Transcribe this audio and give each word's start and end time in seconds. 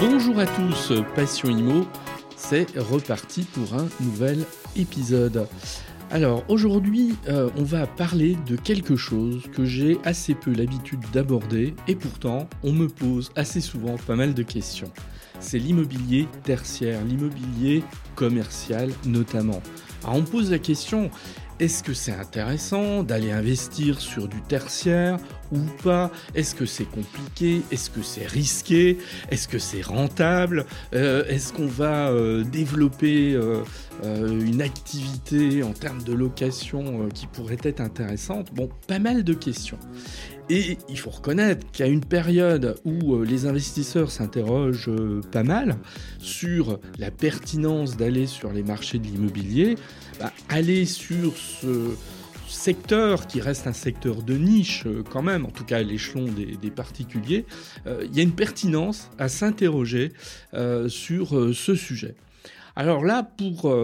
Bonjour 0.00 0.38
à 0.38 0.46
tous, 0.46 0.92
Passion 1.16 1.48
Imo, 1.48 1.84
c'est 2.36 2.78
reparti 2.78 3.42
pour 3.42 3.74
un 3.74 3.88
nouvel 3.98 4.44
épisode. 4.76 5.48
Alors 6.12 6.44
aujourd'hui, 6.48 7.16
euh, 7.28 7.50
on 7.56 7.64
va 7.64 7.88
parler 7.88 8.36
de 8.46 8.54
quelque 8.54 8.94
chose 8.94 9.42
que 9.52 9.64
j'ai 9.64 9.98
assez 10.04 10.36
peu 10.36 10.52
l'habitude 10.52 11.00
d'aborder 11.12 11.74
et 11.88 11.96
pourtant 11.96 12.48
on 12.62 12.72
me 12.72 12.86
pose 12.86 13.32
assez 13.34 13.60
souvent 13.60 13.96
pas 13.96 14.14
mal 14.14 14.34
de 14.34 14.42
questions. 14.44 14.92
C'est 15.40 15.58
l'immobilier 15.58 16.28
tertiaire, 16.44 17.04
l'immobilier 17.04 17.82
commercial 18.14 18.90
notamment. 19.04 19.60
Alors 20.04 20.16
on 20.16 20.22
pose 20.22 20.52
la 20.52 20.60
question, 20.60 21.10
est-ce 21.60 21.82
que 21.82 21.92
c'est 21.92 22.12
intéressant 22.12 23.02
d'aller 23.02 23.32
investir 23.32 24.00
sur 24.00 24.28
du 24.28 24.40
tertiaire 24.42 25.18
ou 25.50 25.58
pas? 25.82 26.10
Est-ce 26.34 26.54
que 26.54 26.66
c'est 26.66 26.84
compliqué? 26.84 27.62
Est-ce 27.72 27.90
que 27.90 28.02
c'est 28.02 28.26
risqué? 28.26 28.98
Est-ce 29.30 29.48
que 29.48 29.58
c'est 29.58 29.82
rentable? 29.82 30.66
Euh, 30.94 31.24
Est-ce 31.26 31.52
qu'on 31.52 31.66
va 31.66 32.10
euh, 32.10 32.44
développer 32.44 33.34
euh, 33.34 33.64
une 34.04 34.62
activité 34.62 35.62
en 35.62 35.72
termes 35.72 36.02
de 36.02 36.12
location 36.12 37.08
qui 37.12 37.26
pourrait 37.26 37.58
être 37.62 37.80
intéressante? 37.80 38.52
Bon, 38.54 38.68
pas 38.86 39.00
mal 39.00 39.24
de 39.24 39.34
questions. 39.34 39.78
Et 40.50 40.78
il 40.88 40.98
faut 40.98 41.10
reconnaître 41.10 41.66
qu'à 41.72 41.86
une 41.86 42.04
période 42.04 42.76
où 42.86 43.22
les 43.22 43.44
investisseurs 43.44 44.10
s'interrogent 44.10 44.90
pas 45.30 45.42
mal 45.42 45.76
sur 46.20 46.78
la 46.98 47.10
pertinence 47.10 47.98
d'aller 47.98 48.26
sur 48.26 48.50
les 48.50 48.62
marchés 48.62 48.98
de 48.98 49.04
l'immobilier, 49.04 49.76
aller 50.48 50.84
sur 50.84 51.36
ce 51.36 51.94
secteur 52.48 53.26
qui 53.26 53.40
reste 53.40 53.66
un 53.66 53.72
secteur 53.72 54.22
de 54.22 54.34
niche 54.34 54.84
euh, 54.86 55.02
quand 55.08 55.22
même, 55.22 55.44
en 55.44 55.50
tout 55.50 55.64
cas 55.64 55.78
à 55.78 55.82
l'échelon 55.82 56.26
des, 56.26 56.70
particuliers, 56.70 57.46
euh, 57.86 58.04
il 58.04 58.16
y 58.16 58.20
a 58.20 58.22
une 58.22 58.32
pertinence 58.32 59.10
à 59.18 59.28
s'interroger 59.28 60.12
euh, 60.54 60.88
sur 60.88 61.54
ce 61.54 61.74
sujet. 61.74 62.14
Alors 62.76 63.04
là, 63.04 63.24
pour 63.24 63.74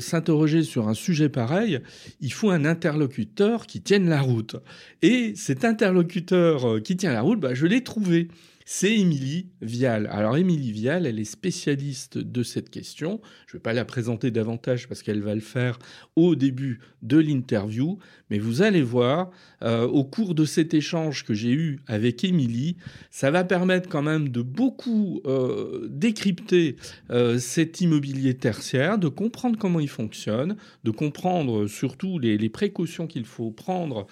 s'interroger 0.00 0.64
sur 0.64 0.88
un 0.88 0.94
sujet 0.94 1.28
pareil, 1.28 1.78
il 2.20 2.32
faut 2.32 2.50
un 2.50 2.64
interlocuteur 2.64 3.64
qui 3.64 3.80
tienne 3.80 4.08
la 4.08 4.20
route. 4.20 4.56
Et 5.02 5.34
cet 5.36 5.64
interlocuteur 5.64 6.82
qui 6.82 6.96
tient 6.96 7.12
la 7.12 7.20
route, 7.20 7.38
bah, 7.38 7.54
je 7.54 7.66
l'ai 7.66 7.84
trouvé 7.84 8.26
c'est 8.72 8.96
Émilie 8.96 9.48
Vial. 9.62 10.08
Alors 10.12 10.36
Émilie 10.36 10.70
Vial, 10.70 11.04
elle 11.04 11.18
est 11.18 11.24
spécialiste 11.24 12.18
de 12.18 12.44
cette 12.44 12.70
question. 12.70 13.20
Je 13.48 13.56
ne 13.56 13.58
vais 13.58 13.62
pas 13.64 13.72
la 13.72 13.84
présenter 13.84 14.30
davantage 14.30 14.86
parce 14.86 15.02
qu'elle 15.02 15.22
va 15.22 15.34
le 15.34 15.40
faire 15.40 15.80
au 16.14 16.36
début 16.36 16.78
de 17.02 17.18
l'interview, 17.18 17.98
mais 18.30 18.38
vous 18.38 18.62
allez 18.62 18.82
voir, 18.82 19.32
euh, 19.64 19.88
au 19.88 20.04
cours 20.04 20.36
de 20.36 20.44
cet 20.44 20.72
échange 20.72 21.24
que 21.24 21.34
j'ai 21.34 21.50
eu 21.50 21.80
avec 21.88 22.22
Émilie, 22.22 22.76
ça 23.10 23.32
va 23.32 23.42
permettre 23.42 23.88
quand 23.88 24.02
même 24.02 24.28
de 24.28 24.40
beaucoup 24.40 25.20
euh, 25.26 25.88
décrypter 25.90 26.76
euh, 27.10 27.38
cet 27.40 27.80
immobilier 27.80 28.34
tertiaire, 28.34 28.98
de 28.98 29.08
comprendre 29.08 29.58
comment 29.58 29.80
il 29.80 29.88
fonctionne, 29.88 30.54
de 30.84 30.92
comprendre 30.92 31.66
surtout 31.66 32.20
les, 32.20 32.38
les 32.38 32.48
précautions 32.48 33.08
qu'il 33.08 33.24
faut 33.24 33.50
prendre 33.50 34.06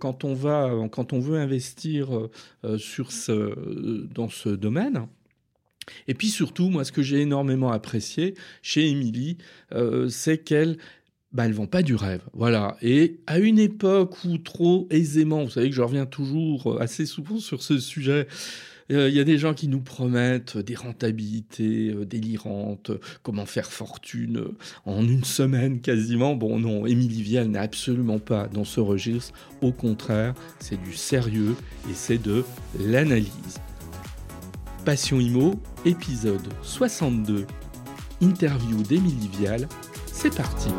quand 0.00 0.24
on 0.24 0.34
va, 0.34 0.72
quand 0.90 1.12
on 1.12 1.20
veut 1.20 1.38
investir 1.38 2.08
sur 2.76 3.12
ce 3.12 3.99
dans 4.14 4.28
ce 4.28 4.48
domaine. 4.48 5.06
Et 6.08 6.14
puis 6.14 6.28
surtout, 6.28 6.68
moi, 6.68 6.84
ce 6.84 6.92
que 6.92 7.02
j'ai 7.02 7.20
énormément 7.20 7.72
apprécié 7.72 8.34
chez 8.62 8.88
Émilie, 8.88 9.38
euh, 9.72 10.08
c'est 10.08 10.38
qu'elle 10.38 10.76
bah, 11.32 11.46
elle 11.46 11.52
vend 11.52 11.66
pas 11.66 11.82
du 11.82 11.94
rêve. 11.94 12.22
Voilà. 12.32 12.76
Et 12.82 13.20
à 13.26 13.38
une 13.38 13.58
époque 13.58 14.24
où 14.24 14.38
trop 14.38 14.88
aisément, 14.90 15.44
vous 15.44 15.50
savez 15.50 15.70
que 15.70 15.76
je 15.76 15.82
reviens 15.82 16.06
toujours 16.06 16.80
assez 16.80 17.06
souvent 17.06 17.38
sur 17.38 17.62
ce 17.62 17.78
sujet, 17.78 18.26
euh, 18.90 19.08
il 19.08 19.14
y 19.14 19.20
a 19.20 19.24
des 19.24 19.38
gens 19.38 19.54
qui 19.54 19.68
nous 19.68 19.80
promettent 19.80 20.58
des 20.58 20.74
rentabilités 20.74 21.92
euh, 21.94 22.04
délirantes, 22.04 22.90
comment 23.22 23.46
faire 23.46 23.70
fortune 23.70 24.44
en 24.84 25.06
une 25.06 25.22
semaine 25.22 25.80
quasiment. 25.80 26.34
Bon, 26.34 26.58
non, 26.58 26.86
Émilie 26.86 27.22
Vial 27.22 27.46
n'est 27.46 27.58
absolument 27.58 28.18
pas 28.18 28.48
dans 28.48 28.64
ce 28.64 28.80
registre. 28.80 29.32
Au 29.60 29.70
contraire, 29.70 30.34
c'est 30.58 30.82
du 30.82 30.94
sérieux 30.94 31.54
et 31.88 31.94
c'est 31.94 32.20
de 32.20 32.44
l'analyse. 32.80 33.60
Passion 34.84 35.20
Imo, 35.20 35.60
épisode 35.84 36.48
62, 36.62 37.46
interview 38.22 38.82
d'Émilie 38.82 39.30
Vial, 39.38 39.68
c'est 40.06 40.34
parti. 40.34 40.70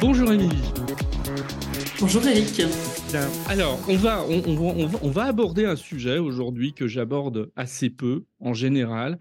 Bonjour 0.00 0.32
Émilie. 0.32 0.72
Bonjour 2.00 2.26
Eric. 2.26 2.62
Alors, 3.48 3.78
on 3.88 3.96
va, 3.96 4.24
on 5.02 5.10
va 5.10 5.24
aborder 5.24 5.66
un 5.66 5.76
sujet 5.76 6.18
aujourd'hui 6.18 6.72
que 6.72 6.88
j'aborde 6.88 7.50
assez 7.56 7.90
peu 7.90 8.24
en 8.40 8.54
général, 8.54 9.18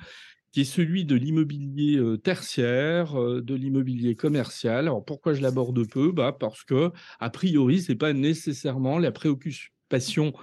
qui 0.52 0.62
est 0.62 0.66
celui 0.66 1.06
de 1.06 1.16
l'immobilier 1.16 2.00
tertiaire, 2.24 3.14
de 3.16 3.56
l'immobilier 3.56 4.16
commercial. 4.16 4.86
Alors 4.88 5.04
pourquoi 5.06 5.34
je 5.34 5.42
l'aborde 5.42 5.88
peu? 5.88 6.12
Bah 6.12 6.36
Parce 6.38 6.64
que, 6.64 6.92
a 7.20 7.30
priori, 7.30 7.82
ce 7.82 7.92
n'est 7.92 7.98
pas 7.98 8.14
nécessairement 8.14 8.98
la 8.98 9.12
préoccupation 9.12 10.34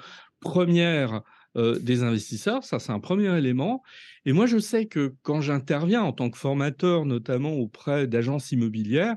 première 0.41 1.23
des 1.57 2.03
investisseurs. 2.03 2.65
Ça, 2.65 2.79
c'est 2.79 2.93
un 2.93 3.01
premier 3.01 3.37
élément. 3.37 3.83
Et 4.25 4.33
moi, 4.33 4.47
je 4.47 4.59
sais 4.59 4.87
que 4.87 5.15
quand 5.23 5.41
j'interviens 5.41 6.03
en 6.03 6.13
tant 6.13 6.31
que 6.31 6.39
formateur, 6.39 7.07
notamment 7.07 7.53
auprès 7.53 8.07
d'agences 8.07 8.53
immobilières, 8.53 9.17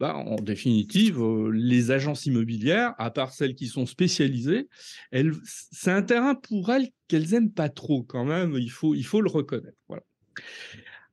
bah, 0.00 0.14
en 0.14 0.36
définitive, 0.36 1.20
les 1.52 1.90
agences 1.90 2.26
immobilières, 2.26 2.94
à 2.98 3.10
part 3.10 3.32
celles 3.32 3.54
qui 3.54 3.66
sont 3.66 3.86
spécialisées, 3.86 4.68
c'est 5.42 5.90
un 5.90 6.02
terrain 6.02 6.34
pour 6.36 6.70
elles 6.70 6.88
qu'elles 7.08 7.34
aiment 7.34 7.52
pas 7.52 7.68
trop 7.68 8.04
quand 8.04 8.24
même. 8.24 8.54
Il 8.56 8.70
faut, 8.70 8.94
il 8.94 9.04
faut 9.04 9.20
le 9.20 9.30
reconnaître. 9.30 9.76
Voilà. 9.88 10.04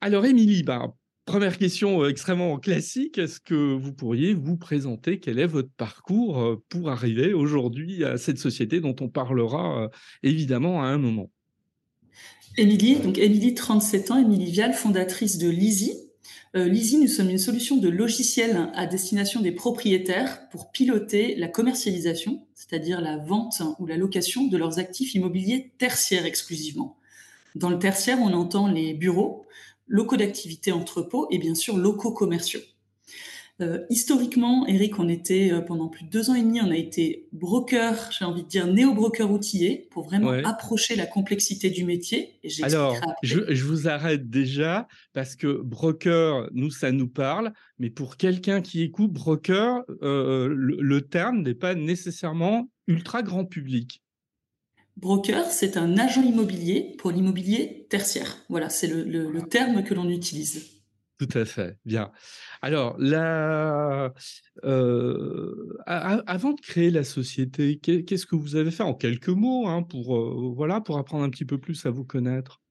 Alors, 0.01 0.25
Émilie, 0.25 0.63
bah, 0.63 0.93
première 1.25 1.57
question 1.57 2.03
euh, 2.03 2.09
extrêmement 2.09 2.57
classique. 2.57 3.17
Est-ce 3.17 3.39
que 3.39 3.73
vous 3.73 3.93
pourriez 3.93 4.33
vous 4.33 4.57
présenter? 4.57 5.19
Quel 5.19 5.39
est 5.39 5.47
votre 5.47 5.71
parcours 5.77 6.41
euh, 6.41 6.63
pour 6.69 6.89
arriver 6.89 7.33
aujourd'hui 7.33 8.03
à 8.03 8.17
cette 8.17 8.37
société 8.37 8.79
dont 8.79 8.95
on 9.01 9.09
parlera 9.09 9.83
euh, 9.83 9.87
évidemment 10.23 10.83
à 10.83 10.87
un 10.87 10.97
moment? 10.97 11.31
Émilie, 12.57 12.95
donc 12.97 13.17
Émilie, 13.17 13.53
37 13.53 14.11
ans, 14.11 14.17
Émilie 14.17 14.51
Vial, 14.51 14.73
fondatrice 14.73 15.37
de 15.37 15.49
Lizzy. 15.49 15.93
Euh, 16.55 16.69
nous 16.69 17.07
sommes 17.07 17.29
une 17.29 17.37
solution 17.37 17.75
de 17.77 17.89
logiciel 17.89 18.69
à 18.75 18.85
destination 18.85 19.41
des 19.41 19.51
propriétaires 19.51 20.47
pour 20.49 20.71
piloter 20.71 21.35
la 21.35 21.49
commercialisation, 21.49 22.47
c'est-à-dire 22.53 23.01
la 23.01 23.17
vente 23.17 23.61
ou 23.79 23.85
la 23.85 23.97
location 23.97 24.47
de 24.47 24.55
leurs 24.55 24.79
actifs 24.79 25.15
immobiliers 25.15 25.73
tertiaires 25.77 26.25
exclusivement. 26.25 26.97
Dans 27.55 27.69
le 27.69 27.79
tertiaire, 27.79 28.19
on 28.21 28.33
entend 28.33 28.67
les 28.67 28.93
bureaux, 28.93 29.45
locaux 29.87 30.17
d'activité, 30.17 30.71
entrepôts 30.71 31.27
et 31.31 31.37
bien 31.37 31.55
sûr 31.55 31.77
locaux 31.77 32.11
commerciaux. 32.11 32.61
Euh, 33.61 33.85
historiquement, 33.89 34.67
Eric, 34.67 34.99
on 34.99 35.07
était 35.07 35.53
euh, 35.53 35.61
pendant 35.61 35.87
plus 35.87 36.03
de 36.03 36.09
deux 36.09 36.29
ans 36.29 36.35
et 36.35 36.41
demi, 36.41 36.59
on 36.59 36.71
a 36.71 36.75
été 36.75 37.29
broker, 37.31 38.11
j'ai 38.11 38.25
envie 38.25 38.43
de 38.43 38.49
dire 38.49 38.67
néo-broker 38.67 39.31
outillé, 39.31 39.87
pour 39.91 40.03
vraiment 40.03 40.31
approcher 40.43 40.97
la 40.97 41.05
complexité 41.05 41.69
du 41.69 41.85
métier. 41.85 42.37
Et 42.43 42.51
Alors, 42.63 42.99
je, 43.23 43.63
vous 43.63 43.87
arrête 43.87 44.29
déjà 44.29 44.89
parce 45.13 45.37
que 45.37 45.61
broker, 45.61 46.49
nous, 46.53 46.69
ça 46.69 46.91
nous 46.91 47.07
parle, 47.07 47.53
mais 47.79 47.89
pour 47.89 48.17
quelqu'un 48.17 48.59
qui 48.59 48.81
écoute 48.81 49.13
broker, 49.13 49.83
euh, 50.01 50.53
le 50.53 51.01
terme 51.01 51.41
n'est 51.41 51.55
pas 51.55 51.75
nécessairement 51.75 52.69
ultra 52.87 53.23
grand 53.23 53.45
public. 53.45 54.03
Broker, 54.97 55.45
c'est 55.51 55.77
un 55.77 55.97
agent 55.97 56.23
immobilier 56.23 56.95
pour 56.97 57.11
l'immobilier 57.11 57.85
tertiaire. 57.89 58.37
Voilà, 58.49 58.69
c'est 58.69 58.87
le, 58.87 59.41
terme 59.49 59.83
que 59.83 59.93
l'on 59.93 60.07
utilise. 60.09 60.71
Tout 61.17 61.29
à 61.33 61.45
fait, 61.45 61.77
bien. 61.85 62.11
Alors, 62.61 62.97
euh, 62.99 64.09
avant 65.85 66.53
de 66.53 66.61
créer 66.61 66.91
la 66.91 67.03
société, 67.03 67.77
qu'est-ce 67.77 68.25
que 68.25 68.35
vous 68.35 68.55
avez 68.55 68.71
fait 68.71 68.83
en 68.83 68.93
quelques 68.93 69.29
mots 69.29 69.67
hein, 69.67 69.83
pour, 69.83 70.17
euh, 70.17 70.51
voilà, 70.55 70.81
pour 70.81 70.97
apprendre 70.97 71.23
un 71.23 71.29
petit 71.29 71.45
peu 71.45 71.57
plus 71.57 71.85
à 71.85 71.89
vous 71.89 72.03
connaître? 72.03 72.61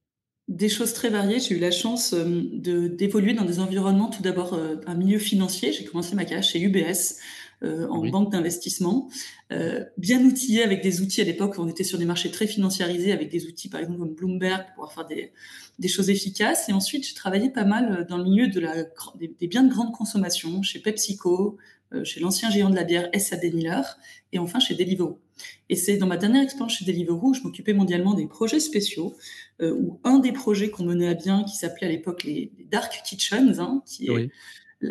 Des 0.49 0.69
choses 0.69 0.93
très 0.93 1.09
variées. 1.09 1.41
J'ai 1.41 1.57
eu 1.57 1.59
la 1.59 1.71
chance 1.71 2.13
euh, 2.13 2.43
d'évoluer 2.89 3.33
dans 3.33 3.47
des 3.47 3.61
environnements, 3.61 4.11
tout 4.11 4.23
d'abord 4.23 4.59
un 4.87 4.95
milieu 4.95 5.19
financier. 5.19 5.73
J'ai 5.73 5.85
commencé 5.85 6.15
ma 6.15 6.25
carrière 6.25 6.43
chez 6.43 6.61
UBS 6.61 7.19
euh, 7.65 7.89
en 7.89 8.07
banque 8.07 8.31
d'investissement, 8.31 9.09
euh, 9.53 9.85
bien 9.99 10.23
outillé 10.23 10.63
avec 10.63 10.83
des 10.83 11.01
outils 11.01 11.21
à 11.21 11.25
l'époque, 11.25 11.55
on 11.59 11.67
était 11.69 11.85
sur 11.85 11.99
des 11.99 12.05
marchés 12.05 12.31
très 12.31 12.47
financiarisés 12.47 13.13
avec 13.13 13.31
des 13.31 13.47
outils 13.47 13.69
par 13.69 13.81
exemple 13.81 13.99
comme 13.99 14.15
Bloomberg 14.15 14.65
pour 14.67 14.75
pouvoir 14.75 14.93
faire 14.93 15.07
des, 15.07 15.33
des 15.79 15.89
choses 15.89 16.11
efficaces. 16.11 16.69
Et 16.69 16.73
ensuite, 16.73 17.07
j'ai 17.07 17.15
travaillé 17.15 17.51
pas 17.51 17.65
mal 17.65 18.07
dans 18.09 18.19
le 18.19 18.25
milieu 18.25 18.49
de 18.49 18.61
la, 18.61 18.85
des, 19.19 19.47
biens 19.47 19.65
de 19.65 19.71
grande 19.71 19.93
consommation, 19.93 20.63
chez 20.63 20.79
PepsiCo, 20.79 21.59
euh, 21.93 22.05
chez 22.05 22.21
l'ancien 22.21 22.51
géant 22.51 22.71
de 22.71 22.75
la 22.75 22.85
bière 22.85 23.09
SAB 23.17 23.45
Miller, 23.53 23.99
et 24.33 24.39
enfin 24.39 24.59
chez 24.59 24.75
Deliveroo. 24.75 25.21
Et 25.69 25.77
c'est 25.77 25.97
dans 25.97 26.07
ma 26.07 26.17
dernière 26.17 26.43
expérience 26.43 26.75
chez 26.75 26.85
Deliveroo 26.85 27.31
où 27.31 27.35
je 27.35 27.43
m'occupais 27.43 27.73
mondialement 27.73 28.15
des 28.15 28.27
projets 28.27 28.61
spéciaux, 28.61 29.15
euh, 29.61 29.75
où 29.75 30.01
un 30.05 30.19
des 30.19 30.33
projets 30.33 30.71
qu'on 30.71 30.85
menait 30.85 31.09
à 31.09 31.15
bien, 31.15 31.45
qui 31.45 31.57
s'appelait 31.57 31.87
à 31.87 31.91
l'époque 31.91 32.25
les, 32.25 32.51
Dark 32.71 33.03
Kitchens, 33.05 33.61
hein, 33.61 33.83
qui 33.87 34.09
est 34.09 34.31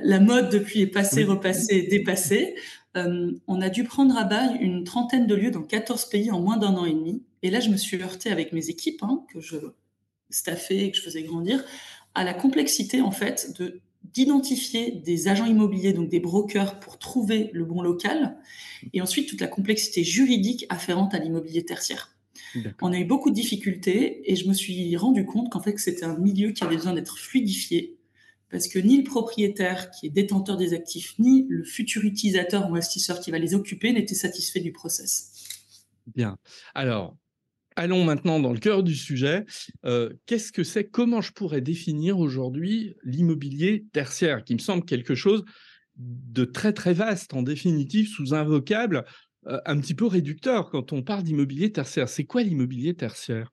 la 0.01 0.19
mode 0.19 0.49
depuis 0.49 0.81
est 0.81 0.87
passée, 0.87 1.23
repassée, 1.23 1.83
dépassée. 1.83 2.55
Euh, 2.95 3.31
on 3.47 3.61
a 3.61 3.69
dû 3.69 3.83
prendre 3.83 4.17
à 4.17 4.23
bail 4.23 4.57
une 4.59 4.83
trentaine 4.83 5.27
de 5.27 5.35
lieux 5.35 5.51
dans 5.51 5.63
14 5.63 6.05
pays 6.05 6.31
en 6.31 6.39
moins 6.39 6.57
d'un 6.57 6.75
an 6.75 6.85
et 6.85 6.93
demi. 6.93 7.23
Et 7.41 7.49
là, 7.49 7.59
je 7.59 7.69
me 7.69 7.77
suis 7.77 8.01
heurtée 8.01 8.31
avec 8.31 8.53
mes 8.53 8.69
équipes, 8.69 9.03
hein, 9.03 9.23
que 9.31 9.39
je 9.39 9.57
staffais 10.29 10.85
et 10.85 10.91
que 10.91 10.97
je 10.97 11.03
faisais 11.03 11.23
grandir, 11.23 11.63
à 12.15 12.23
la 12.23 12.33
complexité, 12.33 13.01
en 13.01 13.11
fait, 13.11 13.53
de 13.59 13.81
d'identifier 14.13 14.91
des 14.91 15.29
agents 15.29 15.45
immobiliers, 15.45 15.93
donc 15.93 16.09
des 16.09 16.19
brokers, 16.19 16.77
pour 16.81 16.99
trouver 16.99 17.49
le 17.53 17.63
bon 17.63 17.81
local, 17.81 18.35
et 18.91 19.01
ensuite 19.01 19.29
toute 19.29 19.39
la 19.39 19.47
complexité 19.47 20.03
juridique 20.03 20.65
afférente 20.67 21.13
à 21.13 21.19
l'immobilier 21.19 21.63
tertiaire. 21.63 22.13
On 22.81 22.91
a 22.91 22.97
eu 22.97 23.05
beaucoup 23.05 23.29
de 23.29 23.35
difficultés 23.35 24.29
et 24.29 24.35
je 24.35 24.47
me 24.47 24.53
suis 24.53 24.95
rendu 24.97 25.25
compte 25.25 25.49
qu'en 25.49 25.61
fait 25.61 25.79
c'était 25.79 26.03
un 26.03 26.17
milieu 26.17 26.51
qui 26.51 26.65
avait 26.65 26.75
besoin 26.75 26.93
d'être 26.93 27.17
fluidifié 27.17 27.97
parce 28.53 28.67
que 28.67 28.77
ni 28.77 28.99
le 28.99 29.03
propriétaire 29.03 29.89
qui 29.89 30.05
est 30.05 30.09
détenteur 30.11 30.57
des 30.57 30.75
actifs, 30.75 31.17
ni 31.17 31.47
le 31.49 31.63
futur 31.63 32.03
utilisateur 32.03 32.69
ou 32.69 32.75
investisseur 32.75 33.19
qui 33.19 33.31
va 33.31 33.39
les 33.39 33.55
occuper 33.55 33.91
n'était 33.91 34.13
satisfait 34.13 34.59
du 34.59 34.71
process. 34.71 35.31
Bien. 36.15 36.37
Alors, 36.75 37.17
allons 37.75 38.03
maintenant 38.03 38.39
dans 38.39 38.53
le 38.53 38.59
cœur 38.59 38.83
du 38.83 38.93
sujet. 38.93 39.43
Euh, 39.85 40.13
qu'est-ce 40.27 40.51
que 40.51 40.63
c'est 40.63 40.83
Comment 40.83 41.19
je 41.19 41.31
pourrais 41.31 41.61
définir 41.61 42.19
aujourd'hui 42.19 42.93
l'immobilier 43.03 43.85
tertiaire, 43.91 44.43
qui 44.43 44.53
me 44.53 44.59
semble 44.59 44.85
quelque 44.85 45.15
chose 45.15 45.43
de 45.95 46.45
très 46.45 46.73
très 46.73 46.93
vaste, 46.93 47.33
en 47.33 47.41
définitive, 47.41 48.07
sous 48.07 48.35
un 48.35 48.43
vocable 48.43 49.03
euh, 49.47 49.59
un 49.65 49.79
petit 49.79 49.95
peu 49.95 50.05
réducteur 50.05 50.69
quand 50.69 50.93
on 50.93 51.01
parle 51.01 51.23
d'immobilier 51.23 51.71
tertiaire. 51.71 52.07
C'est 52.07 52.25
quoi 52.25 52.43
l'immobilier 52.43 52.93
tertiaire? 52.93 53.51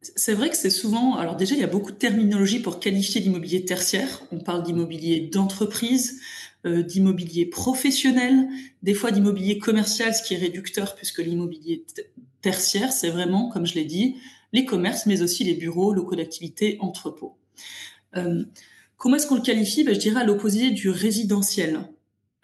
C'est 0.00 0.34
vrai 0.34 0.48
que 0.48 0.56
c'est 0.56 0.70
souvent. 0.70 1.16
Alors, 1.16 1.36
déjà, 1.36 1.54
il 1.54 1.60
y 1.60 1.64
a 1.64 1.68
beaucoup 1.68 1.90
de 1.90 1.96
terminologie 1.96 2.60
pour 2.60 2.78
qualifier 2.78 3.20
l'immobilier 3.20 3.64
tertiaire. 3.64 4.22
On 4.30 4.38
parle 4.38 4.62
d'immobilier 4.62 5.20
d'entreprise, 5.20 6.20
euh, 6.66 6.82
d'immobilier 6.82 7.46
professionnel, 7.46 8.48
des 8.82 8.94
fois 8.94 9.10
d'immobilier 9.10 9.58
commercial, 9.58 10.14
ce 10.14 10.22
qui 10.22 10.34
est 10.34 10.38
réducteur, 10.38 10.94
puisque 10.94 11.18
l'immobilier 11.18 11.84
tertiaire, 12.42 12.92
c'est 12.92 13.10
vraiment, 13.10 13.48
comme 13.48 13.66
je 13.66 13.74
l'ai 13.74 13.84
dit, 13.84 14.16
les 14.52 14.64
commerces, 14.64 15.06
mais 15.06 15.20
aussi 15.22 15.44
les 15.44 15.54
bureaux, 15.54 15.92
locaux 15.92 16.16
d'activité, 16.16 16.76
entrepôts. 16.80 17.36
Euh, 18.16 18.44
comment 18.96 19.16
est-ce 19.16 19.26
qu'on 19.26 19.36
le 19.36 19.42
qualifie? 19.42 19.82
Ben, 19.82 19.94
Je 19.94 20.00
dirais 20.00 20.20
à 20.20 20.24
l'opposé 20.24 20.70
du 20.70 20.90
résidentiel. 20.90 21.80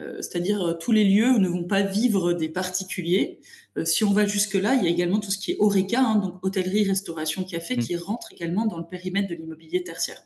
Euh, 0.00 0.16
c'est-à-dire 0.16 0.76
tous 0.80 0.90
les 0.90 1.04
lieux 1.04 1.30
où 1.30 1.38
ne 1.38 1.48
vont 1.48 1.62
pas 1.62 1.82
vivre 1.82 2.32
des 2.32 2.48
particuliers. 2.48 3.38
Euh, 3.76 3.84
si 3.84 4.04
on 4.04 4.12
va 4.12 4.26
jusque-là, 4.26 4.74
il 4.74 4.84
y 4.84 4.86
a 4.86 4.90
également 4.90 5.20
tout 5.20 5.30
ce 5.30 5.38
qui 5.38 5.52
est 5.52 5.56
ORECA, 5.58 6.00
hein, 6.00 6.16
donc 6.16 6.44
hôtellerie, 6.44 6.84
restauration, 6.84 7.44
café, 7.44 7.76
mm. 7.76 7.80
qui 7.80 7.96
rentre 7.96 8.32
également 8.32 8.66
dans 8.66 8.78
le 8.78 8.84
périmètre 8.84 9.28
de 9.28 9.34
l'immobilier 9.34 9.82
tertiaire. 9.82 10.22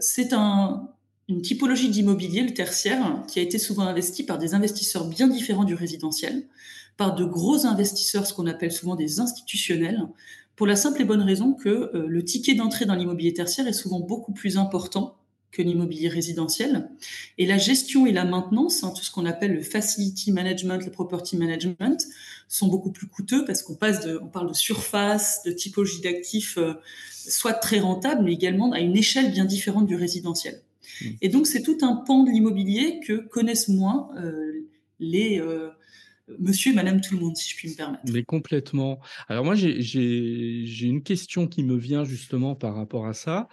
C'est 0.00 0.32
une 0.32 1.42
typologie 1.42 1.90
d'immobilier, 1.90 2.42
le 2.42 2.54
tertiaire, 2.54 3.22
qui 3.28 3.38
a 3.38 3.42
été 3.42 3.58
souvent 3.58 3.82
investi 3.82 4.24
par 4.24 4.38
des 4.38 4.54
investisseurs 4.54 5.06
bien 5.06 5.28
différents 5.28 5.64
du 5.64 5.74
résidentiel, 5.74 6.46
par 6.96 7.14
de 7.14 7.24
gros 7.26 7.66
investisseurs, 7.66 8.26
ce 8.26 8.32
qu'on 8.32 8.46
appelle 8.46 8.72
souvent 8.72 8.96
des 8.96 9.20
institutionnels, 9.20 10.00
pour 10.56 10.66
la 10.66 10.74
simple 10.74 11.02
et 11.02 11.04
bonne 11.04 11.20
raison 11.20 11.52
que 11.52 11.90
le 11.92 12.24
ticket 12.24 12.54
d'entrée 12.54 12.86
dans 12.86 12.94
l'immobilier 12.94 13.34
tertiaire 13.34 13.68
est 13.68 13.74
souvent 13.74 14.00
beaucoup 14.00 14.32
plus 14.32 14.56
important 14.56 15.18
que 15.54 15.62
l'immobilier 15.62 16.08
résidentiel. 16.08 16.90
Et 17.38 17.46
la 17.46 17.56
gestion 17.56 18.06
et 18.06 18.12
la 18.12 18.24
maintenance, 18.24 18.82
hein, 18.82 18.92
tout 18.94 19.02
ce 19.02 19.10
qu'on 19.10 19.24
appelle 19.24 19.54
le 19.54 19.62
facility 19.62 20.32
management, 20.32 20.84
le 20.84 20.90
property 20.90 21.36
management, 21.36 22.06
sont 22.48 22.68
beaucoup 22.68 22.90
plus 22.90 23.06
coûteux 23.06 23.44
parce 23.44 23.62
qu'on 23.62 23.76
passe 23.76 24.04
de, 24.04 24.18
on 24.22 24.26
parle 24.26 24.48
de 24.48 24.54
surface, 24.54 25.42
de 25.44 25.52
typologie 25.52 26.00
d'actifs, 26.00 26.58
euh, 26.58 26.74
soit 27.10 27.54
très 27.54 27.78
rentable, 27.78 28.24
mais 28.24 28.32
également 28.32 28.72
à 28.72 28.80
une 28.80 28.96
échelle 28.96 29.30
bien 29.30 29.44
différente 29.44 29.86
du 29.86 29.94
résidentiel. 29.94 30.60
Mmh. 31.00 31.06
Et 31.22 31.28
donc 31.28 31.46
c'est 31.46 31.62
tout 31.62 31.78
un 31.82 31.96
pan 31.96 32.24
de 32.24 32.30
l'immobilier 32.30 33.00
que 33.06 33.14
connaissent 33.28 33.68
moins 33.68 34.10
euh, 34.18 34.66
les 34.98 35.40
euh, 35.40 35.70
monsieur 36.38 36.72
et 36.72 36.74
madame 36.74 37.00
tout 37.00 37.14
le 37.14 37.20
monde, 37.20 37.36
si 37.36 37.50
je 37.50 37.56
puis 37.56 37.68
me 37.70 37.74
permettre. 37.74 38.02
Mais 38.12 38.22
complètement. 38.22 39.00
Alors 39.28 39.44
moi, 39.44 39.54
j'ai 39.54 40.86
une 40.86 41.02
question 41.02 41.46
qui 41.46 41.62
me 41.62 41.76
vient 41.76 42.04
justement 42.04 42.54
par 42.54 42.74
rapport 42.74 43.06
à 43.06 43.14
ça. 43.14 43.48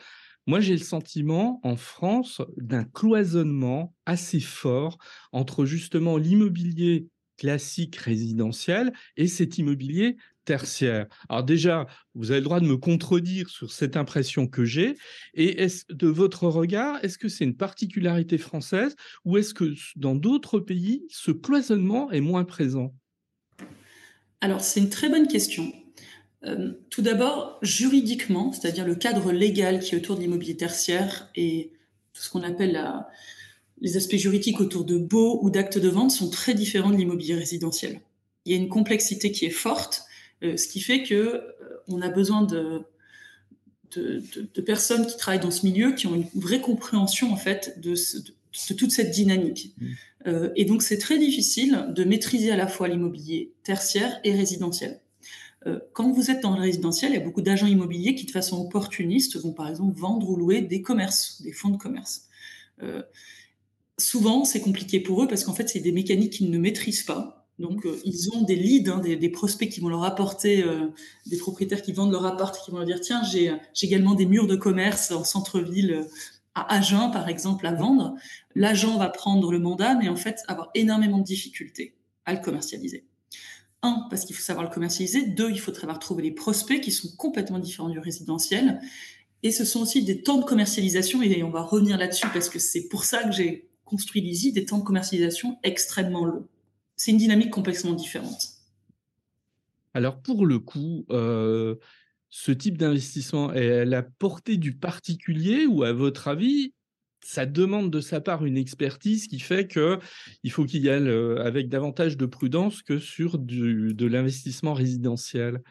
Moi, 0.48 0.60
j'ai 0.60 0.74
le 0.74 0.80
sentiment 0.80 1.60
en 1.64 1.76
France 1.76 2.42
d'un 2.58 2.84
cloisonnement 2.84 3.94
assez 4.06 4.40
fort 4.40 4.98
entre 5.32 5.66
justement 5.66 6.18
l'immobilier 6.18 7.08
classique 7.38 7.96
résidentiel 7.96 8.94
et 9.18 9.28
cet 9.28 9.58
immobilier 9.58 10.18
tertiaire. 10.46 11.08
Alors 11.30 11.44
déjà, 11.44 11.88
vous 12.14 12.32
avez 12.32 12.40
le 12.40 12.44
droit 12.44 12.60
de 12.60 12.66
me 12.66 12.78
contredire 12.78 13.50
sur 13.50 13.72
cette 13.72 13.98
impression 13.98 14.48
que 14.48 14.66
j'ai. 14.66 14.98
Et 15.34 15.66
de 15.90 16.08
votre 16.08 16.48
regard, 16.48 17.04
est-ce 17.04 17.18
que 17.18 17.30
c'est 17.30 17.44
une 17.44 17.58
particularité 17.58 18.38
française 18.38 18.96
ou 19.26 19.38
est-ce 19.38 19.54
que 19.54 19.74
dans 19.96 20.16
d'autres 20.16 20.60
pays, 20.60 21.04
ce 21.10 21.32
cloisonnement 21.32 22.12
est 22.12 22.22
moins 22.22 22.46
présent? 22.46 22.94
Alors, 24.42 24.62
c'est 24.62 24.80
une 24.80 24.90
très 24.90 25.10
bonne 25.10 25.28
question. 25.28 25.72
Euh, 26.46 26.72
tout 26.90 27.02
d'abord, 27.02 27.60
juridiquement, 27.62 28.52
c'est-à-dire 28.52 28.86
le 28.86 28.96
cadre 28.96 29.32
légal 29.32 29.80
qui 29.80 29.94
est 29.94 29.98
autour 29.98 30.16
de 30.16 30.22
l'immobilier 30.22 30.58
tertiaire 30.58 31.30
et 31.36 31.72
tout 32.14 32.24
ce 32.24 32.30
qu'on 32.30 32.44
appelle 32.44 32.82
les 33.80 33.98
aspects 33.98 34.16
juridiques 34.16 34.60
autour 34.60 34.84
de 34.84 34.98
baux 34.98 35.40
ou 35.44 35.50
d'actes 35.50 35.78
de 35.78 35.90
vente 35.90 36.12
sont 36.12 36.30
très 36.30 36.54
différents 36.54 36.90
de 36.90 36.98
l'immobilier 36.98 37.36
résidentiel. 37.36 38.02
Il 38.46 38.52
y 38.52 38.56
a 38.56 38.58
une 38.58 38.70
complexité 38.70 39.32
qui 39.32 39.46
est 39.46 39.52
forte, 39.52 40.04
euh, 40.44 40.58
ce 40.58 40.68
qui 40.68 40.82
fait 40.82 41.04
que 41.04 41.14
euh, 41.14 41.52
on 41.88 42.02
a 42.02 42.10
besoin 42.10 42.42
de, 42.42 42.82
de, 43.96 44.62
personnes 44.62 45.06
qui 45.06 45.18
travaillent 45.18 45.42
dans 45.42 45.52
ce 45.52 45.66
milieu, 45.66 45.92
qui 45.92 46.08
ont 46.08 46.16
une 46.16 46.28
vraie 46.34 46.62
compréhension 46.62 47.32
en 47.32 47.36
fait 47.36 47.80
de, 47.80 47.94
toute 48.76 48.92
cette 48.92 49.12
dynamique. 49.12 49.76
Mmh. 49.78 50.48
et 50.56 50.66
donc 50.66 50.82
c'est 50.82 50.98
très 50.98 51.18
difficile 51.18 51.88
de 51.90 52.04
maîtriser 52.04 52.52
à 52.52 52.56
la 52.56 52.68
fois 52.68 52.88
l'immobilier 52.88 53.52
tertiaire 53.64 54.20
et 54.24 54.34
résidentiel. 54.34 55.01
Euh, 55.68 55.80
quand 55.94 56.12
vous 56.12 56.32
êtes 56.32 56.42
dans 56.42 56.56
le 56.56 56.62
résidentiel, 56.62 57.12
il 57.12 57.16
y 57.16 57.22
a 57.22 57.24
beaucoup 57.24 57.42
d'agents 57.42 57.68
immobiliers 57.68 58.16
qui, 58.16 58.26
de 58.26 58.32
façon 58.32 58.60
opportuniste, 58.60 59.38
vont 59.38 59.54
par 59.54 59.68
exemple 59.70 59.98
vendre 59.98 60.30
ou 60.30 60.36
louer 60.36 60.62
des 60.62 60.82
commerces, 60.82 61.42
des 61.42 61.52
fonds 61.52 61.70
de 61.70 61.78
commerce. 61.78 62.28
Euh, 62.82 63.04
souvent, 63.98 64.44
c'est 64.44 64.62
compliqué 64.62 65.00
pour 65.00 65.24
eux 65.24 65.28
parce 65.28 65.44
qu'en 65.44 65.54
fait, 65.54 65.70
c'est 65.70 65.80
des 65.80 65.92
mécaniques 65.92 66.34
qu'ils 66.34 66.50
ne 66.50 66.58
maîtrisent 66.58 67.04
pas. 67.04 67.48
Donc, 67.60 67.86
euh, 67.86 68.00
ils 68.06 68.32
ont 68.32 68.42
des 68.42 68.56
leads, 68.56 68.90
hein, 68.90 69.00
des, 69.00 69.30
prospects 69.30 69.70
qui 69.70 69.82
vont 69.82 69.90
leur 69.90 70.04
apporter, 70.04 70.66
des 71.28 71.38
propriétaires 71.38 71.84
qui 71.84 71.94
vendent 71.94 72.12
leur 72.12 72.26
appart, 72.26 72.58
qui 72.64 72.72
vont 72.72 72.78
leur 72.78 72.88
dire 72.88 73.02
tiens, 73.02 73.22
j'ai 73.24 73.52
également 73.84 74.16
des 74.16 74.26
murs 74.26 74.48
de 74.48 74.56
commerce 74.56 75.12
en 75.12 75.24
centre-ville 75.24 76.08
à 76.56 76.76
Agen, 76.76 77.12
par 77.12 77.30
exemple, 77.30 77.68
à 77.68 77.74
vendre. 77.74 78.16
L'agent 78.56 78.98
va 78.98 79.10
prendre 79.10 79.52
le 79.52 79.60
mandat, 79.60 79.96
mais 79.96 80.10
en 80.10 80.16
fait, 80.16 80.40
avoir 80.48 80.72
énormément 80.74 81.20
de 81.20 81.24
difficultés 81.24 81.96
à 82.26 82.34
le 82.34 82.40
commercialiser. 82.40 83.06
Un, 83.84 84.06
parce 84.10 84.26
qu'il 84.26 84.36
faut 84.36 84.42
savoir 84.42 84.66
le 84.66 84.72
commercialiser. 84.72 85.26
Deux, 85.26 85.50
il 85.50 85.60
faut 85.60 85.72
trouver 85.72 86.24
les 86.24 86.32
prospects 86.32 86.82
qui 86.82 86.92
sont 86.92 87.10
complètement 87.18 87.60
différents 87.60 87.90
du 87.90 88.00
résidentiel. 88.00 88.80
Et 89.44 89.52
ce 89.52 89.66
sont 89.66 89.82
aussi 89.82 90.04
des 90.04 90.22
temps 90.22 90.38
de 90.38 90.46
commercialisation, 90.46 91.24
et 91.24 91.42
on 91.42 91.50
va 91.50 91.64
revenir 91.64 91.98
là-dessus 91.98 92.28
parce 92.32 92.48
que 92.48 92.60
c'est 92.60 92.88
pour 92.90 93.04
ça 93.04 93.24
que 93.24 93.32
j'ai 93.32 93.70
construit 93.86 94.22
l'ISI, 94.22 94.54
des 94.54 94.66
temps 94.66 94.78
de 94.78 94.84
commercialisation 94.84 95.58
extrêmement 95.64 96.26
longs. 96.26 96.48
C'est 96.96 97.12
une 97.12 97.18
dynamique 97.18 97.50
complètement 97.50 97.94
différente. 97.94 98.50
Alors 99.94 100.22
pour 100.22 100.46
le 100.46 100.60
coup, 100.60 101.06
euh, 101.10 101.76
ce 102.30 102.52
type 102.52 102.78
d'investissement 102.78 103.52
est 103.54 103.80
à 103.80 103.86
la 103.86 104.04
portée 104.04 104.58
du 104.58 104.74
particulier 104.74 105.66
ou 105.66 105.84
à 105.84 105.92
votre 105.92 106.28
avis, 106.28 106.74
ça 107.24 107.46
demande 107.46 107.92
de 107.92 108.02
sa 108.02 108.22
part 108.22 108.46
une 108.46 108.58
expertise 108.58 109.28
qui 109.28 109.40
fait 109.40 109.68
qu'il 109.68 110.52
faut 110.52 110.66
qu'il 110.66 110.84
y 110.84 110.90
aille 110.90 111.08
euh, 111.08 111.44
avec 111.44 111.70
davantage 111.70 112.18
de 112.18 112.26
prudence 112.26 112.82
que 112.82 113.00
sur 113.00 113.38
de 113.38 114.06
l'investissement 114.06 114.74
résidentiel. 114.74 115.62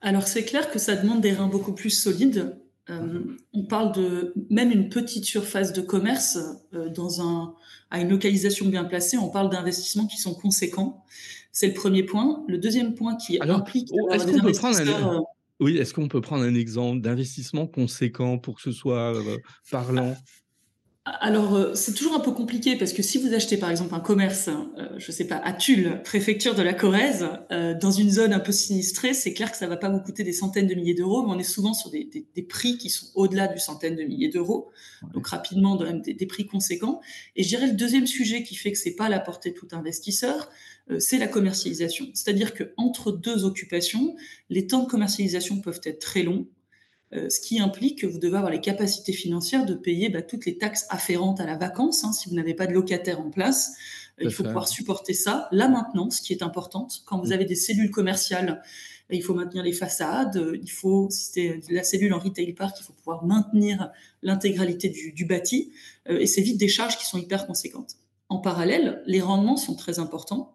Alors 0.00 0.26
c'est 0.26 0.44
clair 0.44 0.70
que 0.70 0.78
ça 0.78 0.96
demande 0.96 1.20
des 1.20 1.32
reins 1.32 1.48
beaucoup 1.48 1.74
plus 1.74 1.90
solides. 1.90 2.56
Euh, 2.88 3.20
on 3.52 3.64
parle 3.64 3.92
de 3.94 4.32
même 4.48 4.70
une 4.72 4.88
petite 4.88 5.24
surface 5.24 5.72
de 5.72 5.80
commerce 5.80 6.38
euh, 6.74 6.88
dans 6.88 7.20
un, 7.20 7.54
à 7.90 8.00
une 8.00 8.08
localisation 8.08 8.66
bien 8.66 8.84
placée. 8.84 9.16
On 9.18 9.28
parle 9.28 9.50
d'investissements 9.50 10.06
qui 10.06 10.16
sont 10.16 10.34
conséquents. 10.34 11.04
C'est 11.52 11.68
le 11.68 11.74
premier 11.74 12.02
point. 12.02 12.44
Le 12.48 12.58
deuxième 12.58 12.94
point 12.94 13.16
qui 13.16 13.38
implique. 13.40 13.90
Oh, 13.92 14.10
est-ce 14.10 14.26
qu'on 14.26 14.40
peut 14.40 14.52
prendre 14.52 14.80
un, 14.80 15.22
oui, 15.60 15.76
est-ce 15.76 15.94
qu'on 15.94 16.08
peut 16.08 16.20
prendre 16.20 16.44
un 16.44 16.54
exemple 16.54 17.00
d'investissement 17.00 17.66
conséquent 17.66 18.38
pour 18.38 18.56
que 18.56 18.62
ce 18.62 18.72
soit 18.72 19.14
euh, 19.14 19.38
parlant? 19.70 20.16
Alors, 21.06 21.54
euh, 21.54 21.74
c'est 21.74 21.94
toujours 21.94 22.14
un 22.14 22.20
peu 22.20 22.30
compliqué 22.30 22.76
parce 22.76 22.92
que 22.92 23.02
si 23.02 23.16
vous 23.16 23.32
achetez 23.32 23.56
par 23.56 23.70
exemple 23.70 23.94
un 23.94 24.00
commerce, 24.00 24.48
euh, 24.48 24.86
je 24.98 25.10
ne 25.10 25.12
sais 25.12 25.26
pas, 25.26 25.36
à 25.36 25.54
Tulle, 25.54 26.02
préfecture 26.04 26.54
de 26.54 26.60
la 26.60 26.74
Corrèze, 26.74 27.26
dans 27.80 27.90
une 27.90 28.10
zone 28.10 28.34
un 28.34 28.38
peu 28.38 28.52
sinistrée, 28.52 29.14
c'est 29.14 29.32
clair 29.32 29.50
que 29.50 29.56
ça 29.56 29.64
ne 29.64 29.70
va 29.70 29.78
pas 29.78 29.88
vous 29.88 30.00
coûter 30.00 30.24
des 30.24 30.34
centaines 30.34 30.66
de 30.66 30.74
milliers 30.74 30.94
d'euros, 30.94 31.26
mais 31.26 31.32
on 31.32 31.38
est 31.38 31.42
souvent 31.42 31.72
sur 31.72 31.90
des, 31.90 32.26
prix 32.48 32.76
qui 32.76 32.90
sont 32.90 33.06
au-delà 33.14 33.48
du 33.48 33.58
centaine 33.58 33.96
de 33.96 34.02
milliers 34.02 34.28
d'euros, 34.28 34.70
donc 35.14 35.26
rapidement 35.26 35.76
des, 35.76 36.14
des, 36.14 36.26
prix 36.26 36.46
conséquents. 36.46 37.00
Et 37.34 37.42
je 37.42 37.48
dirais 37.48 37.66
le 37.66 37.74
deuxième 37.74 38.06
sujet 38.06 38.42
qui 38.42 38.54
fait 38.54 38.70
que 38.70 38.78
c'est 38.78 38.94
pas 38.94 39.06
à 39.06 39.08
la 39.08 39.20
portée 39.20 39.50
de 39.50 39.54
tout 39.54 39.68
investisseur, 39.72 40.50
euh, 40.90 40.98
c'est 40.98 41.18
la 41.18 41.28
commercialisation. 41.28 42.08
C'est-à-dire 42.14 42.54
qu'entre 42.54 43.12
deux 43.12 43.44
occupations, 43.44 44.16
les 44.48 44.66
temps 44.66 44.82
de 44.82 44.88
commercialisation 44.88 45.60
peuvent 45.60 45.80
être 45.84 46.00
très 46.00 46.22
longs. 46.22 46.46
Ce 47.12 47.40
qui 47.40 47.58
implique 47.58 48.00
que 48.00 48.06
vous 48.06 48.18
devez 48.18 48.36
avoir 48.36 48.52
les 48.52 48.60
capacités 48.60 49.12
financières 49.12 49.66
de 49.66 49.74
payer 49.74 50.08
bah, 50.10 50.22
toutes 50.22 50.46
les 50.46 50.58
taxes 50.58 50.86
afférentes 50.90 51.40
à 51.40 51.46
la 51.46 51.56
vacance. 51.56 52.04
Hein, 52.04 52.12
si 52.12 52.28
vous 52.28 52.36
n'avez 52.36 52.54
pas 52.54 52.66
de 52.66 52.72
locataire 52.72 53.20
en 53.20 53.30
place, 53.30 53.72
il 54.20 54.30
faut 54.30 54.44
pouvoir 54.44 54.68
supporter 54.68 55.12
ça. 55.12 55.48
La 55.50 55.68
maintenance, 55.68 56.20
qui 56.20 56.32
est 56.32 56.42
importante, 56.42 57.02
quand 57.06 57.18
vous 57.18 57.30
mm. 57.30 57.32
avez 57.32 57.44
des 57.46 57.56
cellules 57.56 57.90
commerciales, 57.90 58.62
bah, 59.08 59.16
il 59.16 59.22
faut 59.22 59.34
maintenir 59.34 59.64
les 59.64 59.72
façades, 59.72 60.40
il 60.62 60.70
faut, 60.70 61.08
si 61.10 61.30
c'est 61.32 61.60
la 61.68 61.82
cellule 61.82 62.14
en 62.14 62.20
retail 62.20 62.52
park, 62.52 62.76
il 62.80 62.84
faut 62.84 62.92
pouvoir 62.92 63.24
maintenir 63.24 63.90
l'intégralité 64.22 64.88
du, 64.88 65.12
du, 65.12 65.24
bâti, 65.24 65.72
et 66.08 66.26
c'est 66.26 66.42
vite 66.42 66.58
des 66.58 66.68
charges 66.68 66.96
qui 66.96 67.06
sont 67.06 67.18
hyper 67.18 67.46
conséquentes. 67.46 67.96
En 68.30 68.38
parallèle, 68.38 69.02
les 69.06 69.20
rendements 69.20 69.56
sont 69.56 69.74
très 69.74 69.98
importants. 69.98 70.54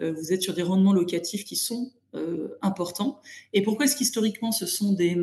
Euh, 0.00 0.12
vous 0.12 0.32
êtes 0.32 0.42
sur 0.42 0.54
des 0.54 0.62
rendements 0.62 0.94
locatifs 0.94 1.44
qui 1.44 1.54
sont 1.54 1.92
euh, 2.14 2.56
importants. 2.62 3.20
Et 3.52 3.62
pourquoi 3.62 3.84
est-ce 3.84 3.94
qu'historiquement, 3.94 4.52
ce 4.52 4.66
sont 4.66 4.92
des, 4.94 5.16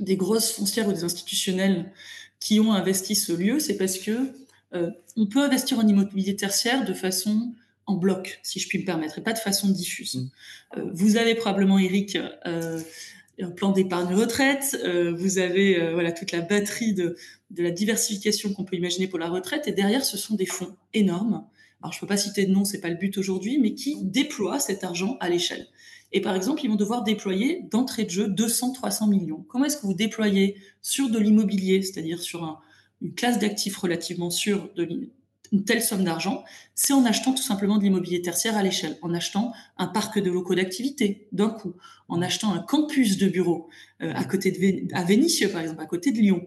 des 0.00 0.16
grosses 0.16 0.50
foncières 0.50 0.88
ou 0.88 0.92
des 0.92 1.04
institutionnels 1.04 1.92
qui 2.40 2.60
ont 2.60 2.72
investi 2.72 3.14
ce 3.14 3.32
lieu 3.32 3.58
C'est 3.58 3.76
parce 3.76 3.98
que 3.98 4.32
euh, 4.74 4.90
on 5.16 5.26
peut 5.26 5.42
investir 5.42 5.78
en 5.78 5.86
immobilier 5.86 6.36
tertiaire 6.36 6.84
de 6.84 6.92
façon 6.92 7.52
en 7.86 7.96
bloc, 7.96 8.40
si 8.42 8.60
je 8.60 8.68
puis 8.68 8.78
me 8.78 8.84
permettre, 8.84 9.18
et 9.18 9.22
pas 9.22 9.34
de 9.34 9.38
façon 9.38 9.68
diffuse. 9.68 10.16
Mmh. 10.16 10.80
vous 10.94 11.16
avez 11.16 11.34
probablement, 11.34 11.78
Eric, 11.78 12.16
un 12.46 13.50
plan 13.50 13.72
d'épargne 13.72 14.14
retraite, 14.14 14.78
vous 15.18 15.36
avez 15.36 15.92
voilà 15.92 16.10
toute 16.10 16.32
la 16.32 16.40
batterie 16.40 16.94
de, 16.94 17.14
de 17.50 17.62
la 17.62 17.70
diversification 17.70 18.54
qu'on 18.54 18.64
peut 18.64 18.76
imaginer 18.76 19.06
pour 19.06 19.18
la 19.18 19.28
retraite, 19.28 19.68
et 19.68 19.72
derrière, 19.72 20.02
ce 20.02 20.16
sont 20.16 20.34
des 20.34 20.46
fonds 20.46 20.74
énormes 20.94 21.44
alors 21.84 21.92
je 21.92 21.98
ne 21.98 22.00
peux 22.00 22.06
pas 22.06 22.16
citer 22.16 22.46
de 22.46 22.50
nom, 22.50 22.64
c'est 22.64 22.80
pas 22.80 22.88
le 22.88 22.94
but 22.94 23.18
aujourd'hui, 23.18 23.58
mais 23.58 23.74
qui 23.74 23.98
déploient 24.00 24.58
cet 24.58 24.84
argent 24.84 25.18
à 25.20 25.28
l'échelle. 25.28 25.66
Et 26.14 26.20
par 26.20 26.34
exemple, 26.36 26.64
ils 26.64 26.68
vont 26.68 26.76
devoir 26.76 27.02
déployer 27.02 27.66
d'entrée 27.70 28.04
de 28.04 28.10
jeu 28.10 28.28
200-300 28.28 29.10
millions. 29.10 29.44
Comment 29.48 29.66
est-ce 29.66 29.76
que 29.76 29.86
vous 29.86 29.94
déployez 29.94 30.56
sur 30.80 31.10
de 31.10 31.18
l'immobilier, 31.18 31.82
c'est-à-dire 31.82 32.20
sur 32.22 32.62
une 33.02 33.14
classe 33.14 33.40
d'actifs 33.40 33.76
relativement 33.76 34.30
sûre 34.30 34.70
de 34.76 35.10
une 35.52 35.64
telle 35.64 35.82
somme 35.82 36.04
d'argent 36.04 36.44
C'est 36.74 36.92
en 36.92 37.04
achetant 37.04 37.32
tout 37.32 37.42
simplement 37.42 37.78
de 37.78 37.84
l'immobilier 37.84 38.22
tertiaire 38.22 38.56
à 38.56 38.62
l'échelle, 38.62 38.96
en 39.02 39.14
achetant 39.14 39.52
un 39.76 39.86
parc 39.86 40.18
de 40.18 40.30
locaux 40.30 40.54
d'activité 40.54 41.28
d'un 41.32 41.50
coup, 41.50 41.74
en 42.08 42.22
achetant 42.22 42.52
un 42.52 42.58
campus 42.58 43.18
de 43.18 43.28
bureaux 43.28 43.68
euh, 44.02 44.12
à 44.14 44.24
côté 44.24 44.50
de 44.50 44.94
à 44.94 45.04
Vénissieux 45.04 45.50
par 45.50 45.60
exemple, 45.60 45.80
à 45.82 45.86
côté 45.86 46.12
de 46.12 46.18
Lyon, 46.18 46.44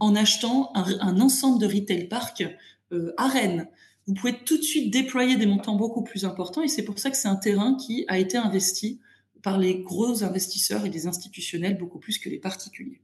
en 0.00 0.14
achetant 0.14 0.70
un, 0.74 1.20
ensemble 1.20 1.60
de 1.60 1.66
retail 1.66 2.08
park 2.08 2.44
euh, 2.92 3.12
à 3.16 3.28
Rennes 3.28 3.68
vous 4.06 4.14
pouvez 4.14 4.44
tout 4.44 4.56
de 4.56 4.62
suite 4.62 4.92
déployer 4.92 5.36
des 5.36 5.46
montants 5.46 5.74
beaucoup 5.74 6.02
plus 6.02 6.24
importants 6.24 6.62
et 6.62 6.68
c'est 6.68 6.84
pour 6.84 6.98
ça 6.98 7.10
que 7.10 7.16
c'est 7.16 7.28
un 7.28 7.36
terrain 7.36 7.76
qui 7.76 8.04
a 8.08 8.18
été 8.18 8.36
investi 8.36 9.00
par 9.42 9.58
les 9.58 9.80
gros 9.82 10.24
investisseurs 10.24 10.84
et 10.86 10.90
les 10.90 11.06
institutionnels 11.06 11.76
beaucoup 11.76 11.98
plus 11.98 12.18
que 12.18 12.28
les 12.28 12.38
particuliers. 12.38 13.00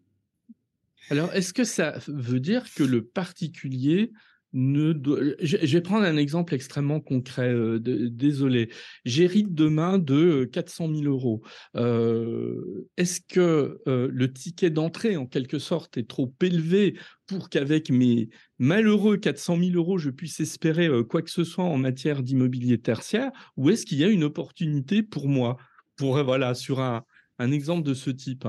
Alors, 1.10 1.32
est-ce 1.34 1.52
que 1.52 1.64
ça 1.64 1.98
veut 2.06 2.40
dire 2.40 2.72
que 2.74 2.82
le 2.82 3.04
particulier 3.04 4.12
je, 4.54 5.66
vais 5.66 5.80
prendre 5.80 6.04
un 6.04 6.16
exemple 6.16 6.54
extrêmement 6.54 7.00
concret. 7.00 7.52
Euh, 7.52 7.78
désolé, 7.80 8.70
j'hérite 9.04 9.54
demain 9.54 9.98
de 9.98 10.44
400 10.52 10.94
000 10.94 11.04
euros. 11.04 11.42
Euh, 11.76 12.88
est-ce 12.96 13.20
que 13.20 13.80
euh, 13.86 14.08
le 14.12 14.32
ticket 14.32 14.70
d'entrée, 14.70 15.16
en 15.16 15.26
quelque 15.26 15.58
sorte, 15.58 15.96
est 15.96 16.08
trop 16.08 16.32
élevé 16.42 16.98
pour 17.26 17.48
qu'avec 17.48 17.90
mes 17.90 18.28
malheureux 18.58 19.16
400 19.16 19.58
000 19.58 19.70
euros, 19.76 19.98
je 19.98 20.10
puisse 20.10 20.40
espérer 20.40 20.88
quoi 21.08 21.22
que 21.22 21.30
ce 21.30 21.44
soit 21.44 21.64
en 21.64 21.78
matière 21.78 22.22
d'immobilier 22.22 22.78
tertiaire, 22.78 23.30
ou 23.56 23.70
est-ce 23.70 23.86
qu'il 23.86 23.98
y 23.98 24.04
a 24.04 24.08
une 24.08 24.24
opportunité 24.24 25.02
pour 25.02 25.28
moi, 25.28 25.56
pour 25.96 26.22
voilà, 26.22 26.54
sur 26.54 26.80
un 26.80 27.02
exemple 27.38 27.86
de 27.86 27.94
ce 27.94 28.10
type 28.10 28.46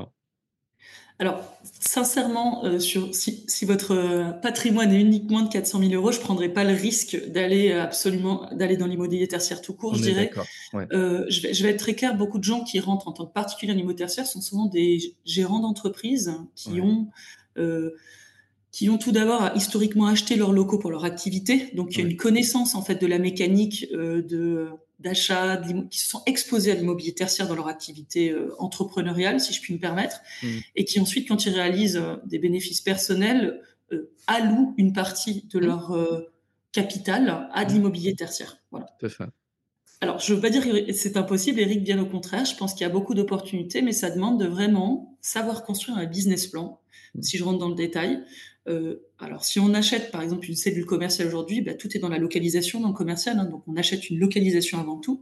alors, 1.23 1.41
sincèrement, 1.79 2.65
euh, 2.65 2.79
sur, 2.79 3.15
si, 3.15 3.63
votre 3.63 3.91
euh, 3.95 4.31
patrimoine 4.31 4.91
est 4.91 4.99
uniquement 4.99 5.41
de 5.41 5.47
400 5.47 5.79
000 5.79 5.93
euros, 5.93 6.11
je 6.11 6.17
ne 6.17 6.23
prendrais 6.23 6.49
pas 6.49 6.65
le 6.65 6.73
risque 6.73 7.17
d'aller 7.29 7.71
euh, 7.71 7.81
absolument 7.81 8.49
d'aller 8.51 8.75
dans 8.75 8.87
l'immobilier 8.87 9.25
tertiaire 9.29 9.61
tout 9.61 9.71
court. 9.71 9.95
je 9.95 10.01
dirais, 10.01 10.31
je, 10.73 10.77
vais, 11.41 11.53
je, 11.53 11.63
vais, 11.63 11.69
être 11.69 11.79
très 11.79 11.93
clair, 11.93 12.17
beaucoup 12.17 12.39
de 12.39 12.43
gens 12.43 12.65
qui 12.65 12.77
rentrent 12.81 13.07
en 13.07 13.13
tant 13.13 13.25
que 13.25 13.31
particulier 13.31 13.71
en 13.71 13.77
immobilier 13.77 13.99
tertiaire 13.99 14.27
sont 14.27 14.41
souvent 14.41 14.65
des 14.65 15.15
gérants 15.23 15.59
d'entreprises 15.59 16.33
qui 16.55 16.81
ont 16.81 17.07
qui 18.71 18.89
ont 18.89 18.97
tout 18.97 19.13
d'abord 19.13 19.51
historiquement 19.55 20.07
acheté 20.07 20.35
leurs 20.35 20.51
locaux 20.51 20.79
pour 20.79 20.91
leur 20.91 21.05
activité, 21.05 21.69
donc 21.73 21.93
il 21.93 21.99
y 21.99 22.03
a 22.03 22.09
une 22.09 22.17
connaissance 22.17 22.75
en 22.75 22.81
fait 22.81 22.99
de 22.99 23.07
la 23.07 23.19
mécanique 23.19 23.87
de 23.93 24.67
d'achat, 25.03 25.61
qui 25.89 25.99
se 25.99 26.07
sont 26.07 26.23
exposés 26.25 26.71
à 26.71 26.75
l'immobilier 26.75 27.13
tertiaire 27.13 27.47
dans 27.47 27.55
leur 27.55 27.67
activité 27.67 28.31
euh, 28.31 28.53
entrepreneuriale, 28.57 29.39
si 29.39 29.53
je 29.53 29.61
puis 29.61 29.73
me 29.73 29.79
permettre, 29.79 30.21
mmh. 30.41 30.47
et 30.75 30.85
qui 30.85 30.99
ensuite, 30.99 31.27
quand 31.27 31.45
ils 31.45 31.53
réalisent 31.53 31.97
euh, 31.97 32.15
des 32.25 32.39
bénéfices 32.39 32.81
personnels, 32.81 33.61
euh, 33.91 34.11
allouent 34.27 34.73
une 34.77 34.93
partie 34.93 35.45
de 35.53 35.59
mmh. 35.59 35.63
leur 35.63 36.23
capital 36.71 37.49
à 37.53 37.65
de 37.65 37.71
mmh. 37.71 37.73
l'immobilier 37.75 38.15
tertiaire. 38.15 38.57
Voilà. 38.71 38.87
Alors, 40.01 40.19
je 40.19 40.31
ne 40.31 40.35
veux 40.35 40.41
pas 40.41 40.49
dire 40.49 40.63
que 40.63 40.91
c'est 40.91 41.15
impossible, 41.15 41.59
Eric, 41.59 41.83
bien 41.83 41.99
au 41.99 42.05
contraire. 42.05 42.43
Je 42.43 42.55
pense 42.55 42.73
qu'il 42.73 42.81
y 42.81 42.89
a 42.89 42.89
beaucoup 42.89 43.13
d'opportunités, 43.13 43.81
mais 43.81 43.93
ça 43.93 44.09
demande 44.09 44.39
de 44.39 44.45
vraiment 44.45 45.17
savoir 45.21 45.63
construire 45.63 45.97
un 45.97 46.05
business 46.05 46.47
plan, 46.47 46.81
si 47.21 47.37
je 47.37 47.43
rentre 47.43 47.59
dans 47.59 47.69
le 47.69 47.75
détail, 47.75 48.23
euh, 48.67 48.95
alors, 49.19 49.43
si 49.43 49.59
on 49.59 49.73
achète, 49.73 50.11
par 50.11 50.21
exemple, 50.21 50.47
une 50.47 50.55
cellule 50.55 50.85
commerciale 50.85 51.27
aujourd'hui, 51.27 51.61
bah, 51.61 51.73
tout 51.73 51.95
est 51.95 51.99
dans 51.99 52.09
la 52.09 52.17
localisation, 52.17 52.79
dans 52.79 52.89
le 52.89 52.93
commercial. 52.93 53.37
Hein, 53.37 53.45
donc, 53.45 53.63
on 53.67 53.75
achète 53.75 54.09
une 54.09 54.19
localisation 54.19 54.79
avant 54.79 54.97
tout. 54.97 55.21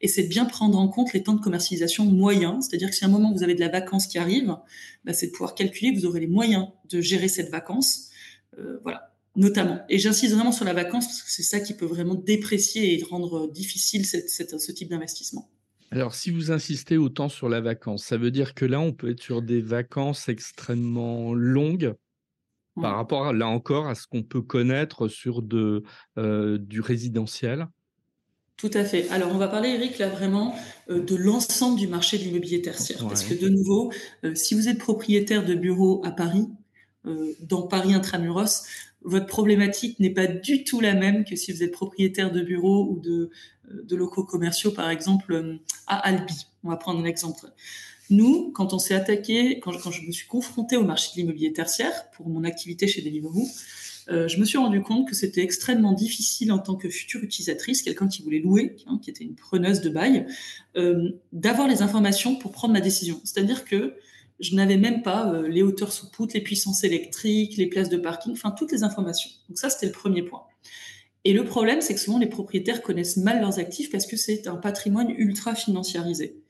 Et 0.00 0.08
c'est 0.08 0.24
de 0.24 0.28
bien 0.28 0.44
prendre 0.44 0.78
en 0.78 0.88
compte 0.88 1.12
les 1.12 1.22
temps 1.22 1.34
de 1.34 1.40
commercialisation 1.40 2.04
moyens. 2.04 2.66
C'est-à-dire 2.66 2.90
que 2.90 2.94
si 2.94 3.04
à 3.04 3.08
un 3.08 3.10
moment 3.10 3.32
vous 3.32 3.42
avez 3.42 3.54
de 3.54 3.60
la 3.60 3.68
vacance 3.68 4.06
qui 4.06 4.18
arrive, 4.18 4.56
bah, 5.04 5.14
c'est 5.14 5.28
de 5.28 5.32
pouvoir 5.32 5.54
calculer, 5.54 5.92
vous 5.92 6.06
aurez 6.06 6.20
les 6.20 6.26
moyens 6.26 6.68
de 6.90 7.00
gérer 7.00 7.28
cette 7.28 7.50
vacance. 7.50 8.10
Euh, 8.58 8.78
voilà, 8.82 9.14
notamment. 9.36 9.80
Et 9.88 9.98
j'insiste 9.98 10.34
vraiment 10.34 10.52
sur 10.52 10.66
la 10.66 10.74
vacance 10.74 11.06
parce 11.06 11.22
que 11.22 11.30
c'est 11.30 11.42
ça 11.42 11.60
qui 11.60 11.74
peut 11.74 11.86
vraiment 11.86 12.14
déprécier 12.14 12.98
et 12.98 13.02
rendre 13.04 13.50
difficile 13.50 14.04
ce 14.04 14.72
type 14.72 14.90
d'investissement. 14.90 15.48
Alors, 15.90 16.14
si 16.14 16.30
vous 16.30 16.50
insistez 16.50 16.96
autant 16.96 17.28
sur 17.28 17.50
la 17.50 17.60
vacance, 17.60 18.04
ça 18.04 18.16
veut 18.16 18.30
dire 18.30 18.54
que 18.54 18.64
là, 18.64 18.80
on 18.80 18.92
peut 18.92 19.10
être 19.10 19.22
sur 19.22 19.42
des 19.42 19.60
vacances 19.60 20.28
extrêmement 20.28 21.34
longues 21.34 21.94
par 22.80 22.96
rapport, 22.96 23.32
là 23.32 23.48
encore, 23.48 23.86
à 23.86 23.94
ce 23.94 24.06
qu'on 24.06 24.22
peut 24.22 24.42
connaître 24.42 25.08
sur 25.08 25.42
de, 25.42 25.82
euh, 26.18 26.58
du 26.58 26.80
résidentiel? 26.80 27.66
Tout 28.56 28.70
à 28.74 28.84
fait. 28.84 29.08
Alors, 29.10 29.30
on 29.32 29.38
va 29.38 29.48
parler, 29.48 29.70
Eric, 29.70 29.98
là 29.98 30.08
vraiment 30.08 30.54
euh, 30.88 31.02
de 31.02 31.16
l'ensemble 31.16 31.78
du 31.78 31.88
marché 31.88 32.18
de 32.18 32.22
l'immobilier 32.22 32.62
tertiaire. 32.62 33.06
Parce 33.06 33.24
que, 33.24 33.34
de 33.34 33.48
nouveau, 33.48 33.92
euh, 34.24 34.34
si 34.34 34.54
vous 34.54 34.68
êtes 34.68 34.78
propriétaire 34.78 35.44
de 35.44 35.54
bureaux 35.54 36.02
à 36.04 36.10
Paris, 36.10 36.48
dans 37.40 37.62
Paris 37.62 37.94
intramuros, 37.94 38.62
votre 39.02 39.26
problématique 39.26 39.98
n'est 39.98 40.14
pas 40.14 40.28
du 40.28 40.62
tout 40.62 40.80
la 40.80 40.94
même 40.94 41.24
que 41.24 41.34
si 41.34 41.50
vous 41.50 41.64
êtes 41.64 41.72
propriétaire 41.72 42.30
de 42.30 42.42
bureaux 42.42 42.88
ou 42.88 43.00
de, 43.00 43.30
de 43.68 43.96
locaux 43.96 44.22
commerciaux, 44.22 44.70
par 44.70 44.88
exemple, 44.88 45.58
à 45.88 45.96
Albi. 45.96 46.46
On 46.62 46.68
va 46.68 46.76
prendre 46.76 47.00
un 47.00 47.04
exemple. 47.04 47.46
Nous, 48.12 48.52
quand 48.52 48.74
on 48.74 48.78
s'est 48.78 48.94
attaqué, 48.94 49.58
quand 49.60 49.72
je, 49.72 50.06
me 50.06 50.12
suis 50.12 50.26
confronté 50.26 50.76
au 50.76 50.84
marché 50.84 51.12
de 51.14 51.20
l'immobilier 51.20 51.52
tertiaire 51.54 52.10
pour 52.10 52.28
mon 52.28 52.44
activité 52.44 52.86
chez 52.86 53.00
Deliveroo, 53.00 53.48
euh, 54.10 54.28
je 54.28 54.38
me 54.38 54.44
suis 54.44 54.58
rendu 54.58 54.82
compte 54.82 55.08
que 55.08 55.14
c'était 55.14 55.42
extrêmement 55.42 55.92
difficile 55.92 56.52
en 56.52 56.58
tant 56.58 56.76
que 56.76 56.90
future 56.90 57.22
utilisatrice, 57.22 57.80
quelqu'un 57.80 58.08
qui 58.08 58.22
voulait 58.22 58.40
louer, 58.40 58.76
hein, 58.86 58.98
qui 59.02 59.08
était 59.08 59.24
une 59.24 59.34
preneuse 59.34 59.80
de 59.80 59.88
bail, 59.88 60.26
euh, 60.76 61.12
d'avoir 61.32 61.68
les 61.68 61.80
informations 61.80 62.36
pour 62.36 62.52
prendre 62.52 62.74
ma 62.74 62.82
décision. 62.82 63.18
C'est-à-dire 63.24 63.64
que 63.64 63.94
je 64.40 64.54
n'avais 64.56 64.76
même 64.76 65.00
pas 65.00 65.32
euh, 65.32 65.48
les 65.48 65.62
hauteurs 65.62 65.92
sous 65.92 66.10
poutre, 66.10 66.34
les 66.34 66.42
puissances 66.42 66.84
électriques, 66.84 67.56
les 67.56 67.66
places 67.66 67.88
de 67.88 67.96
parking, 67.96 68.32
enfin 68.32 68.50
toutes 68.50 68.72
les 68.72 68.82
informations. 68.82 69.30
Donc 69.48 69.56
ça, 69.56 69.70
c'était 69.70 69.86
le 69.86 69.92
premier 69.92 70.22
point. 70.22 70.42
Et 71.24 71.32
le 71.32 71.46
problème, 71.46 71.80
c'est 71.80 71.94
que 71.94 72.00
souvent 72.00 72.18
les 72.18 72.26
propriétaires 72.26 72.82
connaissent 72.82 73.16
mal 73.16 73.40
leurs 73.40 73.58
actifs 73.58 73.90
parce 73.90 74.06
que 74.06 74.18
c'est 74.18 74.48
un 74.48 74.56
patrimoine 74.56 75.08
ultra 75.16 75.54
financiarisé. 75.54 76.42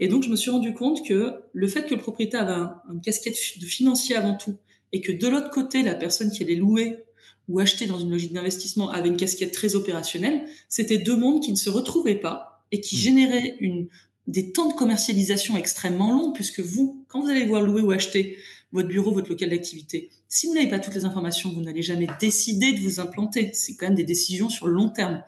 Et 0.00 0.08
donc, 0.08 0.24
je 0.24 0.30
me 0.30 0.36
suis 0.36 0.50
rendu 0.50 0.74
compte 0.74 1.06
que 1.06 1.34
le 1.52 1.68
fait 1.68 1.86
que 1.86 1.94
le 1.94 2.00
propriétaire 2.00 2.48
avait 2.48 2.70
une 2.92 3.00
casquette 3.00 3.36
de 3.60 3.66
financier 3.66 4.16
avant 4.16 4.34
tout, 4.34 4.56
et 4.92 5.00
que 5.00 5.12
de 5.12 5.28
l'autre 5.28 5.50
côté, 5.50 5.82
la 5.82 5.94
personne 5.94 6.30
qui 6.30 6.42
allait 6.42 6.56
louer 6.56 7.04
ou 7.48 7.60
acheter 7.60 7.86
dans 7.86 7.98
une 7.98 8.10
logique 8.10 8.32
d'investissement 8.32 8.90
avait 8.90 9.08
une 9.08 9.16
casquette 9.16 9.52
très 9.52 9.74
opérationnelle, 9.74 10.46
c'était 10.68 10.98
deux 10.98 11.16
mondes 11.16 11.42
qui 11.42 11.50
ne 11.50 11.56
se 11.56 11.70
retrouvaient 11.70 12.18
pas 12.18 12.64
et 12.72 12.80
qui 12.80 12.96
mmh. 12.96 12.98
généraient 12.98 13.56
une, 13.60 13.88
des 14.26 14.52
temps 14.52 14.68
de 14.68 14.74
commercialisation 14.74 15.56
extrêmement 15.56 16.12
longs, 16.12 16.32
puisque 16.32 16.60
vous, 16.60 17.04
quand 17.08 17.22
vous 17.22 17.28
allez 17.28 17.46
voir 17.46 17.62
louer 17.62 17.82
ou 17.82 17.90
acheter 17.90 18.38
votre 18.72 18.88
bureau, 18.88 19.12
votre 19.12 19.28
local 19.28 19.50
d'activité, 19.50 20.10
si 20.28 20.46
vous 20.46 20.54
n'avez 20.54 20.68
pas 20.68 20.78
toutes 20.78 20.94
les 20.94 21.04
informations, 21.04 21.52
vous 21.52 21.60
n'allez 21.60 21.82
jamais 21.82 22.06
décider 22.20 22.72
de 22.72 22.78
vous 22.78 23.00
implanter. 23.00 23.50
C'est 23.52 23.74
quand 23.74 23.86
même 23.86 23.96
des 23.96 24.04
décisions 24.04 24.48
sur 24.48 24.68
le 24.68 24.74
long 24.74 24.88
terme. 24.88 25.22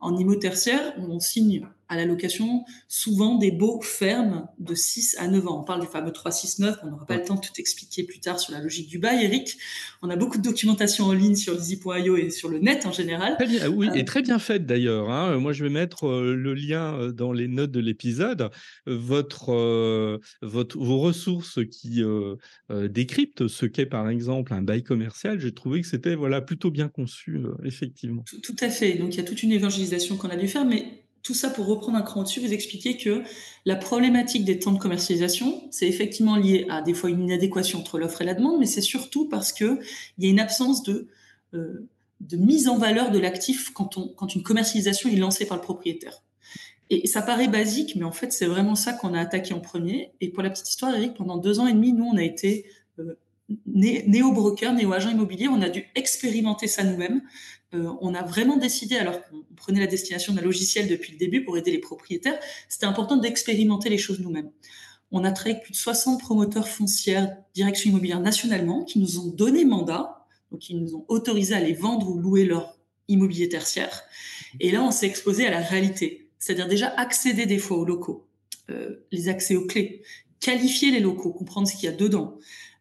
En 0.00 0.16
IMO 0.16 0.34
tertiaire, 0.36 0.94
on 0.98 1.20
signe 1.20 1.66
à 1.88 1.96
la 1.96 2.04
location 2.04 2.64
souvent 2.88 3.36
des 3.36 3.50
baux 3.50 3.80
fermes 3.82 4.46
de 4.58 4.74
6 4.74 5.16
à 5.18 5.28
9 5.28 5.46
ans. 5.46 5.60
On 5.60 5.64
parle 5.64 5.80
du 5.80 5.86
fameux 5.86 6.12
369, 6.12 6.78
on 6.82 6.90
n'aura 6.90 7.06
pas 7.06 7.16
le 7.16 7.22
temps 7.22 7.36
de 7.36 7.40
tout 7.40 7.52
expliquer 7.58 8.04
plus 8.04 8.20
tard 8.20 8.40
sur 8.40 8.52
la 8.52 8.60
logique 8.60 8.88
du 8.88 8.98
bail, 8.98 9.24
Eric. 9.24 9.56
On 10.02 10.10
a 10.10 10.16
beaucoup 10.16 10.38
de 10.38 10.42
documentation 10.42 11.06
en 11.06 11.12
ligne 11.12 11.36
sur 11.36 11.54
Lizzy.io 11.54 12.16
et 12.16 12.30
sur 12.30 12.48
le 12.48 12.58
net 12.58 12.86
en 12.86 12.92
général. 12.92 13.36
Très 13.36 13.46
bien, 13.46 13.68
oui, 13.68 13.88
et 13.94 14.00
euh, 14.00 14.04
très 14.04 14.22
bien 14.22 14.38
faite 14.38 14.66
d'ailleurs. 14.66 15.10
Hein. 15.10 15.38
Moi, 15.38 15.52
je 15.52 15.64
vais 15.64 15.70
mettre 15.70 16.06
euh, 16.06 16.34
le 16.34 16.54
lien 16.54 16.94
euh, 16.94 17.12
dans 17.12 17.32
les 17.32 17.48
notes 17.48 17.70
de 17.70 17.80
l'épisode. 17.80 18.50
Votre, 18.86 20.20
votre, 20.42 20.78
vos 20.78 20.98
ressources 20.98 21.58
qui 21.70 22.02
décryptent 22.70 23.48
ce 23.48 23.66
qu'est 23.66 23.86
par 23.86 24.08
exemple 24.08 24.54
un 24.54 24.62
bail 24.62 24.82
commercial, 24.82 25.40
j'ai 25.40 25.52
trouvé 25.52 25.80
que 25.80 25.86
c'était 25.86 26.14
voilà, 26.14 26.40
plutôt 26.40 26.70
bien 26.70 26.88
conçu, 26.88 27.40
effectivement. 27.64 28.22
Tout, 28.26 28.40
tout 28.40 28.56
à 28.60 28.70
fait. 28.70 28.94
Donc, 28.94 29.14
il 29.14 29.18
y 29.18 29.20
a 29.20 29.24
toute 29.24 29.42
une 29.42 29.52
évangélisation 29.52 30.16
qu'on 30.16 30.28
a 30.28 30.36
dû 30.36 30.48
faire, 30.48 30.64
mais 30.64 31.05
tout 31.26 31.34
ça 31.34 31.50
pour 31.50 31.66
reprendre 31.66 31.98
un 31.98 32.02
cran 32.02 32.20
au-dessus, 32.20 32.38
vous 32.38 32.52
expliquer 32.52 32.96
que 32.96 33.24
la 33.64 33.74
problématique 33.74 34.44
des 34.44 34.60
temps 34.60 34.70
de 34.70 34.78
commercialisation, 34.78 35.66
c'est 35.72 35.88
effectivement 35.88 36.36
lié 36.36 36.66
à 36.70 36.82
des 36.82 36.94
fois 36.94 37.10
une 37.10 37.22
inadéquation 37.22 37.80
entre 37.80 37.98
l'offre 37.98 38.22
et 38.22 38.24
la 38.24 38.34
demande, 38.34 38.60
mais 38.60 38.66
c'est 38.66 38.80
surtout 38.80 39.28
parce 39.28 39.52
qu'il 39.52 39.78
y 40.18 40.26
a 40.26 40.30
une 40.30 40.38
absence 40.38 40.84
de, 40.84 41.08
euh, 41.54 41.88
de 42.20 42.36
mise 42.36 42.68
en 42.68 42.78
valeur 42.78 43.10
de 43.10 43.18
l'actif 43.18 43.72
quand 43.72 44.34
une 44.34 44.42
commercialisation 44.44 45.10
est 45.10 45.16
lancée 45.16 45.46
par 45.46 45.56
le 45.56 45.62
propriétaire. 45.62 46.22
Et 46.90 47.08
ça 47.08 47.22
paraît 47.22 47.48
basique, 47.48 47.96
mais 47.96 48.04
en 48.04 48.12
fait, 48.12 48.32
c'est 48.32 48.46
vraiment 48.46 48.76
ça 48.76 48.92
qu'on 48.92 49.12
a 49.12 49.20
attaqué 49.20 49.52
en 49.52 49.60
premier. 49.60 50.12
Et 50.20 50.28
pour 50.28 50.44
la 50.44 50.50
petite 50.50 50.68
histoire, 50.68 50.94
Eric, 50.94 51.14
pendant 51.14 51.36
deux 51.36 51.58
ans 51.58 51.66
et 51.66 51.72
demi, 51.72 51.92
nous, 51.92 52.04
on 52.04 52.16
a 52.16 52.22
été 52.22 52.66
euh, 53.00 53.18
néo-broker, 53.66 54.72
néo-agent 54.72 55.10
immobilier, 55.10 55.48
on 55.48 55.62
a 55.62 55.68
dû 55.68 55.84
expérimenter 55.96 56.68
ça 56.68 56.84
nous-mêmes. 56.84 57.22
Euh, 57.74 57.92
on 58.00 58.14
a 58.14 58.22
vraiment 58.22 58.56
décidé, 58.56 58.96
alors 58.96 59.24
qu'on 59.24 59.42
prenait 59.56 59.80
la 59.80 59.86
destination 59.86 60.32
d'un 60.32 60.42
logiciel 60.42 60.88
depuis 60.88 61.12
le 61.12 61.18
début 61.18 61.44
pour 61.44 61.58
aider 61.58 61.72
les 61.72 61.78
propriétaires, 61.78 62.38
c'était 62.68 62.86
important 62.86 63.16
d'expérimenter 63.16 63.88
les 63.88 63.98
choses 63.98 64.20
nous-mêmes. 64.20 64.50
On 65.10 65.24
a 65.24 65.32
travaillé 65.32 65.56
avec 65.56 65.64
plus 65.64 65.72
de 65.72 65.78
60 65.78 66.20
promoteurs 66.20 66.68
foncières, 66.68 67.36
direction 67.54 67.90
immobilière 67.90 68.20
nationalement, 68.20 68.84
qui 68.84 68.98
nous 68.98 69.18
ont 69.20 69.26
donné 69.26 69.64
mandat, 69.64 70.26
donc 70.50 70.60
qui 70.60 70.74
nous 70.74 70.94
ont 70.94 71.04
autorisé 71.08 71.54
à 71.54 71.60
les 71.60 71.74
vendre 71.74 72.08
ou 72.08 72.18
louer 72.18 72.44
leur 72.44 72.76
immobilier 73.08 73.48
tertiaire. 73.48 74.02
Et 74.60 74.70
là, 74.70 74.82
on 74.82 74.90
s'est 74.90 75.06
exposé 75.06 75.46
à 75.46 75.50
la 75.50 75.60
réalité, 75.60 76.30
c'est-à-dire 76.38 76.68
déjà 76.68 76.88
accéder 76.96 77.46
des 77.46 77.58
fois 77.58 77.78
aux 77.78 77.84
locaux, 77.84 78.26
euh, 78.70 79.06
les 79.12 79.28
accès 79.28 79.56
aux 79.56 79.66
clés, 79.66 80.02
qualifier 80.40 80.90
les 80.90 81.00
locaux, 81.00 81.32
comprendre 81.32 81.68
ce 81.68 81.74
qu'il 81.74 81.84
y 81.84 81.88
a 81.88 81.96
dedans, 81.96 82.38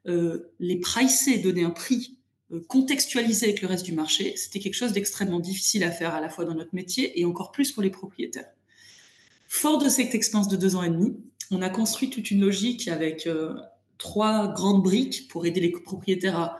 euh, 0.08 0.52
les 0.60 0.78
pricer, 0.80 1.38
donner 1.38 1.64
un 1.64 1.72
prix, 1.72 2.15
euh, 2.56 2.66
contextualiser 2.68 3.48
avec 3.48 3.62
le 3.62 3.68
reste 3.68 3.86
du 3.86 3.94
marché, 3.94 4.34
c'était 4.36 4.60
quelque 4.60 4.76
chose 4.76 4.94
d'extrêmement 4.94 5.40
difficile 5.40 5.84
à 5.84 5.92
faire 5.92 6.16
à 6.16 6.22
la 6.22 6.30
fois 6.30 6.46
dans 6.46 6.56
notre 6.56 6.74
métier 6.74 7.20
et 7.20 7.26
encore 7.26 7.52
plus 7.52 7.72
pour 7.72 7.84
les 7.84 7.90
propriétaires. 7.90 8.50
Fort 9.48 9.78
de 9.78 9.90
cette 9.90 10.16
expérience 10.16 10.48
de 10.48 10.58
deux 10.58 10.76
ans 10.76 10.84
et 10.84 10.90
demi, 10.90 11.16
on 11.52 11.62
a 11.62 11.70
construit 11.70 12.10
toute 12.10 12.32
une 12.32 12.42
logique 12.42 12.88
avec 12.88 13.28
euh, 13.28 13.54
trois 13.98 14.52
grandes 14.54 14.84
briques 14.84 15.28
pour 15.28 15.46
aider 15.46 15.62
les 15.62 15.70
propriétaires 15.70 16.40
à 16.40 16.60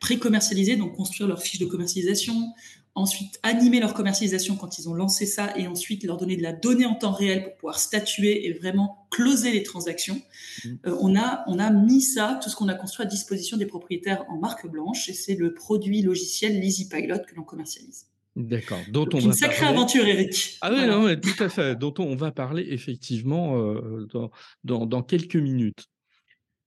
pré-commercialiser, 0.00 0.76
donc 0.76 0.94
construire 0.96 1.28
leur 1.28 1.42
fiche 1.42 1.58
de 1.58 1.66
commercialisation, 1.66 2.52
ensuite 2.94 3.38
animer 3.42 3.80
leur 3.80 3.94
commercialisation 3.94 4.56
quand 4.56 4.78
ils 4.78 4.88
ont 4.88 4.94
lancé 4.94 5.26
ça 5.26 5.56
et 5.56 5.66
ensuite 5.66 6.04
leur 6.04 6.16
donner 6.16 6.36
de 6.36 6.42
la 6.42 6.52
donnée 6.52 6.86
en 6.86 6.94
temps 6.94 7.12
réel 7.12 7.44
pour 7.44 7.54
pouvoir 7.56 7.78
statuer 7.78 8.46
et 8.46 8.52
vraiment 8.52 9.06
closer 9.10 9.52
les 9.52 9.62
transactions. 9.62 10.20
Mmh. 10.64 10.68
Euh, 10.86 10.96
on, 11.00 11.16
a, 11.16 11.44
on 11.46 11.58
a 11.58 11.70
mis 11.70 12.00
ça, 12.00 12.38
tout 12.42 12.50
ce 12.50 12.56
qu'on 12.56 12.68
a 12.68 12.74
construit 12.74 13.06
à 13.06 13.08
disposition 13.08 13.56
des 13.56 13.66
propriétaires 13.66 14.24
en 14.28 14.38
marque 14.38 14.66
blanche 14.66 15.08
et 15.08 15.12
c'est 15.12 15.34
le 15.34 15.54
produit 15.54 16.02
logiciel 16.02 16.60
Lazy 16.60 16.88
Pilot 16.88 17.18
que 17.26 17.34
l'on 17.34 17.44
commercialise. 17.44 18.06
D'accord. 18.36 18.78
Dont 18.90 19.08
on 19.12 19.18
une 19.18 19.32
sacrée 19.32 19.66
aventure, 19.66 20.06
Eric. 20.06 20.58
Ah 20.60 20.70
oui, 20.72 20.86
non, 20.86 21.14
tout 21.16 21.42
à 21.42 21.48
fait. 21.48 21.76
Dont 21.76 21.94
on 21.98 22.14
va 22.14 22.30
parler 22.30 22.66
effectivement 22.70 23.58
euh, 23.58 24.06
dans, 24.12 24.30
dans, 24.62 24.86
dans 24.86 25.02
quelques 25.02 25.36
minutes 25.36 25.88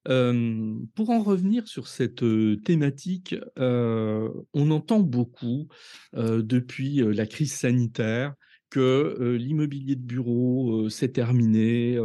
pour 0.05 1.09
en 1.09 1.21
revenir 1.21 1.67
sur 1.67 1.87
cette 1.87 2.23
thématique, 2.63 3.35
on 3.57 4.71
entend 4.71 4.99
beaucoup 4.99 5.67
depuis 6.13 6.97
la 6.97 7.25
crise 7.25 7.53
sanitaire 7.53 8.33
que 8.69 9.35
l'immobilier 9.37 9.95
de 9.95 10.01
bureau 10.01 10.89
s'est 10.89 11.11
terminé. 11.11 11.99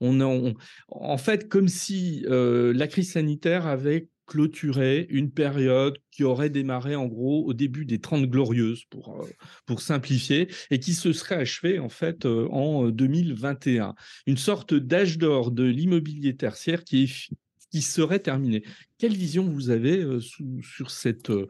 en 0.00 1.18
fait, 1.18 1.48
comme 1.48 1.68
si 1.68 2.24
la 2.28 2.86
crise 2.86 3.12
sanitaire 3.12 3.66
avait 3.66 4.08
clôturé 4.26 5.06
une 5.10 5.30
période 5.30 5.98
qui 6.10 6.24
aurait 6.24 6.50
démarré 6.50 6.96
en 6.96 7.06
gros 7.06 7.44
au 7.44 7.52
début 7.52 7.84
des 7.84 8.00
30 8.00 8.26
glorieuses 8.26 8.84
pour, 8.90 9.26
pour 9.66 9.80
simplifier 9.80 10.48
et 10.70 10.78
qui 10.78 10.94
se 10.94 11.12
serait 11.12 11.36
achevée 11.36 11.78
en 11.78 11.88
fait 11.88 12.26
en 12.26 12.88
2021. 12.88 13.94
Une 14.26 14.36
sorte 14.36 14.74
d'âge 14.74 15.18
d'or 15.18 15.50
de 15.50 15.64
l'immobilier 15.64 16.36
tertiaire 16.36 16.84
qui 16.84 17.28
qui 17.74 17.82
serait 17.82 18.20
terminé. 18.20 18.62
Quelle 18.98 19.16
vision 19.16 19.48
vous 19.50 19.70
avez 19.70 19.98
euh, 19.98 20.20
sur 20.20 20.92
cette... 20.92 21.30
Euh, 21.30 21.48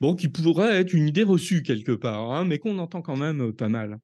bon, 0.00 0.14
qui 0.14 0.28
pourrait 0.28 0.76
être 0.76 0.92
une 0.92 1.08
idée 1.08 1.24
reçue 1.24 1.64
quelque 1.64 1.90
part, 1.90 2.30
hein, 2.30 2.44
mais 2.44 2.60
qu'on 2.60 2.78
entend 2.78 3.02
quand 3.02 3.16
même 3.16 3.48
euh, 3.48 3.52
pas 3.52 3.68
mal. 3.68 3.98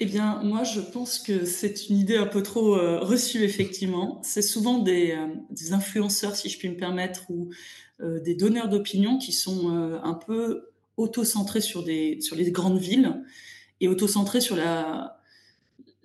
Eh 0.00 0.06
bien, 0.06 0.42
moi, 0.42 0.64
je 0.64 0.80
pense 0.80 1.18
que 1.18 1.44
c'est 1.44 1.88
une 1.88 1.98
idée 1.98 2.16
un 2.16 2.26
peu 2.26 2.42
trop 2.42 2.74
reçue, 3.00 3.44
effectivement. 3.44 4.20
C'est 4.24 4.40
souvent 4.40 4.78
des, 4.78 5.14
influenceurs, 5.72 6.36
si 6.36 6.48
je 6.48 6.58
puis 6.58 6.70
me 6.70 6.76
permettre, 6.76 7.30
ou 7.30 7.50
des 8.02 8.34
donneurs 8.34 8.70
d'opinion 8.70 9.18
qui 9.18 9.32
sont 9.32 9.68
un 10.02 10.14
peu 10.14 10.70
auto-centrés 10.96 11.60
sur, 11.60 11.84
sur 12.20 12.36
les 12.36 12.50
grandes 12.50 12.78
villes 12.78 13.22
et 13.80 13.88
auto-centrés 13.88 14.40
sur 14.40 14.56
la, 14.56 15.20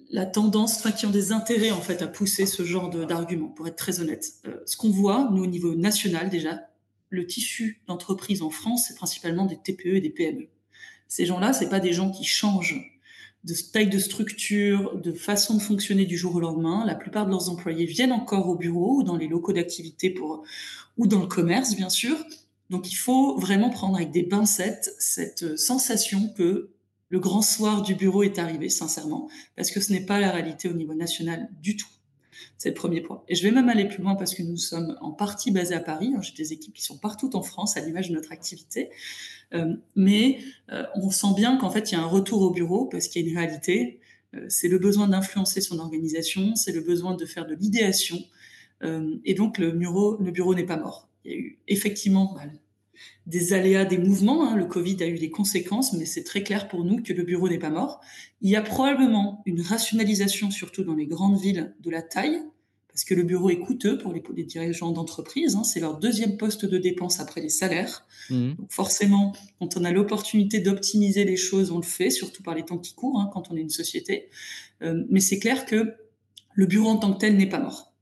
la 0.10 0.26
tendance, 0.26 0.78
enfin, 0.78 0.92
qui 0.92 1.06
ont 1.06 1.12
des 1.12 1.32
intérêts 1.32 1.72
en 1.72 1.82
fait 1.82 2.02
à 2.02 2.08
pousser 2.08 2.46
ce 2.46 2.64
genre 2.64 2.90
d'arguments, 2.90 3.50
pour 3.50 3.68
être 3.68 3.76
très 3.76 4.00
honnête. 4.00 4.34
Euh, 4.48 4.62
ce 4.66 4.78
qu'on 4.78 4.90
voit, 4.90 5.30
nous, 5.32 5.44
au 5.44 5.48
niveau 5.48 5.76
national 5.76 6.30
déjà, 6.30 6.70
le 7.10 7.26
tissu 7.26 7.82
d'entreprise 7.88 8.42
en 8.42 8.50
France, 8.50 8.86
c'est 8.88 8.96
principalement 8.96 9.46
des 9.46 9.58
TPE 9.58 9.96
et 9.96 10.02
des 10.02 10.10
PME. 10.10 10.48
Ces 11.08 11.26
gens-là, 11.26 11.54
c'est 11.54 11.70
pas 11.70 11.80
des 11.80 11.94
gens 11.94 12.12
qui 12.12 12.24
changent 12.24 12.95
de 13.46 13.54
taille 13.72 13.90
de 13.90 14.00
structure, 14.00 14.98
de 14.98 15.12
façon 15.12 15.56
de 15.56 15.62
fonctionner 15.62 16.06
du 16.06 16.18
jour 16.18 16.36
au 16.36 16.40
lendemain. 16.40 16.84
La 16.86 16.96
plupart 16.96 17.26
de 17.26 17.32
leurs 17.32 17.50
employés 17.50 17.86
viennent 17.86 18.12
encore 18.12 18.50
au 18.50 18.56
bureau 18.56 18.98
ou 18.98 19.04
dans 19.04 19.16
les 19.16 19.28
locaux 19.28 19.54
d'activité 19.54 20.16
ou 20.98 21.08
dans 21.08 21.22
le 21.22 21.28
commerce, 21.28 21.76
bien 21.76 21.90
sûr. 21.90 22.18
Donc, 22.72 22.92
il 22.92 22.96
faut 22.96 23.38
vraiment 23.38 23.70
prendre 23.70 23.96
avec 23.96 24.12
des 24.12 24.24
pincettes 24.24 24.96
cette 24.98 25.58
sensation 25.58 26.34
que 26.36 26.72
le 27.10 27.20
grand 27.20 27.44
soir 27.44 27.84
du 27.84 27.94
bureau 27.94 28.24
est 28.24 28.40
arrivé, 28.40 28.68
sincèrement, 28.70 29.30
parce 29.56 29.70
que 29.70 29.80
ce 29.80 29.92
n'est 29.92 30.06
pas 30.06 30.20
la 30.20 30.32
réalité 30.32 30.68
au 30.68 30.74
niveau 30.74 30.96
national 30.96 31.48
du 31.62 31.78
tout. 31.78 31.88
C'est 32.58 32.70
le 32.70 32.76
premier 32.76 33.02
point. 33.02 33.24
Et 33.28 33.36
je 33.36 33.44
vais 33.44 33.52
même 33.52 33.70
aller 33.70 33.86
plus 33.86 34.02
loin 34.02 34.16
parce 34.16 34.34
que 34.34 34.44
nous 34.44 34.58
sommes 34.58 34.98
en 35.02 35.12
partie 35.12 35.52
basés 35.52 35.76
à 35.76 35.80
Paris. 35.80 36.14
J'ai 36.22 36.34
des 36.34 36.54
équipes 36.54 36.74
qui 36.74 36.84
sont 36.84 36.98
partout 36.98 37.36
en 37.36 37.42
France 37.42 37.78
à 37.78 37.82
l'image 37.82 38.10
de 38.10 38.16
notre 38.16 38.32
activité. 38.32 38.90
Euh, 39.54 39.76
mais 39.96 40.40
euh, 40.72 40.84
on 40.96 41.10
sent 41.10 41.34
bien 41.36 41.58
qu'en 41.58 41.70
fait, 41.70 41.92
il 41.92 41.96
y 41.96 41.98
a 41.98 42.02
un 42.02 42.08
retour 42.08 42.42
au 42.42 42.52
bureau 42.52 42.86
parce 42.86 43.08
qu'il 43.08 43.24
y 43.24 43.28
a 43.28 43.32
une 43.32 43.38
réalité. 43.38 44.00
Euh, 44.36 44.46
c'est 44.50 44.68
le 44.68 44.80
besoin 44.80 45.08
d'influencer 45.08 45.62
son 45.62 45.80
organisation, 45.80 46.56
c'est 46.56 46.72
le 46.72 46.82
besoin 46.82 47.16
de 47.16 47.26
faire 47.26 47.46
de 47.46 47.56
l'idéation. 47.56 48.20
et 49.24 49.34
donc, 49.34 49.58
le 49.58 49.72
bureau, 49.72 50.18
le 50.22 50.32
bureau 50.32 50.54
n'est 50.54 50.66
pas 50.66 50.78
mort. 50.78 51.08
Il 51.24 51.32
y 51.32 51.34
a 51.34 51.38
eu 51.38 51.60
effectivement 51.68 52.34
bah, 52.36 52.44
des 53.26 53.54
aléas, 53.54 53.86
des 53.86 53.98
mouvements. 53.98 54.48
Hein. 54.48 54.56
Le 54.56 54.66
Covid 54.66 54.98
a 55.02 55.08
eu 55.08 55.18
des 55.18 55.30
conséquences, 55.30 55.94
mais 55.94 56.06
c'est 56.06 56.24
très 56.24 56.44
clair 56.44 56.68
pour 56.68 56.84
nous 56.84 57.02
que 57.02 57.14
le 57.14 57.24
bureau 57.24 57.50
n'est 57.50 57.60
pas 57.60 57.70
mort. 57.70 58.02
Il 58.42 58.50
y 58.50 58.56
a 58.56 58.62
probablement 58.62 59.42
une 59.46 59.62
rationalisation, 59.62 60.52
surtout 60.52 60.84
dans 60.84 60.96
les 60.96 61.08
grandes 61.08 61.40
villes, 61.40 61.74
de 61.80 61.90
la 61.90 62.02
taille, 62.02 62.42
parce 62.96 63.04
que 63.04 63.14
le 63.14 63.24
bureau 63.24 63.50
est 63.50 63.60
coûteux 63.60 63.98
pour 63.98 64.14
les, 64.14 64.44
dirigeants 64.44 64.92
d'entreprise. 64.92 65.58
Hein. 65.58 65.66
C'est 65.66 65.82
leur 65.82 65.98
deuxième 65.98 66.38
poste 66.38 66.66
de 66.66 66.78
dépense 66.78 67.20
après 67.20 67.42
les 67.42 67.50
salaires. 67.50 68.08
Mmh. 68.30 68.54
Donc 68.54 68.72
forcément, 68.72 69.34
quand 69.60 69.76
on 69.76 69.84
a 69.84 69.92
l'opportunité 69.92 70.62
d'optimiser 70.62 71.26
les 71.26 71.36
choses, 71.36 71.72
on 71.72 71.78
le 71.78 71.84
fait, 71.84 72.10
surtout 72.10 72.42
par 72.42 72.56
les 72.56 72.64
temps 72.64 72.78
qui 72.78 72.94
courent, 72.94 73.20
hein, 73.20 73.30
quand 73.34 73.52
on 73.52 73.58
est 73.58 73.62
une 73.62 73.70
société. 73.70 74.30
Euh, 74.82 75.04
mais 75.10 75.20
c'est 75.20 75.40
clair 75.40 75.66
que 75.66 75.94
le 76.54 76.66
bureau 76.66 76.88
en 76.88 76.96
tant 76.96 77.14
que 77.14 77.20
tel 77.20 77.36
n'est 77.36 77.50
pas 77.50 77.60
mort. 77.60 77.94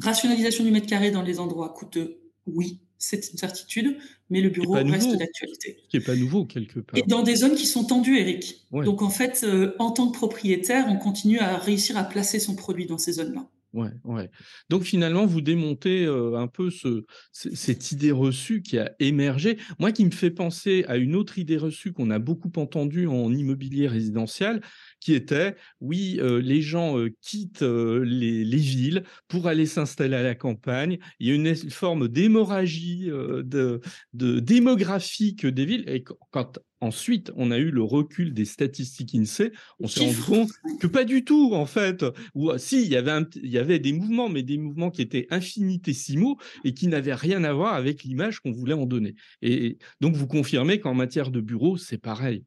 Rationalisation 0.00 0.64
du 0.64 0.72
mètre 0.72 0.88
carré 0.88 1.12
dans 1.12 1.22
les 1.22 1.38
endroits 1.38 1.68
coûteux, 1.68 2.18
oui, 2.46 2.80
c'est 3.02 3.32
une 3.32 3.38
certitude, 3.38 3.96
mais 4.30 4.40
le 4.40 4.48
bureau 4.48 4.74
reste 4.74 5.16
d'actualité. 5.16 5.76
Ce 5.82 5.88
qui 5.88 5.98
n'est 5.98 6.04
pas 6.04 6.14
nouveau 6.14 6.44
quelque 6.44 6.78
part. 6.78 6.96
Et 6.96 7.02
dans 7.02 7.22
des 7.22 7.34
zones 7.34 7.56
qui 7.56 7.66
sont 7.66 7.84
tendues, 7.84 8.16
Eric. 8.16 8.64
Donc 8.70 9.02
en 9.02 9.10
fait, 9.10 9.42
euh, 9.42 9.74
en 9.80 9.90
tant 9.90 10.08
que 10.08 10.16
propriétaire, 10.16 10.86
on 10.88 10.96
continue 10.96 11.40
à 11.40 11.58
réussir 11.58 11.96
à 11.98 12.04
placer 12.04 12.38
son 12.38 12.54
produit 12.54 12.86
dans 12.86 12.98
ces 12.98 13.14
zones-là. 13.14 13.44
Ouais, 13.72 13.88
ouais. 14.04 14.30
Donc 14.68 14.82
finalement, 14.82 15.24
vous 15.24 15.40
démontez 15.40 16.04
euh, 16.04 16.36
un 16.36 16.46
peu 16.46 16.68
ce, 16.68 17.06
cette 17.32 17.90
idée 17.90 18.10
reçue 18.10 18.60
qui 18.60 18.78
a 18.78 18.92
émergé. 18.98 19.56
Moi, 19.78 19.92
qui 19.92 20.04
me 20.04 20.10
fait 20.10 20.30
penser 20.30 20.84
à 20.88 20.98
une 20.98 21.16
autre 21.16 21.38
idée 21.38 21.56
reçue 21.56 21.94
qu'on 21.94 22.10
a 22.10 22.18
beaucoup 22.18 22.52
entendue 22.56 23.06
en 23.06 23.32
immobilier 23.32 23.88
résidentiel, 23.88 24.60
qui 25.00 25.14
était, 25.14 25.56
oui, 25.80 26.18
euh, 26.20 26.42
les 26.42 26.60
gens 26.60 26.98
euh, 26.98 27.14
quittent 27.22 27.62
les, 27.62 28.44
villes 28.62 29.04
pour 29.26 29.48
aller 29.48 29.64
s'installer 29.64 30.16
à 30.16 30.22
la 30.22 30.34
campagne. 30.34 30.98
Il 31.18 31.28
y 31.28 31.30
a 31.30 31.34
une 31.34 31.54
forme 31.70 32.08
d'hémorragie 32.08 33.06
de, 33.06 33.80
de, 34.12 34.40
démographique 34.40 35.46
des 35.46 35.64
villes. 35.64 35.84
Et 35.88 36.04
quand 36.30 36.58
ensuite 36.82 37.32
on 37.36 37.50
a 37.50 37.58
eu 37.58 37.70
le 37.70 37.82
recul 37.82 38.34
des 38.34 38.44
statistiques 38.44 39.14
INSEE, 39.14 39.52
on 39.80 39.88
s'est 39.88 40.04
rendu 40.04 40.20
compte 40.20 40.50
que 40.80 40.86
pas 40.86 41.04
du 41.04 41.24
tout 41.24 41.52
en 41.54 41.66
fait. 41.66 42.04
Ou 42.34 42.50
si 42.58 42.82
il 42.82 42.88
y 42.88 42.96
avait 42.96 43.24
il 43.36 43.50
y 43.50 43.58
avait 43.58 43.78
des 43.78 43.92
mouvements, 43.92 44.28
mais 44.28 44.42
des 44.42 44.58
mouvements 44.58 44.90
qui 44.90 45.02
étaient 45.02 45.26
infinitésimaux 45.30 46.38
et 46.64 46.74
qui 46.74 46.88
n'avaient 46.88 47.14
rien 47.14 47.44
à 47.44 47.52
voir 47.52 47.74
avec 47.74 48.02
l'image 48.04 48.40
qu'on 48.40 48.52
voulait 48.52 48.74
en 48.74 48.86
donner. 48.86 49.14
Et 49.40 49.78
donc 50.00 50.16
vous 50.16 50.26
confirmez 50.26 50.80
qu'en 50.80 50.94
matière 50.94 51.30
de 51.30 51.40
bureau, 51.40 51.76
c'est 51.76 51.98
pareil 51.98 52.44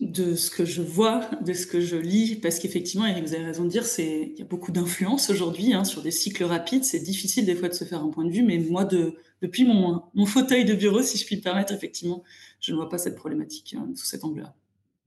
de 0.00 0.34
ce 0.34 0.50
que 0.50 0.64
je 0.64 0.80
vois, 0.80 1.28
de 1.44 1.52
ce 1.52 1.66
que 1.66 1.80
je 1.80 1.96
lis, 1.96 2.36
parce 2.36 2.58
qu'effectivement, 2.58 3.06
Eric, 3.06 3.24
vous 3.24 3.34
avez 3.34 3.44
raison 3.44 3.64
de 3.64 3.68
dire, 3.68 3.84
c'est 3.84 4.32
il 4.32 4.38
y 4.38 4.42
a 4.42 4.46
beaucoup 4.46 4.72
d'influence 4.72 5.28
aujourd'hui 5.28 5.74
hein, 5.74 5.84
sur 5.84 6.02
des 6.02 6.10
cycles 6.10 6.44
rapides. 6.44 6.84
C'est 6.84 7.00
difficile 7.00 7.44
des 7.44 7.54
fois 7.54 7.68
de 7.68 7.74
se 7.74 7.84
faire 7.84 8.02
un 8.02 8.08
point 8.08 8.24
de 8.24 8.30
vue, 8.30 8.42
mais 8.42 8.58
moi, 8.58 8.84
de, 8.84 9.16
depuis 9.42 9.64
mon, 9.64 10.02
mon 10.14 10.26
fauteuil 10.26 10.64
de 10.64 10.74
bureau, 10.74 11.02
si 11.02 11.18
je 11.18 11.26
puis 11.26 11.36
me 11.36 11.42
permettre, 11.42 11.74
effectivement, 11.74 12.22
je 12.60 12.72
ne 12.72 12.76
vois 12.76 12.88
pas 12.88 12.98
cette 12.98 13.16
problématique 13.16 13.74
hein, 13.78 13.88
sous 13.94 14.06
cet 14.06 14.24
angle-là. 14.24 14.54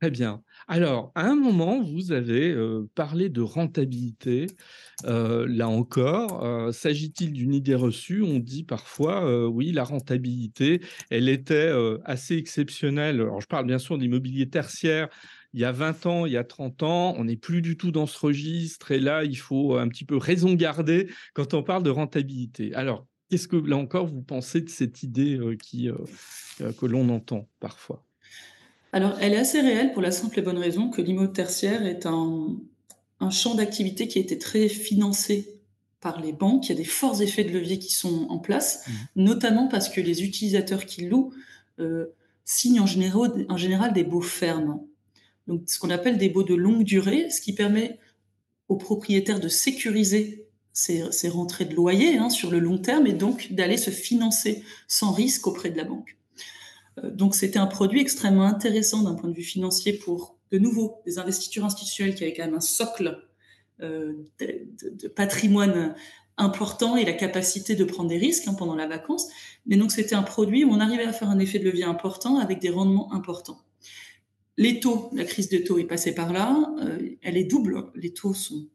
Très 0.03 0.11
bien. 0.11 0.43
Alors, 0.67 1.13
à 1.15 1.29
un 1.29 1.35
moment, 1.35 1.81
vous 1.81 2.11
avez 2.11 2.53
parlé 2.93 3.29
de 3.29 3.39
rentabilité. 3.39 4.47
Là 5.05 5.69
encore, 5.69 6.73
s'agit-il 6.73 7.31
d'une 7.31 7.53
idée 7.53 7.73
reçue? 7.73 8.21
On 8.21 8.39
dit 8.39 8.65
parfois, 8.65 9.47
oui, 9.47 9.71
la 9.71 9.85
rentabilité, 9.85 10.81
elle 11.09 11.29
était 11.29 11.71
assez 12.03 12.35
exceptionnelle. 12.35 13.21
Alors, 13.21 13.39
je 13.39 13.47
parle 13.47 13.65
bien 13.65 13.79
sûr 13.79 13.97
d'immobilier 13.97 14.49
tertiaire. 14.49 15.07
Il 15.53 15.61
y 15.61 15.63
a 15.63 15.71
20 15.71 16.05
ans, 16.05 16.25
il 16.25 16.33
y 16.33 16.37
a 16.37 16.43
30 16.43 16.83
ans, 16.83 17.15
on 17.17 17.23
n'est 17.23 17.37
plus 17.37 17.61
du 17.61 17.77
tout 17.77 17.91
dans 17.91 18.05
ce 18.05 18.19
registre. 18.19 18.91
Et 18.91 18.99
là, 18.99 19.23
il 19.23 19.37
faut 19.37 19.77
un 19.77 19.87
petit 19.87 20.03
peu 20.03 20.17
raison 20.17 20.53
garder 20.53 21.07
quand 21.33 21.53
on 21.53 21.63
parle 21.63 21.83
de 21.83 21.91
rentabilité. 21.91 22.73
Alors, 22.73 23.07
qu'est-ce 23.29 23.47
que, 23.47 23.55
là 23.55 23.77
encore, 23.77 24.07
vous 24.07 24.21
pensez 24.21 24.59
de 24.59 24.69
cette 24.69 25.01
idée 25.01 25.39
que 26.59 26.85
l'on 26.85 27.07
entend 27.07 27.47
parfois? 27.61 28.05
Alors, 28.93 29.17
elle 29.19 29.33
est 29.33 29.37
assez 29.37 29.59
réelle 29.59 29.91
pour 29.91 30.03
la 30.03 30.11
simple 30.11 30.37
et 30.37 30.41
bonne 30.43 30.59
raison 30.59 30.89
que 30.89 31.01
l'immobilier 31.01 31.33
tertiaire 31.33 31.85
est 31.85 32.05
un, 32.05 32.55
champ 33.31 33.55
d'activité 33.55 34.07
qui 34.07 34.19
a 34.19 34.21
été 34.21 34.37
très 34.37 34.67
financé 34.69 35.59
par 35.99 36.21
les 36.21 36.31
banques. 36.31 36.67
Il 36.67 36.69
y 36.69 36.75
a 36.75 36.77
des 36.77 36.83
forts 36.83 37.21
effets 37.21 37.43
de 37.43 37.51
levier 37.51 37.79
qui 37.79 37.93
sont 37.93 38.27
en 38.29 38.37
place, 38.37 38.85
mmh. 38.85 38.91
notamment 39.15 39.67
parce 39.67 39.89
que 39.89 39.99
les 39.99 40.23
utilisateurs 40.23 40.85
qui 40.85 41.05
louent 41.05 41.33
euh, 41.79 42.07
signent 42.45 42.81
en 42.81 42.85
général, 42.85 43.45
en 43.49 43.57
général 43.57 43.93
des 43.93 44.03
baux 44.03 44.21
fermes. 44.21 44.81
Donc, 45.47 45.63
ce 45.67 45.79
qu'on 45.79 45.89
appelle 45.89 46.17
des 46.17 46.29
baux 46.29 46.43
de 46.43 46.53
longue 46.53 46.83
durée, 46.83 47.29
ce 47.31 47.41
qui 47.41 47.53
permet 47.53 47.97
aux 48.67 48.75
propriétaires 48.75 49.39
de 49.39 49.47
sécuriser 49.47 50.45
ces, 50.73 51.29
rentrées 51.29 51.65
de 51.65 51.75
loyer 51.75 52.17
hein, 52.17 52.29
sur 52.29 52.51
le 52.51 52.59
long 52.59 52.77
terme 52.77 53.07
et 53.07 53.13
donc 53.13 53.51
d'aller 53.51 53.77
se 53.77 53.91
financer 53.91 54.63
sans 54.87 55.11
risque 55.11 55.47
auprès 55.47 55.69
de 55.69 55.77
la 55.77 55.83
banque. 55.83 56.17
Euh, 56.99 57.11
donc 57.11 57.35
c'était 57.35 57.59
un 57.59 57.67
produit 57.67 58.01
extrêmement 58.01 58.45
intéressant 58.45 59.03
d'un 59.03 59.15
point 59.15 59.29
de 59.29 59.35
vue 59.35 59.43
financier 59.43 59.93
pour, 59.93 60.37
de 60.51 60.57
nouveau, 60.57 61.01
des 61.05 61.19
investitures 61.19 61.65
institutionnelles 61.65 62.15
qui 62.15 62.23
avaient 62.23 62.33
quand 62.33 62.45
même 62.45 62.55
un 62.55 62.61
socle 62.61 63.23
euh, 63.81 64.13
de, 64.39 65.07
patrimoine 65.07 65.95
important 66.37 66.95
et 66.95 67.05
la 67.05 67.13
capacité 67.13 67.75
de 67.75 67.83
prendre 67.83 68.09
des 68.09 68.17
risques 68.17 68.47
hein, 68.47 68.53
pendant 68.53 68.75
la 68.75 68.87
vacance. 68.87 69.27
Mais 69.65 69.77
donc 69.77 69.91
c'était 69.91 70.15
un 70.15 70.23
produit 70.23 70.63
où 70.63 70.71
on 70.71 70.79
arrivait 70.79 71.05
à 71.05 71.13
faire 71.13 71.29
un 71.29 71.39
effet 71.39 71.59
de 71.59 71.65
levier 71.65 71.83
important 71.83 72.37
avec 72.37 72.59
des 72.59 72.69
rendements 72.69 73.13
importants. 73.13 73.61
Les 74.57 74.79
taux, 74.79 75.09
la 75.13 75.25
crise 75.25 75.49
de 75.49 75.57
taux 75.57 75.79
est 75.79 75.85
passée 75.85 76.13
par 76.13 76.31
là, 76.31 76.73
euh, 76.81 77.15
elle 77.21 77.37
est 77.37 77.43
double. 77.43 77.91
Les 77.95 78.13
taux 78.13 78.33
sont 78.33 78.67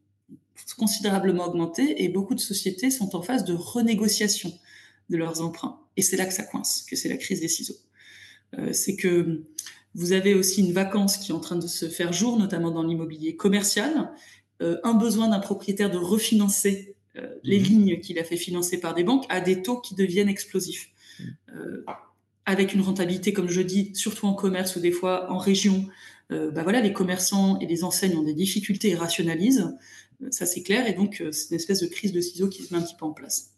considérablement 0.76 1.46
augmentés 1.46 2.02
et 2.02 2.08
beaucoup 2.08 2.34
de 2.34 2.40
sociétés 2.40 2.90
sont 2.90 3.14
en 3.14 3.22
phase 3.22 3.44
de 3.44 3.54
renégociation 3.54 4.52
de 5.08 5.16
leurs 5.16 5.40
emprunts. 5.40 5.80
Et 5.96 6.02
c'est 6.02 6.16
là 6.16 6.26
que 6.26 6.34
ça 6.34 6.42
coince, 6.42 6.84
que 6.88 6.96
c'est 6.96 7.08
la 7.08 7.16
crise 7.16 7.40
des 7.40 7.48
ciseaux. 7.48 7.76
Euh, 8.56 8.72
c'est 8.72 8.96
que 8.96 9.42
vous 9.94 10.12
avez 10.12 10.34
aussi 10.34 10.60
une 10.60 10.72
vacance 10.72 11.16
qui 11.16 11.32
est 11.32 11.34
en 11.34 11.40
train 11.40 11.56
de 11.56 11.66
se 11.66 11.88
faire 11.88 12.12
jour, 12.12 12.38
notamment 12.38 12.70
dans 12.70 12.82
l'immobilier 12.82 13.36
commercial, 13.36 14.10
euh, 14.62 14.78
un 14.84 14.94
besoin 14.94 15.28
d'un 15.28 15.40
propriétaire 15.40 15.90
de 15.90 15.98
refinancer 15.98 16.94
euh, 17.16 17.34
les 17.42 17.58
mhm. 17.58 17.64
lignes 17.64 18.00
qu'il 18.00 18.18
a 18.18 18.24
fait 18.24 18.36
financer 18.36 18.78
par 18.78 18.94
des 18.94 19.04
banques 19.04 19.24
à 19.28 19.40
des 19.40 19.62
taux 19.62 19.80
qui 19.80 19.94
deviennent 19.94 20.28
explosifs. 20.28 20.90
Mhm. 21.20 21.82
avec 22.46 22.74
une 22.74 22.80
rentabilité, 22.80 23.32
comme 23.32 23.48
je 23.48 23.60
dis, 23.60 23.90
surtout 23.92 24.26
en 24.26 24.34
commerce 24.34 24.76
ou 24.76 24.80
des 24.80 24.92
fois 24.92 25.32
en 25.32 25.38
région, 25.38 25.84
bah 26.30 26.62
voilà, 26.62 26.80
les 26.80 26.92
commerçants 26.92 27.58
et 27.58 27.66
les 27.66 27.82
enseignes 27.82 28.16
ont 28.16 28.22
des 28.22 28.34
difficultés 28.34 28.90
et 28.90 28.94
rationalisent, 28.94 29.76
ça 30.30 30.46
c'est 30.46 30.62
clair, 30.62 30.86
et 30.86 30.92
donc 30.92 31.20
c'est 31.32 31.50
une 31.50 31.56
espèce 31.56 31.80
de 31.80 31.88
crise 31.88 32.12
de 32.12 32.20
ciseaux 32.20 32.48
qui 32.48 32.62
se 32.62 32.72
met 32.72 32.78
un 32.78 32.84
petit 32.84 32.94
peu 32.94 33.04
en 33.04 33.10
place. 33.10 33.57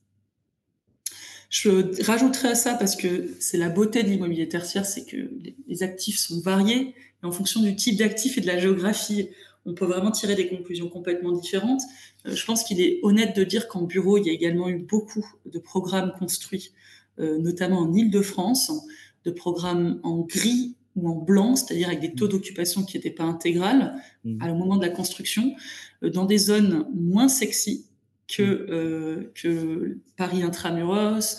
Je 1.51 2.03
rajouterai 2.05 2.49
à 2.49 2.55
ça 2.55 2.75
parce 2.75 2.95
que 2.95 3.35
c'est 3.41 3.59
la 3.59 3.69
beauté 3.69 4.05
de 4.05 4.09
l'immobilier 4.09 4.49
tertiaire, 4.49 4.87
c'est 4.87 5.05
que 5.05 5.31
les 5.67 5.83
actifs 5.83 6.19
sont 6.19 6.41
variés 6.41 6.95
et 7.23 7.27
en 7.27 7.33
fonction 7.33 7.61
du 7.61 7.75
type 7.75 7.99
d'actif 7.99 8.39
et 8.39 8.41
de 8.41 8.47
la 8.47 8.57
géographie, 8.57 9.29
on 9.67 9.75
peut 9.75 9.85
vraiment 9.85 10.13
tirer 10.13 10.37
des 10.37 10.49
conclusions 10.49 10.89
complètement 10.89 11.33
différentes. 11.33 11.83
Euh, 12.27 12.35
je 12.35 12.45
pense 12.47 12.63
qu'il 12.63 12.81
est 12.81 13.01
honnête 13.03 13.37
de 13.37 13.45
dire 13.45 13.69
qu'en 13.69 13.83
bureau, 13.83 14.17
il 14.17 14.27
y 14.27 14.31
a 14.31 14.33
également 14.33 14.69
eu 14.69 14.79
beaucoup 14.79 15.27
de 15.45 15.59
programmes 15.59 16.13
construits, 16.19 16.71
euh, 17.19 17.39
notamment 17.39 17.81
en 17.81 17.93
Île-de-France, 17.93 18.73
de 19.25 19.31
programmes 19.31 20.01
en 20.05 20.19
gris 20.21 20.77
ou 20.97 21.09
en 21.11 21.17
blanc, 21.17 21.57
c'est-à-dire 21.57 21.89
avec 21.89 22.01
des 22.01 22.15
taux 22.15 22.27
mmh. 22.27 22.31
d'occupation 22.31 22.85
qui 22.85 22.97
n'étaient 22.97 23.11
pas 23.11 23.25
intégrales 23.25 23.95
mmh. 24.25 24.43
à 24.43 24.53
au 24.53 24.55
moment 24.55 24.77
de 24.77 24.83
la 24.83 24.91
construction, 24.91 25.55
euh, 26.03 26.11
dans 26.11 26.25
des 26.25 26.39
zones 26.39 26.87
moins 26.95 27.29
sexy, 27.29 27.87
que, 28.31 28.43
euh, 28.43 29.33
que 29.35 29.99
Paris 30.17 30.43
intramuros. 30.43 31.39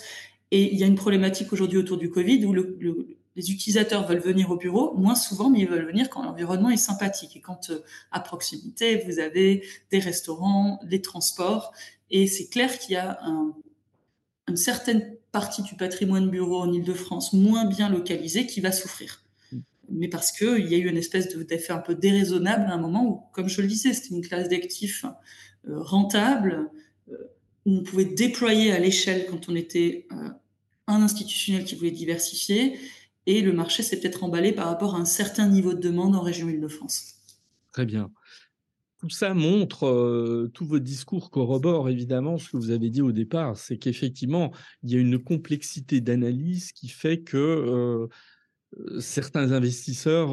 Et 0.50 0.72
il 0.72 0.78
y 0.78 0.84
a 0.84 0.86
une 0.86 0.96
problématique 0.96 1.52
aujourd'hui 1.52 1.78
autour 1.78 1.96
du 1.96 2.10
Covid 2.10 2.44
où 2.44 2.52
les 2.54 3.50
utilisateurs 3.50 4.06
veulent 4.06 4.20
venir 4.20 4.50
au 4.50 4.56
bureau 4.56 4.94
moins 4.94 5.14
souvent, 5.14 5.48
mais 5.48 5.60
ils 5.60 5.68
veulent 5.68 5.86
venir 5.86 6.10
quand 6.10 6.22
l'environnement 6.22 6.70
est 6.70 6.76
sympathique 6.76 7.36
et 7.36 7.40
quand 7.40 7.70
euh, 7.70 7.82
à 8.10 8.20
proximité 8.20 9.02
vous 9.06 9.18
avez 9.18 9.64
des 9.90 9.98
restaurants, 9.98 10.78
des 10.84 11.00
transports. 11.00 11.72
Et 12.10 12.26
c'est 12.26 12.48
clair 12.48 12.78
qu'il 12.78 12.92
y 12.92 12.98
a 12.98 13.18
une 14.46 14.56
certaine 14.56 15.16
partie 15.30 15.62
du 15.62 15.74
patrimoine 15.76 16.28
bureau 16.28 16.60
en 16.60 16.70
Ile-de-France 16.70 17.32
moins 17.32 17.64
bien 17.64 17.88
localisé 17.88 18.46
qui 18.46 18.60
va 18.60 18.70
souffrir. 18.70 19.21
Mais 19.92 20.08
parce 20.08 20.32
qu'il 20.32 20.66
y 20.68 20.74
a 20.74 20.78
eu 20.78 20.88
une 20.88 20.96
espèce 20.96 21.36
d'effet 21.36 21.72
un 21.72 21.78
peu 21.78 21.94
déraisonnable 21.94 22.64
à 22.64 22.74
un 22.74 22.78
moment 22.78 23.06
où, 23.06 23.20
comme 23.32 23.48
je 23.48 23.60
le 23.60 23.68
disais, 23.68 23.92
c'était 23.92 24.14
une 24.14 24.22
classe 24.22 24.48
d'actifs 24.48 25.04
euh, 25.68 25.80
rentable, 25.80 26.70
où 27.66 27.78
on 27.78 27.82
pouvait 27.82 28.04
déployer 28.04 28.72
à 28.72 28.78
l'échelle 28.78 29.26
quand 29.26 29.48
on 29.48 29.54
était 29.54 30.06
euh, 30.12 30.30
un 30.86 31.02
institutionnel 31.02 31.64
qui 31.64 31.74
voulait 31.74 31.90
diversifier, 31.90 32.78
et 33.26 33.40
le 33.40 33.52
marché 33.52 33.82
s'est 33.82 34.00
peut-être 34.00 34.24
emballé 34.24 34.52
par 34.52 34.66
rapport 34.66 34.96
à 34.96 34.98
un 34.98 35.04
certain 35.04 35.48
niveau 35.48 35.74
de 35.74 35.80
demande 35.80 36.16
en 36.16 36.22
région 36.22 36.48
Île-de-France. 36.48 37.14
Très 37.70 37.86
bien. 37.86 38.10
Tout 38.98 39.10
ça 39.10 39.34
montre, 39.34 39.86
euh, 39.86 40.50
tous 40.52 40.64
vos 40.64 40.78
discours 40.78 41.30
corroborent 41.30 41.88
évidemment 41.88 42.38
ce 42.38 42.50
que 42.50 42.56
vous 42.56 42.70
avez 42.70 42.90
dit 42.90 43.02
au 43.02 43.12
départ, 43.12 43.56
c'est 43.56 43.76
qu'effectivement, 43.76 44.52
il 44.82 44.90
y 44.90 44.96
a 44.96 44.98
une 44.98 45.18
complexité 45.18 46.00
d'analyse 46.00 46.72
qui 46.72 46.88
fait 46.88 47.20
que 47.20 48.08
certains 48.98 49.52
investisseurs, 49.52 50.30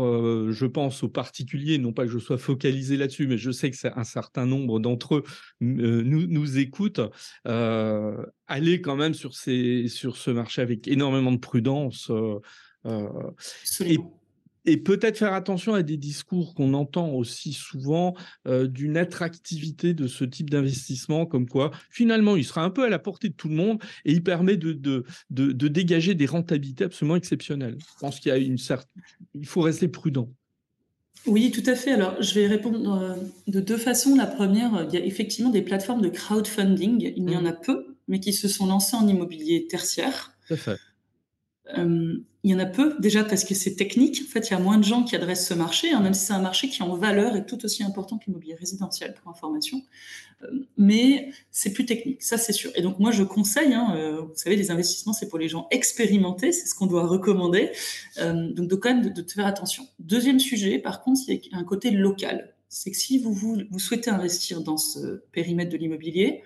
je 0.51 0.65
pense 0.65 1.03
aux 1.03 1.09
particuliers, 1.09 1.77
non 1.77 1.93
pas 1.93 2.05
que 2.05 2.11
je 2.11 2.19
sois 2.19 2.37
focalisé 2.37 2.97
là-dessus, 2.97 3.27
mais 3.27 3.37
je 3.37 3.51
sais 3.51 3.69
que 3.69 3.77
un 3.97 4.03
certain 4.03 4.45
nombre 4.45 4.79
d'entre 4.79 5.15
eux 5.15 5.23
nous, 5.59 6.27
nous 6.27 6.57
écoutent, 6.57 7.01
aller 7.45 8.81
quand 8.81 8.95
même 8.95 9.13
sur, 9.13 9.35
ces, 9.35 9.87
sur 9.87 10.17
ce 10.17 10.31
marché 10.31 10.61
avec 10.61 10.87
énormément 10.87 11.31
de 11.31 11.37
prudence. 11.37 12.11
Et 14.65 14.77
peut-être 14.77 15.17
faire 15.17 15.33
attention 15.33 15.73
à 15.73 15.83
des 15.83 15.97
discours 15.97 16.53
qu'on 16.53 16.73
entend 16.73 17.11
aussi 17.11 17.53
souvent 17.53 18.15
euh, 18.47 18.67
d'une 18.67 18.97
attractivité 18.97 19.93
de 19.93 20.07
ce 20.07 20.23
type 20.23 20.49
d'investissement, 20.49 21.25
comme 21.25 21.47
quoi 21.47 21.71
finalement 21.89 22.35
il 22.35 22.45
sera 22.45 22.63
un 22.63 22.69
peu 22.69 22.83
à 22.83 22.89
la 22.89 22.99
portée 22.99 23.29
de 23.29 23.33
tout 23.33 23.49
le 23.49 23.55
monde 23.55 23.81
et 24.05 24.11
il 24.11 24.23
permet 24.23 24.57
de, 24.57 24.73
de, 24.73 25.05
de, 25.29 25.67
dégager 25.67 26.15
des 26.15 26.25
rentabilités 26.25 26.85
absolument 26.85 27.15
exceptionnelles. 27.15 27.77
Je 27.79 27.99
pense 27.99 28.19
qu'il 28.19 28.29
y 28.29 28.33
a 28.33 28.37
une 28.37 28.57
certaine... 28.57 29.01
il 29.35 29.47
faut 29.47 29.61
rester 29.61 29.87
prudent. 29.87 30.29
Oui, 31.25 31.51
tout 31.51 31.63
à 31.65 31.75
fait. 31.75 31.91
Alors, 31.91 32.21
je 32.21 32.33
vais 32.33 32.47
répondre 32.47 33.01
euh, 33.01 33.15
de 33.47 33.59
deux 33.59 33.77
façons. 33.77 34.15
La 34.15 34.25
première, 34.25 34.87
il 34.87 34.93
y 34.93 35.01
a 35.01 35.05
effectivement 35.05 35.49
des 35.49 35.61
plateformes 35.61 36.01
de 36.01 36.09
crowdfunding. 36.09 37.13
Il 37.17 37.29
y 37.29 37.35
en 37.35 37.41
mmh. 37.41 37.47
a 37.47 37.53
peu, 37.53 37.97
mais 38.07 38.19
qui 38.19 38.31
se 38.31 38.47
sont 38.47 38.65
lancées 38.67 38.95
en 38.95 39.07
immobilier 39.07 39.67
tertiaire. 39.67 40.33
Tout 40.47 40.53
à 40.53 40.57
fait. 40.57 40.77
Euh, 41.77 42.17
il 42.43 42.51
y 42.51 42.55
en 42.55 42.59
a 42.59 42.65
peu, 42.65 42.95
déjà 42.99 43.25
parce 43.25 43.43
que 43.43 43.53
c'est 43.53 43.75
technique. 43.75 44.21
En 44.25 44.31
fait, 44.31 44.49
il 44.49 44.51
y 44.51 44.55
a 44.55 44.59
moins 44.59 44.77
de 44.77 44.83
gens 44.83 45.03
qui 45.03 45.15
adressent 45.15 45.45
ce 45.45 45.53
marché, 45.53 45.91
hein, 45.91 45.99
même 45.99 46.13
si 46.13 46.25
c'est 46.25 46.33
un 46.33 46.41
marché 46.41 46.69
qui 46.69 46.81
en 46.81 46.95
valeur 46.95 47.35
est 47.35 47.45
tout 47.45 47.65
aussi 47.65 47.83
important 47.83 48.17
que 48.17 48.25
l'immobilier 48.27 48.55
résidentiel, 48.55 49.13
pour 49.13 49.29
information. 49.29 49.81
Euh, 50.43 50.47
mais 50.77 51.31
c'est 51.51 51.73
plus 51.73 51.85
technique, 51.85 52.23
ça 52.23 52.37
c'est 52.37 52.53
sûr. 52.53 52.71
Et 52.75 52.81
donc 52.81 52.97
moi, 52.99 53.11
je 53.11 53.23
conseille, 53.23 53.73
hein, 53.73 53.93
euh, 53.97 54.21
vous 54.21 54.35
savez, 54.35 54.55
les 54.55 54.71
investissements, 54.71 55.11
c'est 55.11 55.27
pour 55.27 55.37
les 55.37 55.49
gens 55.49 55.67
expérimentés, 55.69 56.53
c'est 56.53 56.67
ce 56.67 56.75
qu'on 56.75 56.87
doit 56.87 57.05
recommander. 57.05 57.71
donc 58.17 58.67
de 58.67 58.75
quand 58.75 58.93
même 58.93 59.13
de, 59.13 59.23
faire 59.29 59.45
attention. 59.45 59.85
Deuxième 59.99 60.39
sujet, 60.39 60.79
par 60.79 61.01
contre, 61.01 61.19
il 61.27 61.35
y 61.35 61.53
a 61.53 61.57
un 61.57 61.65
côté 61.65 61.91
local. 61.91 62.53
C'est 62.69 62.91
que 62.91 62.97
si 62.97 63.17
vous, 63.17 63.33
vous 63.33 63.79
souhaitez 63.79 64.11
investir 64.11 64.61
dans 64.61 64.77
ce 64.77 65.23
périmètre 65.33 65.71
de 65.71 65.77
l'immobilier, 65.77 66.43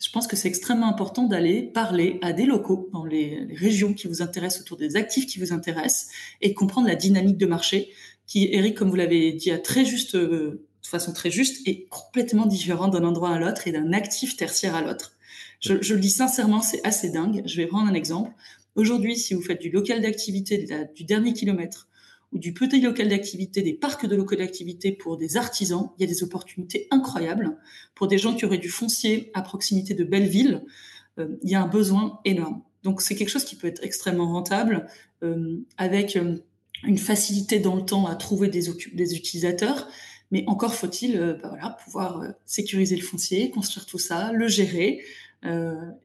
je 0.00 0.10
pense 0.10 0.26
que 0.26 0.36
c'est 0.36 0.48
extrêmement 0.48 0.88
important 0.88 1.24
d'aller 1.24 1.62
parler 1.62 2.18
à 2.22 2.32
des 2.32 2.46
locaux 2.46 2.88
dans 2.92 3.04
les, 3.04 3.48
régions 3.54 3.94
qui 3.94 4.06
vous 4.06 4.22
intéressent, 4.22 4.62
autour 4.62 4.76
des 4.76 4.96
actifs 4.96 5.26
qui 5.26 5.38
vous 5.38 5.52
intéressent, 5.52 6.08
et 6.40 6.54
comprendre 6.54 6.86
la 6.86 6.94
dynamique 6.94 7.38
de 7.38 7.46
marché, 7.46 7.90
qui, 8.26 8.48
Eric, 8.52 8.76
comme 8.76 8.90
vous 8.90 8.96
l'avez 8.96 9.32
dit 9.32 9.50
à 9.50 9.58
très 9.58 9.84
juste, 9.84 10.14
euh, 10.14 10.64
de 10.82 10.86
façon 10.86 11.12
très 11.12 11.30
juste, 11.30 11.66
est 11.66 11.86
complètement 11.88 12.46
différente 12.46 12.92
d'un 12.92 13.04
endroit 13.04 13.30
à 13.30 13.38
l'autre 13.38 13.66
et 13.66 13.72
d'un 13.72 13.92
actif 13.92 14.36
tertiaire 14.36 14.74
à 14.74 14.82
l'autre. 14.82 15.12
Je, 15.60 15.72
le 15.74 16.00
dis 16.00 16.10
sincèrement, 16.10 16.62
c'est 16.62 16.86
assez 16.86 17.10
dingue. 17.10 17.42
Je 17.44 17.56
vais 17.56 17.66
prendre 17.66 17.90
un 17.90 17.94
exemple. 17.94 18.30
Aujourd'hui, 18.76 19.16
si 19.16 19.34
vous 19.34 19.42
faites 19.42 19.60
du 19.60 19.70
local 19.70 20.00
d'activité 20.02 20.68
du 20.94 21.02
dernier 21.02 21.32
kilomètre, 21.32 21.87
ou 22.32 22.38
du 22.38 22.52
petit 22.52 22.80
local 22.80 23.08
d'activité, 23.08 23.62
des 23.62 23.72
parcs 23.72 24.06
de 24.06 24.14
locaux 24.14 24.36
d'activité 24.36 24.92
pour 24.92 25.16
des 25.16 25.36
artisans, 25.36 25.90
il 25.98 26.02
y 26.02 26.04
a 26.04 26.12
des 26.12 26.22
opportunités 26.22 26.86
incroyables. 26.90 27.56
Pour 27.94 28.06
des 28.06 28.18
gens 28.18 28.34
qui 28.34 28.44
auraient 28.44 28.58
du 28.58 28.68
foncier 28.68 29.30
à 29.34 29.42
proximité 29.42 29.94
de 29.94 30.04
belles 30.04 30.28
villes, 30.28 30.62
euh, 31.18 31.28
il 31.42 31.50
y 31.50 31.54
a 31.54 31.62
un 31.62 31.66
besoin 31.66 32.20
énorme. 32.24 32.62
Donc 32.82 33.00
c'est 33.00 33.14
quelque 33.14 33.30
chose 33.30 33.44
qui 33.44 33.56
peut 33.56 33.66
être 33.66 33.82
extrêmement 33.82 34.30
rentable, 34.30 34.86
euh, 35.22 35.58
avec 35.78 36.16
euh, 36.16 36.36
une 36.84 36.98
facilité 36.98 37.58
dans 37.58 37.76
le 37.76 37.84
temps 37.84 38.06
à 38.06 38.14
trouver 38.14 38.48
des, 38.48 38.68
utilisateurs, 38.68 39.88
mais 40.30 40.44
encore 40.46 40.74
faut-il 40.74 41.40
bah 41.42 41.76
pouvoir 41.84 42.22
sécuriser 42.44 42.94
le 42.94 43.02
foncier, 43.02 43.50
construire 43.50 43.86
tout 43.86 43.98
ça, 43.98 44.30
le 44.32 44.46
gérer, 44.46 45.02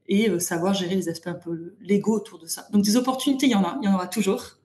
et 0.08 0.40
savoir 0.40 0.74
gérer 0.74 0.96
les 0.96 1.10
aspects 1.10 1.28
un 1.28 1.34
peu 1.34 1.76
légaux 1.82 2.16
autour 2.16 2.40
de 2.40 2.48
ça. 2.48 2.66
Donc 2.72 2.84
des 2.84 2.96
opportunités, 2.96 3.46
il 3.46 3.52
y 3.52 3.56
en 3.56 3.64
a, 3.64 3.78
il 3.82 3.86
y 3.86 3.88
en 3.88 3.94
aura 3.94 4.08
toujours 4.08 4.58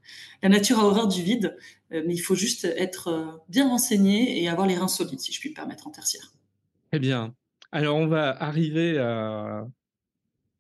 la 0.43 0.49
nature 0.49 0.79
a 0.79 0.85
horreur 0.85 1.09
du 1.09 1.23
vide, 1.23 1.57
euh, 1.93 2.03
mais 2.07 2.15
il 2.15 2.21
faut 2.21 2.35
juste 2.35 2.65
être 2.65 3.09
euh, 3.09 3.27
bien 3.49 3.69
renseigné 3.69 4.43
et 4.43 4.49
avoir 4.49 4.67
les 4.67 4.77
reins 4.77 4.89
solides, 4.89 5.21
si 5.21 5.33
je 5.33 5.41
puis 5.41 5.51
me 5.51 5.55
permettre, 5.55 5.87
en 5.87 5.91
tertiaire. 5.91 6.33
Très 6.91 6.99
bien. 6.99 7.35
Alors, 7.73 7.97
on 7.97 8.07
va 8.07 8.31
arriver 8.43 8.99
à, 8.99 9.67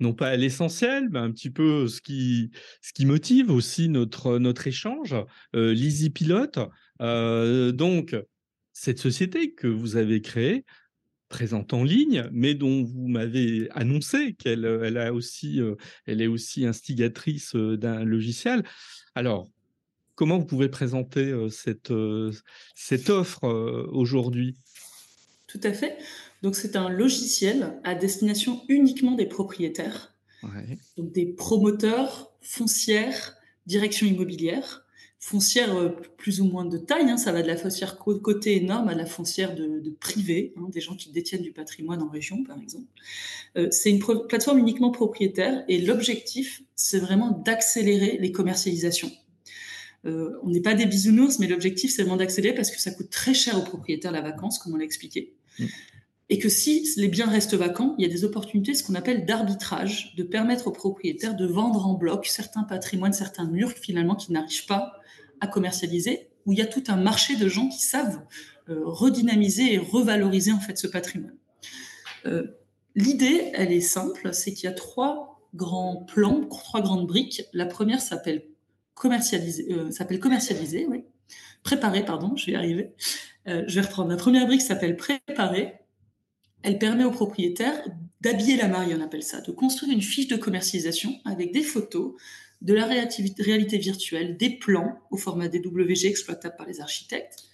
non 0.00 0.14
pas 0.14 0.28
à 0.28 0.36
l'essentiel, 0.36 1.08
mais 1.10 1.18
un 1.18 1.30
petit 1.30 1.50
peu 1.50 1.88
ce 1.88 2.00
qui, 2.00 2.50
ce 2.82 2.92
qui 2.92 3.06
motive 3.06 3.50
aussi 3.50 3.88
notre, 3.88 4.38
notre 4.38 4.66
échange. 4.66 5.14
Euh, 5.54 5.74
euh, 7.00 7.72
donc, 7.72 8.16
cette 8.72 8.98
société 8.98 9.54
que 9.54 9.66
vous 9.66 9.96
avez 9.96 10.20
créée, 10.20 10.64
présente 11.28 11.72
en 11.72 11.84
ligne, 11.84 12.28
mais 12.32 12.54
dont 12.54 12.84
vous 12.84 13.08
m'avez 13.08 13.68
annoncé 13.72 14.34
qu'elle 14.34 14.64
elle 14.64 14.98
a 14.98 15.12
aussi, 15.12 15.60
elle 16.06 16.22
est 16.22 16.26
aussi 16.26 16.66
instigatrice 16.66 17.54
d'un 17.54 18.04
logiciel. 18.04 18.64
Alors, 19.14 19.48
Comment 20.18 20.38
vous 20.38 20.46
pouvez 20.46 20.68
présenter 20.68 21.32
cette, 21.48 21.92
cette 22.74 23.08
offre 23.08 23.44
aujourd'hui? 23.92 24.56
Tout 25.46 25.60
à 25.62 25.72
fait. 25.72 25.96
Donc, 26.42 26.56
c'est 26.56 26.74
un 26.74 26.88
logiciel 26.88 27.80
à 27.84 27.94
destination 27.94 28.62
uniquement 28.68 29.12
des 29.12 29.26
propriétaires, 29.26 30.12
donc 30.96 31.12
des 31.12 31.26
promoteurs, 31.26 32.32
foncières, 32.40 33.36
direction 33.66 34.08
immobilière, 34.08 34.84
foncière 35.20 35.94
plus 36.16 36.40
ou 36.40 36.44
moins 36.44 36.64
de 36.64 36.78
taille, 36.78 37.10
hein, 37.10 37.16
ça 37.16 37.32
va 37.32 37.42
de 37.42 37.48
la 37.48 37.56
foncière 37.56 37.98
côté 37.98 38.56
énorme 38.56 38.88
à 38.88 38.94
la 38.94 39.04
foncière 39.04 39.54
de, 39.54 39.80
de 39.80 39.90
privé, 39.90 40.54
hein, 40.56 40.68
des 40.68 40.80
gens 40.80 40.94
qui 40.94 41.10
détiennent 41.10 41.42
du 41.42 41.52
patrimoine 41.52 42.02
en 42.02 42.08
région, 42.08 42.44
par 42.44 42.58
exemple. 42.60 42.86
c'est 43.70 43.90
une 43.90 43.98
plateforme 43.98 44.58
uniquement 44.58 44.92
propriétaire 44.92 45.64
et 45.68 45.80
l'objectif, 45.80 46.62
c'est 46.76 47.00
vraiment 47.00 47.30
d'accélérer 47.30 48.18
les 48.20 48.30
commercialisations. 48.30 49.10
Euh, 50.06 50.38
on 50.42 50.50
n'est 50.50 50.60
pas 50.60 50.74
des 50.74 50.86
bisounours, 50.86 51.38
mais 51.38 51.46
l'objectif, 51.46 51.92
c'est 51.92 52.02
vraiment 52.02 52.16
d'accélérer 52.16 52.54
parce 52.54 52.70
que 52.70 52.80
ça 52.80 52.90
coûte 52.90 53.10
très 53.10 53.34
cher 53.34 53.58
aux 53.58 53.62
propriétaires 53.62 54.12
la 54.12 54.20
vacance, 54.20 54.58
comme 54.58 54.74
on 54.74 54.76
l'a 54.76 54.84
expliqué. 54.84 55.34
Mm. 55.58 55.64
Et 56.30 56.38
que 56.38 56.48
si 56.50 56.86
les 56.98 57.08
biens 57.08 57.26
restent 57.26 57.54
vacants, 57.54 57.94
il 57.98 58.02
y 58.02 58.04
a 58.04 58.12
des 58.12 58.24
opportunités, 58.24 58.74
ce 58.74 58.84
qu'on 58.84 58.94
appelle 58.94 59.24
d'arbitrage, 59.24 60.14
de 60.16 60.22
permettre 60.22 60.66
aux 60.66 60.72
propriétaires 60.72 61.34
de 61.34 61.46
vendre 61.46 61.86
en 61.86 61.94
bloc 61.94 62.26
certains 62.26 62.64
patrimoines, 62.64 63.14
certains 63.14 63.46
murs, 63.46 63.70
finalement, 63.70 64.14
qui 64.14 64.32
n'arrivent 64.32 64.66
pas 64.66 64.92
à 65.40 65.46
commercialiser, 65.46 66.28
où 66.46 66.52
il 66.52 66.58
y 66.58 66.62
a 66.62 66.66
tout 66.66 66.84
un 66.88 66.96
marché 66.96 67.36
de 67.36 67.48
gens 67.48 67.68
qui 67.68 67.80
savent 67.80 68.22
euh, 68.68 68.82
redynamiser 68.84 69.74
et 69.74 69.78
revaloriser 69.78 70.52
en 70.52 70.60
fait 70.60 70.76
ce 70.78 70.86
patrimoine. 70.86 71.36
Euh, 72.26 72.58
l'idée, 72.94 73.50
elle 73.54 73.72
est 73.72 73.80
simple, 73.80 74.34
c'est 74.34 74.52
qu'il 74.52 74.64
y 74.64 74.72
a 74.72 74.74
trois 74.74 75.40
grands 75.54 76.04
plans, 76.04 76.46
trois 76.46 76.80
grandes 76.80 77.06
briques. 77.06 77.42
La 77.52 77.66
première 77.66 78.00
s'appelle 78.00 78.44
commercialisé, 78.94 79.72
euh, 79.72 79.90
s'appelle 79.90 80.20
commercialiser, 80.20 80.86
oui. 80.86 81.04
Préparer, 81.62 82.04
pardon, 82.04 82.36
je 82.36 82.46
vais 82.46 82.52
y 82.52 82.56
arriver. 82.56 82.92
Je 83.46 83.74
vais 83.74 83.80
reprendre. 83.80 84.10
La 84.10 84.16
première 84.16 84.46
brique 84.46 84.60
s'appelle 84.60 84.96
préparer. 84.96 85.74
Elle 86.62 86.78
permet 86.78 87.04
aux 87.04 87.10
propriétaires 87.10 87.82
d'habiller 88.20 88.56
la 88.56 88.68
mariée, 88.68 88.94
on 88.94 89.00
appelle 89.02 89.22
ça, 89.22 89.40
de 89.40 89.50
construire 89.50 89.92
une 89.92 90.02
fiche 90.02 90.28
de 90.28 90.36
commercialisation 90.36 91.14
avec 91.24 91.52
des 91.52 91.62
photos, 91.62 92.14
de 92.60 92.74
la 92.74 92.86
réalité 92.86 93.78
virtuelle, 93.78 94.36
des 94.36 94.50
plans 94.50 94.98
au 95.10 95.16
format 95.16 95.48
DWG 95.48 96.06
exploitable 96.06 96.56
par 96.56 96.66
les 96.66 96.80
architectes, 96.80 97.44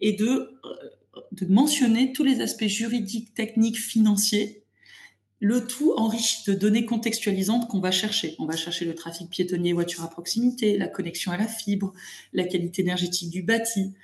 et 0.00 0.12
de, 0.12 0.26
euh, 0.28 1.20
de 1.32 1.46
mentionner 1.46 2.12
tous 2.12 2.24
les 2.24 2.40
aspects 2.40 2.66
juridiques, 2.66 3.34
techniques, 3.34 3.78
financiers 3.78 4.60
le 5.40 5.66
tout 5.66 5.94
enrichi 5.96 6.44
de 6.46 6.54
données 6.54 6.84
contextualisantes 6.84 7.66
qu'on 7.68 7.80
va 7.80 7.90
chercher. 7.90 8.36
On 8.38 8.44
va 8.44 8.56
chercher 8.56 8.84
le 8.84 8.94
trafic 8.94 9.30
piétonnier, 9.30 9.72
voiture 9.72 10.04
à 10.04 10.10
proximité, 10.10 10.76
la 10.76 10.86
connexion 10.86 11.32
à 11.32 11.38
la 11.38 11.46
fibre, 11.46 11.94
la 12.34 12.44
qualité 12.44 12.82
énergétique 12.82 13.30
du 13.30 13.42
bâti. 13.42 13.94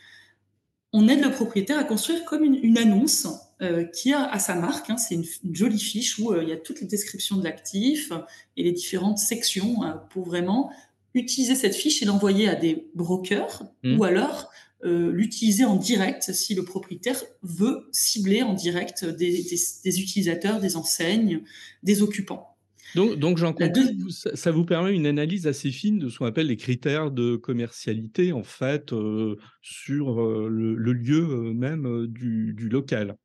On 0.99 1.09
aide 1.09 1.23
le 1.23 1.31
propriétaire 1.31 1.79
à 1.79 1.85
construire 1.85 2.25
comme 2.25 2.43
une, 2.43 2.79
annonce 2.79 3.29
euh, 3.61 3.85
qui 3.85 4.15
a 4.15 4.25
à 4.25 4.39
sa 4.39 4.55
marque. 4.55 4.89
Hein. 4.89 4.97
c'est 4.97 5.15
une, 5.15 5.55
jolie 5.55 5.79
fiche 5.79 6.19
où 6.19 6.33
euh, 6.33 6.43
il 6.43 6.49
y 6.49 6.53
a 6.53 6.57
toutes 6.57 6.81
les 6.81 6.87
descriptions 6.87 7.37
de 7.37 7.45
l'actif 7.45 8.13
et 8.57 8.63
les 8.63 8.73
différentes 8.73 9.19
sections 9.19 9.85
euh, 9.85 9.93
pour 10.09 10.25
vraiment 10.25 10.71
utiliser 11.13 11.55
cette 11.55 11.75
fiche 11.75 12.03
et 12.03 12.07
l'envoyer 12.07 12.49
à 12.49 12.55
des 12.55 12.89
brokers 12.95 13.65
mmh. 13.83 13.99
ou 13.99 14.05
alors 14.05 14.51
euh, 14.85 15.13
l'utiliser 15.13 15.65
en 15.65 15.77
direct 15.77 16.33
si 16.33 16.55
le 16.55 16.65
propriétaire 16.65 17.23
veut 17.43 17.89
cibler 17.93 18.43
en 18.43 18.55
direct 18.55 19.05
des, 19.05 20.01
utilisateurs, 20.01 20.61
des 20.61 20.77
enseignes, 20.77 21.43
des 21.83 22.03
occupants. 22.03 22.56
Donc, 22.94 23.18
donc 23.18 23.38
j'en 23.38 23.53
conclus, 23.53 24.11
ça 24.11 24.51
vous 24.51 24.64
permet 24.64 24.94
une 24.94 25.07
analyse 25.07 25.46
assez 25.46 25.70
fine 25.70 25.99
de 25.99 26.09
ce 26.09 26.18
qu'on 26.18 26.27
appelle 26.27 26.46
les 26.46 26.57
critères 26.57 27.11
de 27.11 27.37
commercialité, 27.37 28.33
en 28.33 28.42
fait, 28.42 28.92
euh, 28.92 29.37
sur 29.61 30.22
euh, 30.22 30.49
le, 30.49 30.92
lieu 30.92 31.53
même 31.53 32.07
du, 32.07 32.68
local. 32.70 33.16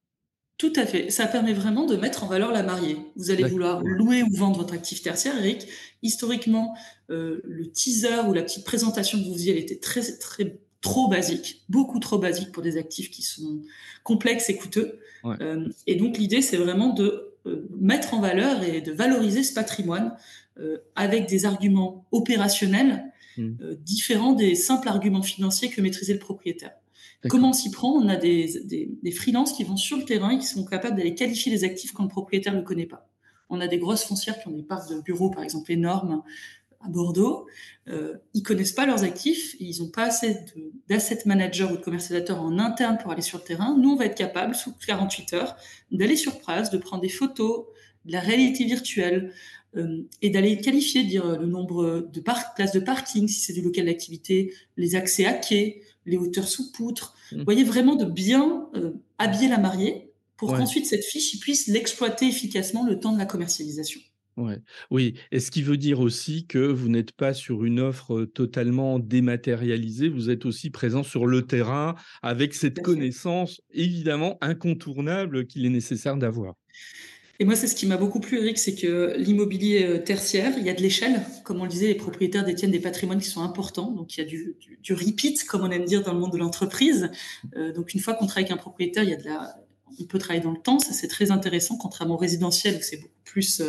Tout 0.58 0.74
à 0.76 0.86
fait. 0.86 1.10
Ça 1.10 1.26
permet 1.26 1.54
vraiment 1.54 1.86
de 1.86 1.96
mettre 1.96 2.24
en 2.24 2.28
valeur 2.28 2.52
la 2.52 2.64
mariée. 2.64 2.98
Vous 3.16 3.32
allez 3.32 3.44
vouloir 3.46 3.82
louer 3.84 4.24
ou 4.24 4.36
vendre 4.36 4.58
votre 4.58 4.74
actif 4.74 5.02
tertiaire, 5.02 5.38
Eric. 5.38 5.68
Historiquement, 6.04 6.76
le 7.10 7.72
teaser 7.72 8.28
ou 8.28 8.34
la 8.34 8.44
petite 8.44 8.66
présentation 8.66 9.18
que 9.20 9.24
vous 9.26 9.34
faisiez, 9.34 9.54
elle 9.54 9.60
était 9.60 9.80
très, 9.80 10.02
très 10.18 10.60
trop 10.82 11.08
basique, 11.08 11.64
beaucoup 11.70 12.00
trop 12.00 12.18
basique 12.18 12.52
pour 12.52 12.64
des 12.64 12.78
actifs 12.78 13.12
qui 13.12 13.22
sont 13.22 13.62
complexes 14.04 14.50
et 14.50 14.58
coûteux. 14.58 15.00
Euh, 15.26 15.70
et 15.88 15.96
donc 15.96 16.18
l'idée, 16.18 16.42
c'est 16.42 16.58
vraiment 16.58 16.94
de 16.94 17.04
euh, 17.04 17.31
mettre 17.80 18.14
en 18.14 18.22
valeur 18.22 18.64
et 18.64 18.82
de 18.82 18.92
valoriser 18.92 19.44
ce 19.44 19.54
patrimoine 19.54 20.16
euh, 20.60 20.78
avec 20.96 21.28
des 21.28 21.46
arguments 21.46 22.06
opérationnels 22.12 23.12
hmm. 23.38 23.56
différents 23.80 24.34
des 24.34 24.56
simples 24.56 24.90
arguments 24.90 25.24
financiers 25.24 25.70
que 25.70 25.82
maîtrisait 25.82 26.14
le 26.14 26.20
propriétaire. 26.20 26.72
Comment 27.30 27.50
on 27.50 27.54
s'y 27.54 27.70
prend? 27.70 27.92
On 27.92 28.10
a 28.10 28.16
des, 28.16 28.62
des, 28.66 28.90
des 29.02 29.12
freelances 29.12 29.54
qui 29.54 29.64
vont 29.64 29.78
sur 29.78 29.98
le 29.98 30.06
terrain 30.06 30.32
et 30.32 30.40
qui 30.40 30.48
sont 30.48 30.66
capables 30.66 30.98
d'aller 30.98 31.14
qualifier 31.14 31.52
les 31.52 31.64
actifs 31.64 31.92
quand 31.92 32.04
le 32.04 32.10
propriétaire 32.10 32.56
ne 32.56 32.62
connaît 32.62 32.88
pas. 32.88 33.08
On 33.50 33.60
a 33.60 33.68
des 33.68 33.78
grosses 33.78 34.04
foncières 34.04 34.40
qui 34.40 34.48
ont 34.48 34.52
des 34.52 34.64
parcs 34.64 34.90
de 34.90 35.00
bureaux, 35.02 35.30
par 35.30 35.44
exemple, 35.44 35.72
énormes, 35.72 36.24
à 36.84 36.90
Bordeaux, 36.90 37.48
euh, 37.88 38.16
ils 38.34 38.44
connaissent 38.44 38.72
pas 38.72 38.86
leurs 38.86 39.04
actifs, 39.04 39.56
ils 39.60 39.82
n'ont 39.82 39.90
pas 39.90 40.06
assez 40.06 40.38
d'asset 40.88 41.20
managers 41.26 41.66
ou 41.66 41.78
de 41.78 41.82
commercialisateurs 41.82 42.42
en 42.42 42.60
interne 42.60 42.98
pour 43.02 43.12
aller 43.12 43.22
sur 43.22 43.40
le 43.40 43.44
terrain. 43.44 43.76
Nous, 43.78 43.92
on 43.92 43.96
va 43.96 44.06
être 44.06 44.18
capable, 44.18 44.56
sous 44.56 44.74
48 44.86 45.34
heures, 45.34 45.56
d'aller 45.92 46.16
sur 46.16 46.40
place, 46.40 46.70
de 46.70 46.78
prendre 46.78 47.02
des 47.02 47.10
photos, 47.10 47.66
de 48.06 48.12
la 48.12 48.20
réalité 48.20 48.66
virtuelle, 48.66 49.34
euh, 49.78 50.04
et 50.22 50.30
d'aller 50.30 50.58
qualifier, 50.58 51.04
dire 51.04 51.40
le 51.40 51.48
nombre 51.48 52.10
de 52.12 52.20
places 52.20 52.74
de 52.74 52.80
parking, 52.80 53.28
si 53.28 53.40
c'est 53.40 53.54
du 53.54 53.62
local 53.62 53.86
d'activité, 53.86 54.54
les 54.76 54.96
accès 54.96 55.26
à 55.26 55.34
quai, 55.34 55.82
les 56.06 56.18
hauteurs 56.18 56.48
sous 56.48 56.72
poutre. 56.72 57.16
Mmh. 57.32 57.38
Vous 57.38 57.46
voyez, 57.46 57.64
vraiment 57.64 57.96
de 57.96 58.06
bien 58.06 58.68
euh, 58.76 58.92
habiller 59.18 59.48
la 59.48 59.58
mariée 59.58 60.12
pour 60.36 60.58
qu'ensuite 60.58 60.88
cette 60.88 61.06
fiche, 61.06 61.40
puisse 61.40 61.68
l'exploiter 61.68 62.28
efficacement 62.28 62.84
le 62.84 63.00
temps 63.00 63.14
de 63.14 63.20
la 63.20 63.28
commercialisation. 63.28 64.02
Ouais. 64.38 64.58
Oui, 64.90 65.16
et 65.32 65.40
ce 65.40 65.52
qui 65.52 65.62
veut 65.62 65.78
dire 65.78 66.00
aussi 66.00 66.48
que 66.48 66.60
vous 66.60 66.88
n'êtes 66.88 67.12
pas 67.12 67.34
sur 67.34 67.66
une 67.66 67.80
offre 67.80 68.24
totalement 68.24 68.98
dématérialisée, 68.98 70.08
vous 70.08 70.30
êtes 70.30 70.46
aussi 70.46 70.70
présent 70.70 71.04
sur 71.04 71.28
le 71.28 71.42
terrain 71.42 71.96
avec 72.22 72.54
cette 72.54 72.82
connaissance 72.82 73.62
évidemment 73.72 74.38
incontournable 74.42 75.46
qu'il 75.48 75.66
est 75.66 75.70
nécessaire 75.70 76.16
d'avoir. 76.16 76.56
Et 77.40 77.44
moi, 77.44 77.56
c'est 77.56 77.68
ce 77.68 77.76
qui 77.76 77.88
m'a 77.88 77.98
beaucoup 77.98 78.20
plu, 78.20 78.38
Eric, 78.38 78.58
c'est 78.58 78.76
que 78.76 79.16
l'immobilier 79.18 80.04
tertiaire, 80.06 80.54
il 80.58 80.64
y 80.64 80.70
a 80.70 80.74
de 80.74 80.82
l'échelle. 80.82 81.24
Comme 81.44 81.60
on 81.60 81.64
le 81.64 81.72
disait, 81.72 81.88
les 81.88 81.96
propriétaires 81.96 82.46
détiennent 82.46 82.72
des 82.72 82.80
patrimoines 82.80 83.20
qui 83.20 83.30
sont 83.30 83.42
importants. 83.42 83.92
Donc, 83.92 84.16
il 84.16 84.20
y 84.20 84.24
a 84.24 84.28
du, 84.28 84.56
du, 84.82 84.94
repeat, 84.94 85.44
comme 85.46 85.64
on 85.64 85.72
aime 85.72 85.86
dire 85.86 86.04
dans 86.04 86.14
le 86.14 86.20
monde 86.20 86.34
de 86.34 86.38
l'entreprise. 86.38 87.10
donc, 87.76 87.96
une 87.96 88.00
fois 88.00 88.14
qu'on 88.14 88.28
travaille 88.28 88.44
avec 88.44 88.54
un 88.54 88.62
propriétaire, 88.62 89.04
il 89.04 89.10
y 89.10 89.14
a 89.14 89.18
de 89.18 89.26
la, 89.26 89.56
on 90.00 90.06
peut 90.06 90.20
travailler 90.20 90.44
dans 90.44 90.52
le 90.52 90.62
temps, 90.62 90.80
ça 90.80 90.94
c'est 90.94 91.08
très 91.08 91.32
intéressant, 91.32 91.78
contrairement 91.78 92.16
au 92.16 92.18
résidentiel 92.18 92.78
où 92.78 92.82
c'est 92.82 92.98
beaucoup 92.98 93.14
plus 93.24 93.62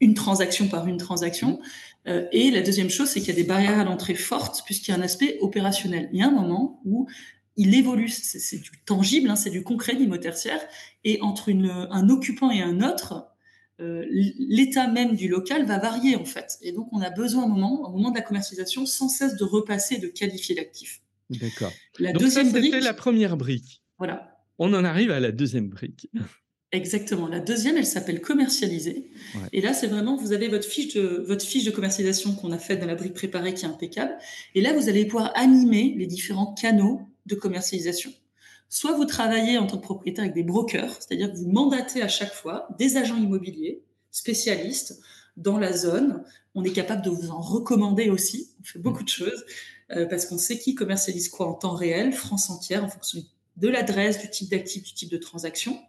une 0.00 0.14
transaction 0.14 0.68
par 0.68 0.86
une 0.86 0.96
transaction. 0.96 1.60
et 2.06 2.50
la 2.50 2.62
deuxième 2.62 2.88
chose, 2.88 3.08
c'est 3.08 3.20
qu'il 3.20 3.28
y 3.30 3.32
a 3.32 3.34
des 3.36 3.44
barrières 3.44 3.78
à 3.78 3.84
l'entrée 3.84 4.14
fortes 4.14 4.62
puisqu'il 4.64 4.92
y 4.92 4.94
a 4.94 4.98
un 4.98 5.02
aspect 5.02 5.38
opérationnel. 5.40 6.08
Il 6.12 6.20
y 6.20 6.22
a 6.22 6.28
un 6.28 6.30
moment 6.30 6.80
où 6.84 7.06
il 7.58 7.74
évolue, 7.74 8.08
c'est 8.08 8.58
du 8.58 8.70
tangible, 8.86 9.28
hein, 9.28 9.36
c'est 9.36 9.50
du 9.50 9.64
concret, 9.64 9.96
tertiaire, 10.20 10.60
et 11.04 11.20
entre 11.20 11.50
un 11.50 12.08
occupant 12.08 12.52
et 12.52 12.62
un 12.62 12.80
autre, 12.80 13.26
euh, 13.80 14.04
l'état 14.10 14.88
même 14.88 15.14
du 15.14 15.28
local 15.28 15.66
va 15.66 15.78
varier 15.78 16.16
en 16.16 16.24
fait. 16.24 16.58
Et 16.62 16.72
donc 16.72 16.88
on 16.92 17.00
a 17.00 17.10
besoin 17.10 17.44
au 17.44 17.48
moment, 17.48 17.88
au 17.88 17.92
moment 17.92 18.10
de 18.10 18.16
la 18.16 18.22
commercialisation, 18.22 18.86
sans 18.86 19.08
cesse 19.08 19.36
de 19.36 19.44
repasser, 19.44 19.98
de 19.98 20.06
qualifier 20.06 20.54
l'actif. 20.54 21.00
D'accord. 21.30 21.72
La 21.98 22.12
deuxième 22.12 22.50
brique, 22.50 22.74
c'était 22.74 22.80
la 22.80 22.94
première 22.94 23.36
brique. 23.36 23.82
Voilà. 23.98 24.38
On 24.58 24.72
en 24.72 24.84
arrive 24.84 25.10
à 25.10 25.20
la 25.20 25.32
deuxième 25.32 25.68
brique. 25.68 26.08
Exactement. 26.70 27.28
La 27.28 27.40
deuxième, 27.40 27.78
elle 27.78 27.86
s'appelle 27.86 28.20
commercialiser. 28.20 29.10
Et 29.54 29.62
là, 29.62 29.72
c'est 29.72 29.86
vraiment, 29.86 30.16
vous 30.16 30.32
avez 30.32 30.48
votre 30.48 30.66
fiche 30.66 30.94
de, 30.94 31.24
votre 31.26 31.44
fiche 31.44 31.64
de 31.64 31.70
commercialisation 31.70 32.34
qu'on 32.34 32.52
a 32.52 32.58
faite 32.58 32.80
dans 32.80 32.86
la 32.86 32.94
brique 32.94 33.14
préparée 33.14 33.54
qui 33.54 33.64
est 33.64 33.68
impeccable. 33.68 34.14
Et 34.54 34.60
là, 34.60 34.74
vous 34.74 34.90
allez 34.90 35.06
pouvoir 35.06 35.32
animer 35.34 35.94
les 35.96 36.06
différents 36.06 36.52
canaux 36.52 37.00
de 37.24 37.34
commercialisation. 37.34 38.12
Soit 38.68 38.92
vous 38.92 39.06
travaillez 39.06 39.56
en 39.56 39.66
tant 39.66 39.78
que 39.78 39.82
propriétaire 39.82 40.24
avec 40.24 40.34
des 40.34 40.42
brokers, 40.42 40.94
c'est-à-dire 41.00 41.32
que 41.32 41.38
vous 41.38 41.50
mandatez 41.50 42.02
à 42.02 42.08
chaque 42.08 42.34
fois 42.34 42.68
des 42.78 42.98
agents 42.98 43.16
immobiliers 43.16 43.82
spécialistes 44.10 45.00
dans 45.38 45.58
la 45.58 45.72
zone. 45.72 46.22
On 46.54 46.64
est 46.64 46.72
capable 46.72 47.02
de 47.02 47.08
vous 47.08 47.30
en 47.30 47.40
recommander 47.40 48.10
aussi. 48.10 48.50
On 48.60 48.64
fait 48.64 48.78
beaucoup 48.78 49.04
de 49.04 49.08
choses 49.08 49.46
euh, 49.92 50.04
parce 50.04 50.26
qu'on 50.26 50.36
sait 50.36 50.58
qui 50.58 50.74
commercialise 50.74 51.30
quoi 51.30 51.48
en 51.48 51.54
temps 51.54 51.74
réel, 51.74 52.12
France 52.12 52.50
entière, 52.50 52.84
en 52.84 52.88
fonction 52.88 53.24
de 53.56 53.68
l'adresse, 53.68 54.20
du 54.20 54.28
type 54.28 54.50
d'actif, 54.50 54.82
du 54.82 54.92
type 54.92 55.10
de 55.10 55.16
transaction. 55.16 55.80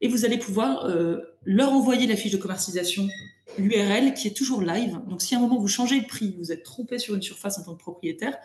Et 0.00 0.08
vous 0.08 0.24
allez 0.24 0.38
pouvoir 0.38 0.84
euh, 0.84 1.18
leur 1.44 1.72
envoyer 1.72 2.06
la 2.06 2.16
fiche 2.16 2.32
de 2.32 2.36
commercialisation, 2.36 3.08
l'URL 3.58 4.14
qui 4.14 4.28
est 4.28 4.36
toujours 4.36 4.62
live. 4.62 4.98
Donc 5.08 5.22
si 5.22 5.34
à 5.34 5.38
un 5.38 5.40
moment 5.40 5.58
vous 5.58 5.68
changez 5.68 5.98
le 5.98 6.06
prix, 6.06 6.36
vous 6.38 6.52
êtes 6.52 6.62
trompé 6.62 6.98
sur 6.98 7.14
une 7.14 7.22
surface 7.22 7.58
en 7.58 7.64
tant 7.64 7.74
que 7.74 7.80
propriétaire, 7.80 8.36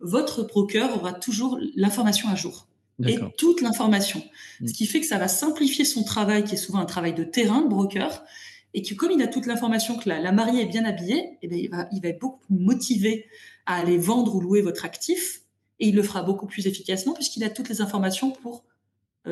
votre 0.00 0.44
broker 0.44 0.94
aura 0.96 1.12
toujours 1.12 1.58
l'information 1.74 2.28
à 2.28 2.34
jour 2.34 2.66
et 3.06 3.18
toute 3.36 3.60
l'information. 3.60 4.22
Mm. 4.60 4.68
Ce 4.68 4.72
qui 4.72 4.86
fait 4.86 5.00
que 5.00 5.06
ça 5.06 5.18
va 5.18 5.28
simplifier 5.28 5.84
son 5.84 6.02
travail, 6.02 6.44
qui 6.44 6.54
est 6.54 6.58
souvent 6.58 6.80
un 6.80 6.84
travail 6.84 7.14
de 7.14 7.24
terrain, 7.24 7.62
de 7.62 7.68
broker, 7.68 8.24
et 8.74 8.82
que 8.82 8.94
comme 8.94 9.12
il 9.12 9.22
a 9.22 9.28
toute 9.28 9.46
l'information 9.46 9.96
que 9.96 10.08
la, 10.08 10.32
mariée 10.32 10.62
est 10.62 10.66
bien 10.66 10.84
habillée, 10.84 11.38
eh 11.42 11.48
bien, 11.48 11.58
il, 11.58 11.70
va, 11.70 11.88
il 11.92 12.02
va 12.02 12.08
être 12.08 12.20
beaucoup 12.20 12.40
plus 12.46 12.56
motivé 12.56 13.26
à 13.66 13.76
aller 13.76 13.98
vendre 13.98 14.34
ou 14.34 14.40
louer 14.40 14.62
votre 14.62 14.84
actif, 14.84 15.42
et 15.80 15.88
il 15.88 15.94
le 15.94 16.02
fera 16.02 16.22
beaucoup 16.22 16.46
plus 16.46 16.66
efficacement 16.66 17.14
puisqu'il 17.14 17.44
a 17.44 17.50
toutes 17.50 17.68
les 17.68 17.80
informations 17.80 18.30
pour 18.30 18.64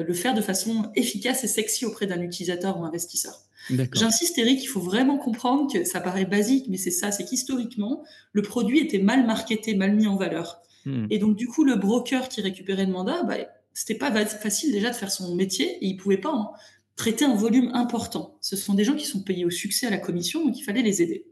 le 0.02 0.14
faire 0.14 0.34
de 0.34 0.40
façon 0.40 0.90
efficace 0.94 1.44
et 1.44 1.48
sexy 1.48 1.84
auprès 1.84 2.06
d'un 2.06 2.20
utilisateur 2.20 2.78
ou 2.78 2.84
investisseur. 2.84 3.46
J'insiste, 3.92 4.38
Eric, 4.38 4.62
il 4.62 4.66
faut 4.66 4.80
vraiment 4.80 5.18
comprendre 5.18 5.72
que 5.72 5.84
ça 5.84 6.00
paraît 6.00 6.24
basique, 6.24 6.66
mais 6.68 6.76
c'est 6.76 6.90
ça, 6.90 7.10
c'est 7.10 7.24
qu'historiquement, 7.24 8.04
le 8.32 8.42
produit 8.42 8.78
était 8.78 8.98
mal 8.98 9.26
marketé, 9.26 9.74
mal 9.74 9.94
mis 9.94 10.06
en 10.06 10.16
valeur. 10.16 10.60
Hmm. 10.84 11.06
Et 11.10 11.18
donc, 11.18 11.36
du 11.36 11.48
coup, 11.48 11.64
le 11.64 11.74
broker 11.74 12.28
qui 12.28 12.40
récupérait 12.40 12.86
le 12.86 12.92
mandat, 12.92 13.24
bah, 13.24 13.36
c'était 13.74 13.96
pas 13.96 14.12
facile 14.26 14.72
déjà 14.72 14.90
de 14.90 14.94
faire 14.94 15.10
son 15.10 15.34
métier 15.34 15.84
et 15.84 15.86
il 15.86 15.96
pouvait 15.96 16.16
pas 16.16 16.30
hein, 16.30 16.50
traiter 16.94 17.24
un 17.24 17.34
volume 17.34 17.70
important. 17.74 18.38
Ce 18.40 18.56
sont 18.56 18.74
des 18.74 18.84
gens 18.84 18.94
qui 18.94 19.04
sont 19.04 19.22
payés 19.22 19.44
au 19.44 19.50
succès 19.50 19.86
à 19.86 19.90
la 19.90 19.98
commission, 19.98 20.44
donc 20.44 20.58
il 20.58 20.62
fallait 20.62 20.82
les 20.82 21.02
aider. 21.02 21.26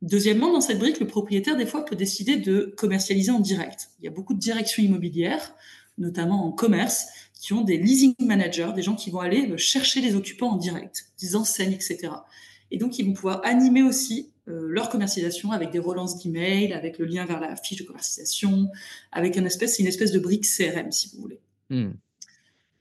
Deuxièmement, 0.00 0.52
dans 0.52 0.60
cette 0.60 0.78
brique, 0.78 1.00
le 1.00 1.08
propriétaire, 1.08 1.56
des 1.56 1.66
fois, 1.66 1.84
peut 1.84 1.96
décider 1.96 2.36
de 2.36 2.72
commercialiser 2.76 3.32
en 3.32 3.40
direct. 3.40 3.90
Il 3.98 4.04
y 4.04 4.08
a 4.08 4.12
beaucoup 4.12 4.32
de 4.32 4.38
directions 4.38 4.82
immobilières, 4.82 5.54
notamment 5.98 6.46
en 6.46 6.52
commerce, 6.52 7.08
qui 7.48 7.54
ont 7.54 7.62
des 7.62 7.78
leasing 7.78 8.14
managers, 8.20 8.72
des 8.76 8.82
gens 8.82 8.94
qui 8.94 9.08
vont 9.08 9.20
aller 9.20 9.56
chercher 9.56 10.02
les 10.02 10.14
occupants 10.14 10.50
en 10.50 10.56
direct, 10.56 11.06
des 11.18 11.34
enseignes, 11.34 11.72
etc. 11.72 12.10
Et 12.70 12.76
donc, 12.76 12.98
ils 12.98 13.06
vont 13.06 13.14
pouvoir 13.14 13.40
animer 13.42 13.82
aussi 13.82 14.28
euh, 14.48 14.66
leur 14.68 14.90
commercialisation 14.90 15.52
avec 15.52 15.70
des 15.70 15.78
relances 15.78 16.22
d'email, 16.22 16.74
avec 16.74 16.98
le 16.98 17.06
lien 17.06 17.24
vers 17.24 17.40
la 17.40 17.56
fiche 17.56 17.78
de 17.78 17.84
commercialisation, 17.84 18.68
avec 19.12 19.36
une 19.36 19.46
espèce, 19.46 19.78
une 19.78 19.86
espèce 19.86 20.12
de 20.12 20.18
brique 20.18 20.44
CRM, 20.44 20.92
si 20.92 21.08
vous 21.08 21.22
voulez. 21.22 21.40
Hmm. 21.70 21.92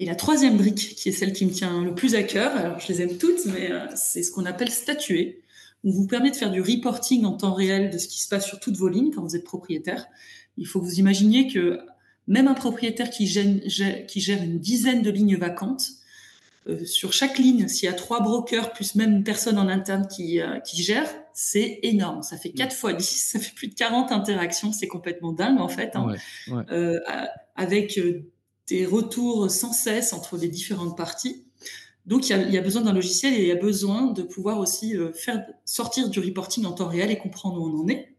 Et 0.01 0.05
la 0.05 0.15
troisième 0.15 0.57
brique, 0.57 0.95
qui 0.97 1.07
est 1.07 1.13
celle 1.13 1.31
qui 1.31 1.45
me 1.45 1.51
tient 1.51 1.81
le 1.81 1.95
plus 1.95 2.15
à 2.15 2.23
cœur, 2.23 2.53
alors 2.57 2.77
je 2.81 2.89
les 2.89 3.01
aime 3.01 3.17
toutes, 3.17 3.45
mais 3.45 3.71
euh, 3.71 3.85
c'est 3.95 4.21
ce 4.21 4.31
qu'on 4.31 4.45
appelle 4.45 4.69
statuer, 4.69 5.43
où 5.85 5.93
vous 5.93 6.07
permet 6.07 6.31
de 6.31 6.35
faire 6.35 6.51
du 6.51 6.59
reporting 6.59 7.23
en 7.23 7.37
temps 7.37 7.53
réel 7.53 7.89
de 7.89 7.97
ce 7.97 8.09
qui 8.09 8.21
se 8.21 8.27
passe 8.27 8.45
sur 8.45 8.59
toutes 8.59 8.75
vos 8.75 8.89
lignes 8.89 9.13
quand 9.13 9.21
vous 9.21 9.37
êtes 9.37 9.45
propriétaire. 9.45 10.07
Il 10.57 10.67
faut 10.67 10.81
que 10.81 10.85
vous 10.85 10.99
imaginiez 10.99 11.47
que 11.47 11.79
même 12.27 12.47
un 12.47 12.53
propriétaire 12.53 13.09
qui 13.09 13.25
gère, 13.27 14.43
une 14.43 14.59
dizaine 14.59 15.01
de 15.01 15.09
lignes 15.09 15.37
vacantes, 15.37 15.91
euh, 16.67 16.83
sur 16.83 17.13
chaque 17.13 17.37
ligne, 17.37 17.67
s'il 17.69 17.85
y 17.85 17.91
a 17.91 17.93
trois 17.93 18.21
brokers 18.21 18.73
plus 18.73 18.95
même 18.95 19.13
une 19.13 19.23
personne 19.23 19.57
en 19.57 19.69
interne 19.69 20.07
qui, 20.07 20.41
euh, 20.41 20.59
gère, 20.73 21.09
c'est 21.33 21.79
énorme. 21.83 22.23
Ça 22.23 22.37
fait 22.37 22.49
4 22.49 22.75
fois 22.75 22.93
10, 22.93 23.05
ça 23.31 23.39
fait 23.39 23.55
plus 23.55 23.67
de 23.67 23.75
40 23.75 24.11
interactions. 24.11 24.73
C'est 24.73 24.87
complètement 24.87 25.31
dingue 25.31 25.61
en 25.61 25.69
fait. 25.69 25.95
Hein. 25.95 26.15
Euh, 26.71 26.99
avec 27.55 27.99
des 28.67 28.85
retours 28.85 29.49
sans 29.49 29.71
cesse 29.71 30.11
entre 30.11 30.37
les 30.37 30.49
différentes 30.49 30.97
parties. 30.97 31.45
Donc 32.05 32.29
il 32.29 32.51
y 32.51 32.57
a, 32.57 32.61
besoin 32.61 32.81
d'un 32.81 32.93
logiciel 32.93 33.33
et 33.33 33.41
il 33.41 33.47
y 33.47 33.51
a 33.51 33.55
besoin 33.55 34.07
de 34.11 34.23
pouvoir 34.23 34.59
aussi 34.59 34.95
faire 35.13 35.45
sortir 35.65 36.09
du 36.09 36.21
reporting 36.21 36.65
en 36.65 36.71
temps 36.71 36.87
réel 36.87 37.11
et 37.11 37.17
comprendre 37.17 37.61
où 37.61 37.67
on 37.67 37.83
en 37.83 37.87
est. 37.89 38.15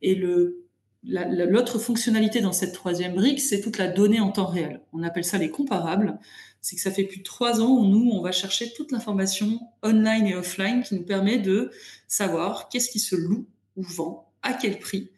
Et 0.00 0.14
le 0.14 0.67
L'autre 1.08 1.78
fonctionnalité 1.78 2.42
dans 2.42 2.52
cette 2.52 2.74
troisième 2.74 3.14
brique, 3.14 3.40
c'est 3.40 3.62
toute 3.62 3.78
la 3.78 3.88
donnée 3.88 4.20
en 4.20 4.30
temps 4.30 4.46
réel. 4.46 4.82
On 4.92 5.02
appelle 5.02 5.24
ça 5.24 5.38
les 5.38 5.50
comparables. 5.50 6.18
C'est 6.60 6.76
que 6.76 6.82
ça 6.82 6.90
fait 6.90 7.04
plus 7.04 7.18
de 7.18 7.22
trois 7.22 7.62
ans 7.62 7.78
où 7.78 7.86
nous, 7.86 8.10
on 8.10 8.20
va 8.20 8.30
chercher 8.30 8.72
toute 8.74 8.92
l'information 8.92 9.58
online 9.82 10.26
et 10.26 10.34
offline 10.34 10.82
qui 10.82 10.96
nous 10.96 11.04
permet 11.04 11.38
de 11.38 11.70
savoir 12.08 12.68
qu'est-ce 12.68 12.90
qui 12.90 12.98
se 12.98 13.16
loue 13.16 13.46
ou 13.76 13.82
vend, 13.82 14.30
à 14.42 14.52
quel 14.52 14.78
prix, 14.78 15.10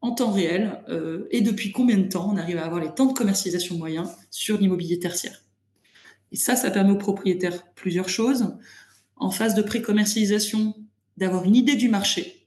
en 0.00 0.12
temps 0.12 0.32
réel 0.32 0.82
euh, 0.88 1.28
et 1.30 1.42
depuis 1.42 1.70
combien 1.70 1.98
de 1.98 2.08
temps 2.08 2.28
on 2.28 2.36
arrive 2.36 2.58
à 2.58 2.64
avoir 2.64 2.82
les 2.82 2.92
temps 2.92 3.06
de 3.06 3.12
commercialisation 3.12 3.76
moyens 3.76 4.10
sur 4.30 4.58
l'immobilier 4.58 4.98
tertiaire. 4.98 5.44
Et 6.32 6.36
ça, 6.36 6.56
ça 6.56 6.72
permet 6.72 6.90
aux 6.90 6.98
propriétaires 6.98 7.64
plusieurs 7.74 8.08
choses. 8.08 8.56
En 9.14 9.30
phase 9.30 9.54
de 9.54 9.62
pré-commercialisation, 9.62 10.74
d'avoir 11.16 11.44
une 11.44 11.54
idée 11.54 11.76
du 11.76 11.88
marché, 11.88 12.45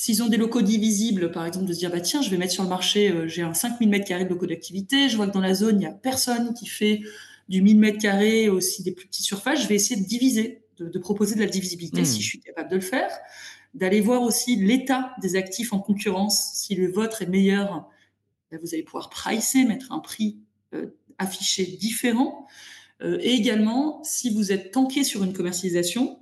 S'ils 0.00 0.22
ont 0.22 0.28
des 0.28 0.36
locaux 0.36 0.62
divisibles, 0.62 1.32
par 1.32 1.44
exemple, 1.44 1.66
de 1.66 1.72
se 1.72 1.80
dire, 1.80 1.90
bah, 1.90 2.00
tiens, 2.00 2.22
je 2.22 2.30
vais 2.30 2.36
mettre 2.36 2.52
sur 2.52 2.62
le 2.62 2.68
marché, 2.68 3.10
euh, 3.10 3.26
j'ai 3.26 3.42
un 3.42 3.52
5000 3.52 3.88
mètres 3.88 4.06
carrés 4.06 4.24
de 4.24 4.28
locaux 4.28 4.46
d'activité, 4.46 5.08
je 5.08 5.16
vois 5.16 5.26
que 5.26 5.32
dans 5.32 5.40
la 5.40 5.54
zone, 5.54 5.74
il 5.74 5.78
n'y 5.78 5.86
a 5.86 5.90
personne 5.90 6.54
qui 6.54 6.66
fait 6.66 7.00
du 7.48 7.62
1000 7.62 7.80
mètres 7.80 7.98
carrés, 7.98 8.48
aussi 8.48 8.84
des 8.84 8.92
plus 8.92 9.08
petites 9.08 9.24
surfaces, 9.24 9.60
je 9.60 9.66
vais 9.66 9.74
essayer 9.74 10.00
de 10.00 10.06
diviser, 10.06 10.62
de, 10.78 10.98
proposer 11.00 11.34
de 11.34 11.40
la 11.40 11.48
divisibilité 11.48 12.04
si 12.04 12.18
hmm. 12.18 12.20
je 12.20 12.26
suis 12.28 12.38
capable 12.38 12.70
de 12.70 12.76
le 12.76 12.80
faire, 12.80 13.10
d'aller 13.74 14.00
voir 14.00 14.22
aussi 14.22 14.54
l'état 14.54 15.16
des 15.20 15.34
actifs 15.34 15.72
en 15.72 15.80
concurrence. 15.80 16.52
Si 16.54 16.76
le 16.76 16.88
vôtre 16.92 17.22
est 17.22 17.28
meilleur, 17.28 17.88
vous 18.52 18.74
allez 18.74 18.84
pouvoir 18.84 19.10
pricer, 19.10 19.64
mettre 19.64 19.90
un 19.90 19.98
prix 19.98 20.38
euh, 20.74 20.94
affiché 21.18 21.66
différent. 21.66 22.46
Euh, 23.02 23.18
et 23.20 23.32
également, 23.32 24.00
si 24.04 24.32
vous 24.32 24.52
êtes 24.52 24.70
tanké 24.70 25.02
sur 25.02 25.24
une 25.24 25.32
commercialisation, 25.32 26.20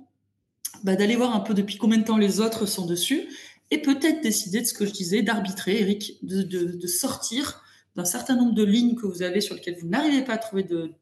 bah, 0.83 0.95
d'aller 0.95 1.15
voir 1.15 1.35
un 1.35 1.41
peu 1.41 1.53
depuis 1.53 1.77
combien 1.77 1.99
de 1.99 2.03
temps 2.03 2.17
les 2.17 2.39
autres 2.39 2.65
sont 2.65 2.87
dessus 2.87 3.27
et 3.71 3.81
peut-être 3.81 4.21
décider 4.21 4.61
de 4.61 4.65
ce 4.65 4.73
que 4.73 4.85
je 4.85 4.91
disais, 4.91 5.21
d'arbitrer, 5.21 5.81
Eric, 5.81 6.17
de, 6.23 6.87
sortir 6.87 7.61
d'un 7.95 8.05
certain 8.05 8.35
nombre 8.35 8.53
de 8.53 8.63
lignes 8.63 8.95
que 8.95 9.05
vous 9.05 9.23
avez 9.23 9.41
sur 9.41 9.55
lesquelles 9.55 9.77
vous 9.79 9.87
n'arrivez 9.87 10.23
pas 10.23 10.33
à 10.33 10.37
trouver 10.37 10.63
de, 10.63 10.93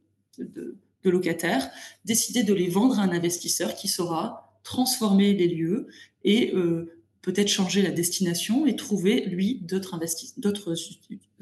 locataires, 1.04 1.70
décider 2.06 2.44
de 2.44 2.54
les 2.54 2.68
vendre 2.68 3.00
à 3.00 3.04
un 3.04 3.12
investisseur 3.12 3.76
qui 3.76 3.88
saura 3.88 4.60
transformer 4.64 5.34
les 5.34 5.48
lieux 5.48 5.88
et 6.24 6.56
euh, 6.56 6.92
peut-être 7.22 7.50
changer 7.50 7.84
la 7.84 7.92
destination 7.92 8.66
et 8.66 8.76
trouver, 8.76 9.26
lui, 9.26 9.62
d'autres 9.62 10.00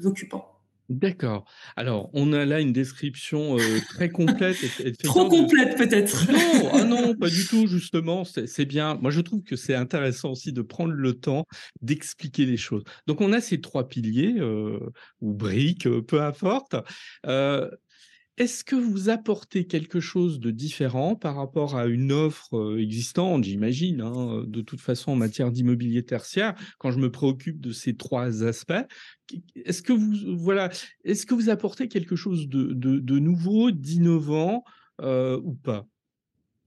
occupants. 0.04 0.53
D'accord. 0.90 1.46
Alors, 1.76 2.10
on 2.12 2.34
a 2.34 2.44
là 2.44 2.60
une 2.60 2.72
description 2.72 3.56
euh, 3.58 3.80
très 3.88 4.10
complète. 4.10 4.56
Trop 5.02 5.28
complète 5.28 5.78
peut-être. 5.78 6.30
Non, 6.30 6.70
ah 6.72 6.84
non, 6.84 7.14
pas 7.20 7.30
du 7.30 7.46
tout, 7.46 7.66
justement. 7.66 8.24
C'est 8.24 8.66
bien. 8.66 8.96
Moi, 8.96 9.10
je 9.10 9.22
trouve 9.22 9.42
que 9.42 9.56
c'est 9.56 9.74
intéressant 9.74 10.32
aussi 10.32 10.52
de 10.52 10.60
prendre 10.60 10.92
le 10.92 11.14
temps 11.14 11.46
d'expliquer 11.80 12.44
les 12.44 12.58
choses. 12.58 12.84
Donc, 13.06 13.22
on 13.22 13.32
a 13.32 13.40
ces 13.40 13.62
trois 13.62 13.88
piliers, 13.88 14.34
euh, 14.38 14.78
ou 15.22 15.32
briques, 15.32 15.88
peu 16.06 16.22
importe. 16.22 16.76
Est-ce 18.36 18.64
que 18.64 18.74
vous 18.74 19.10
apportez 19.10 19.66
quelque 19.66 20.00
chose 20.00 20.40
de 20.40 20.50
différent 20.50 21.14
par 21.14 21.36
rapport 21.36 21.76
à 21.76 21.86
une 21.86 22.10
offre 22.10 22.78
existante, 22.80 23.44
j'imagine, 23.44 24.00
hein, 24.00 24.42
de 24.44 24.60
toute 24.60 24.80
façon 24.80 25.12
en 25.12 25.16
matière 25.16 25.52
d'immobilier 25.52 26.02
tertiaire, 26.02 26.54
quand 26.78 26.90
je 26.90 26.98
me 26.98 27.12
préoccupe 27.12 27.60
de 27.60 27.70
ces 27.70 27.94
trois 27.94 28.42
aspects 28.42 28.72
Est-ce 29.54 29.82
que 29.82 29.92
vous 29.92 30.36
voilà, 30.36 30.70
est-ce 31.04 31.26
que 31.26 31.34
vous 31.34 31.48
apportez 31.48 31.86
quelque 31.86 32.16
chose 32.16 32.48
de, 32.48 33.18
nouveau, 33.20 33.70
d'innovant 33.70 34.64
ou 35.00 35.54
pas? 35.62 35.86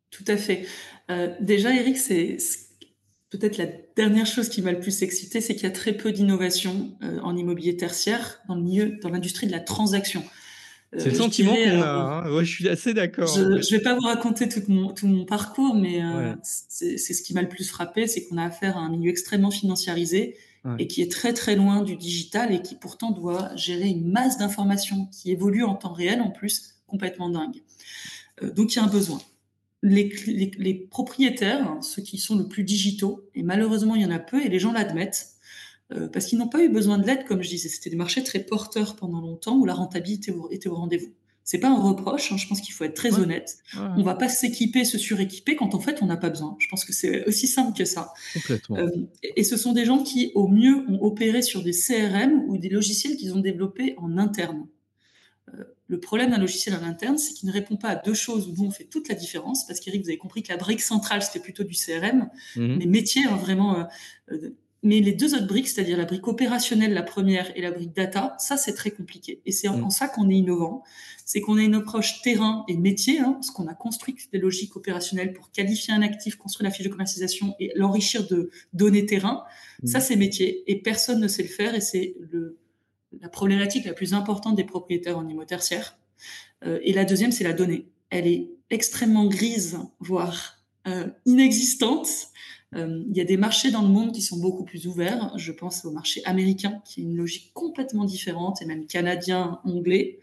Tout 0.09 0.25
à 0.27 0.37
fait. 0.37 0.65
déjà, 1.41 1.75
Eric, 1.75 1.97
c'est 1.97 2.37
peut-être 3.29 3.57
la 3.57 3.67
dernière 3.97 4.25
chose 4.25 4.47
qui 4.47 4.61
m'a 4.61 4.71
le 4.71 4.79
plus 4.79 5.01
excité, 5.01 5.41
c'est 5.41 5.53
qu'il 5.53 5.63
y 5.63 5.67
a 5.67 5.71
très 5.71 5.91
peu 5.91 6.13
d'innovation 6.13 6.97
en 7.01 7.35
immobilier 7.35 7.75
tertiaire 7.75 8.39
dans 8.47 8.55
dans 8.55 9.09
l'industrie 9.09 9.47
de 9.47 9.51
la 9.51 9.59
transaction. 9.59 10.23
C'est 10.95 11.09
le 11.09 11.15
sentiment 11.15 11.53
qu'on 11.53 11.81
a. 11.81 12.23
Hein. 12.25 12.39
je 12.39 12.51
suis 12.51 12.69
assez 12.69 12.93
d'accord. 12.93 13.27
Je 13.27 13.41
ne 13.41 13.77
vais 13.77 13.81
pas 13.81 13.95
vous 13.95 14.05
raconter 14.05 14.47
tout 14.47 14.61
mon, 14.67 14.93
tout 14.93 15.07
mon 15.07 15.25
parcours, 15.25 15.75
mais 15.75 16.01
c'est 16.43 16.97
ce 16.97 17.21
qui 17.21 17.33
m'a 17.33 17.41
le 17.41 17.49
plus 17.49 17.69
frappé, 17.69 18.07
c'est 18.07 18.25
qu'on 18.25 18.37
a 18.37 18.45
affaire 18.45 18.77
à 18.77 18.81
un 18.81 18.89
milieu 18.89 19.09
extrêmement 19.09 19.51
financiarisé 19.51 20.37
et 20.79 20.87
qui 20.87 21.01
est 21.01 21.09
très 21.09 21.33
très 21.33 21.55
loin 21.55 21.81
du 21.81 21.95
digital 21.95 22.53
et 22.53 22.61
qui 22.61 22.75
pourtant 22.75 23.11
doit 23.11 23.55
gérer 23.55 23.87
une 23.87 24.11
masse 24.11 24.37
d'informations 24.37 25.07
qui 25.13 25.31
évolue 25.31 25.63
en 25.63 25.75
temps 25.75 25.93
réel 25.93 26.21
en 26.21 26.29
plus 26.29 26.75
complètement 26.87 27.29
dingue. 27.29 27.61
donc 28.41 28.73
il 28.73 28.75
y 28.75 28.79
a 28.79 28.83
un 28.83 28.87
besoin 28.87 29.19
les, 29.83 30.87
propriétaires, 30.89 31.77
ceux 31.81 32.01
qui 32.01 32.17
sont 32.17 32.37
le 32.37 32.47
plus 32.47 32.63
digitaux, 32.63 33.29
et 33.35 33.43
malheureusement 33.43 33.95
il 33.95 34.01
y 34.01 34.05
en 34.05 34.11
a 34.11 34.19
peu, 34.19 34.43
et 34.43 34.49
les 34.49 34.59
gens 34.59 34.71
l'admettent, 34.71 35.29
euh, 35.93 36.07
parce 36.07 36.25
qu'ils 36.25 36.37
n'ont 36.37 36.49
pas 36.49 36.63
eu 36.63 36.69
besoin 36.69 36.97
de 36.97 37.05
l'aide, 37.05 37.25
comme 37.25 37.41
je 37.41 37.49
disais. 37.49 37.69
C'était 37.69 37.89
des 37.89 37.95
marchés 37.95 38.23
très 38.23 38.39
porteurs 38.39 38.95
pendant 38.95 39.21
longtemps 39.21 39.57
où 39.57 39.65
la 39.65 39.73
rentabilité 39.73 40.33
était 40.51 40.69
au 40.69 40.75
rendez-vous. 40.75 41.13
C'est 41.47 41.59
pas 41.59 41.69
un 41.69 41.79
reproche, 41.81 42.33
hein, 42.33 42.37
je 42.37 42.45
pense 42.45 42.59
qu'il 42.59 42.73
faut 42.73 42.83
être 42.83 42.93
très 42.93 43.19
honnête. 43.19 43.59
On 43.73 44.03
va 44.03 44.15
pas 44.15 44.27
s'équiper, 44.27 44.83
se 44.83 44.97
suréquiper 44.97 45.55
quand 45.55 45.75
en 45.75 45.79
fait 45.79 45.99
on 46.01 46.05
n'a 46.05 46.17
pas 46.17 46.29
besoin. 46.29 46.57
Je 46.59 46.67
pense 46.67 46.83
que 46.83 46.91
c'est 46.91 47.25
aussi 47.25 47.47
simple 47.47 47.77
que 47.77 47.85
ça. 47.85 48.13
Complètement. 48.33 48.75
Euh, 48.75 48.89
et 49.23 49.45
ce 49.45 49.55
sont 49.55 49.71
des 49.71 49.85
gens 49.85 50.03
qui, 50.03 50.33
au 50.35 50.49
mieux, 50.49 50.83
ont 50.89 51.01
opéré 51.01 51.41
sur 51.41 51.63
des 51.63 51.71
CRM 51.71 52.43
ou 52.49 52.57
des 52.57 52.67
logiciels 52.67 53.15
qu'ils 53.15 53.33
ont 53.33 53.39
développés 53.39 53.95
en 53.95 54.17
interne. 54.17 54.67
Euh, 55.53 55.63
le 55.87 56.01
problème 56.01 56.31
d'un 56.31 56.37
logiciel 56.37 56.75
en 56.75 56.83
interne, 56.83 57.17
c'est 57.17 57.33
qu'il 57.33 57.47
ne 57.47 57.53
répond 57.53 57.77
pas 57.77 57.91
à 57.91 57.95
deux 57.95 58.13
choses 58.13 58.49
où 58.49 58.51
nous 58.51 58.67
on 58.67 58.71
fait 58.71 58.83
toute 58.83 59.07
la 59.07 59.15
différence, 59.15 59.65
parce 59.65 59.79
qu'Eric, 59.79 60.03
vous 60.03 60.09
avez 60.09 60.17
compris 60.17 60.43
que 60.43 60.51
la 60.51 60.57
brique 60.57 60.81
centrale, 60.81 61.21
c'était 61.21 61.39
plutôt 61.39 61.63
du 61.63 61.75
CRM, 61.75 62.29
les 62.57 62.85
métiers, 62.85 63.23
hein, 63.23 63.37
vraiment. 63.37 63.87
Euh, 64.33 64.49
mais 64.83 64.99
les 64.99 65.13
deux 65.13 65.33
autres 65.33 65.47
briques, 65.47 65.67
c'est-à-dire 65.67 65.97
la 65.97 66.05
brique 66.05 66.27
opérationnelle, 66.27 66.93
la 66.93 67.03
première, 67.03 67.51
et 67.57 67.61
la 67.61 67.71
brique 67.71 67.95
data, 67.95 68.35
ça 68.39 68.57
c'est 68.57 68.73
très 68.73 68.91
compliqué. 68.91 69.41
Et 69.45 69.51
c'est 69.51 69.67
en, 69.67 69.77
mhm. 69.77 69.89
ça 69.89 70.07
qu'on 70.07 70.29
est 70.29 70.35
innovant, 70.35 70.83
c'est 71.25 71.41
qu'on 71.41 71.57
a 71.57 71.63
une 71.63 71.75
approche 71.75 72.21
terrain 72.21 72.63
et 72.67 72.77
métier, 72.77 73.19
hein, 73.19 73.33
parce 73.33 73.51
qu'on 73.51 73.67
a 73.67 73.73
construit 73.73 74.15
des 74.31 74.39
logiques 74.39 74.75
opérationnelles 74.75 75.33
pour 75.33 75.51
qualifier 75.51 75.93
un 75.93 76.01
actif, 76.01 76.35
construire 76.35 76.69
la 76.69 76.75
fiche 76.75 76.85
de 76.85 76.91
commercialisation 76.91 77.55
et 77.59 77.71
l'enrichir 77.75 78.27
de 78.27 78.51
données 78.73 79.05
terrain. 79.05 79.43
Ça 79.83 79.97
mhm. 79.97 80.03
c'est 80.05 80.15
métier, 80.15 80.63
et 80.71 80.81
personne 80.81 81.19
ne 81.19 81.27
sait 81.27 81.43
le 81.43 81.49
faire, 81.49 81.73
et 81.73 81.81
c'est 81.81 82.15
la 83.19 83.29
problématique 83.29 83.85
la 83.85 83.93
plus 83.93 84.13
importante 84.13 84.55
des 84.55 84.63
propriétaires 84.63 85.17
en 85.17 85.27
immo 85.27 85.45
tertiaire. 85.45 85.97
Euh, 86.65 86.79
et 86.83 86.93
la 86.93 87.05
deuxième, 87.05 87.31
c'est 87.31 87.43
la 87.43 87.53
donnée. 87.53 87.87
Elle 88.09 88.27
est 88.27 88.49
extrêmement 88.69 89.25
grise, 89.25 89.79
voire 89.99 90.57
euh, 90.87 91.07
inexistante. 91.25 92.07
Euh, 92.77 93.03
il 93.09 93.17
y 93.17 93.21
a 93.21 93.23
des 93.23 93.37
marchés 93.37 93.71
dans 93.71 93.81
le 93.81 93.87
monde 93.87 94.11
qui 94.13 94.21
sont 94.21 94.37
beaucoup 94.37 94.63
plus 94.63 94.87
ouverts. 94.87 95.31
Je 95.37 95.51
pense 95.51 95.83
au 95.85 95.91
marché 95.91 96.21
américain, 96.25 96.81
qui 96.85 97.01
a 97.01 97.03
une 97.03 97.17
logique 97.17 97.51
complètement 97.53 98.05
différente, 98.05 98.61
et 98.61 98.65
même 98.65 98.85
canadien, 98.85 99.59
anglais. 99.65 100.19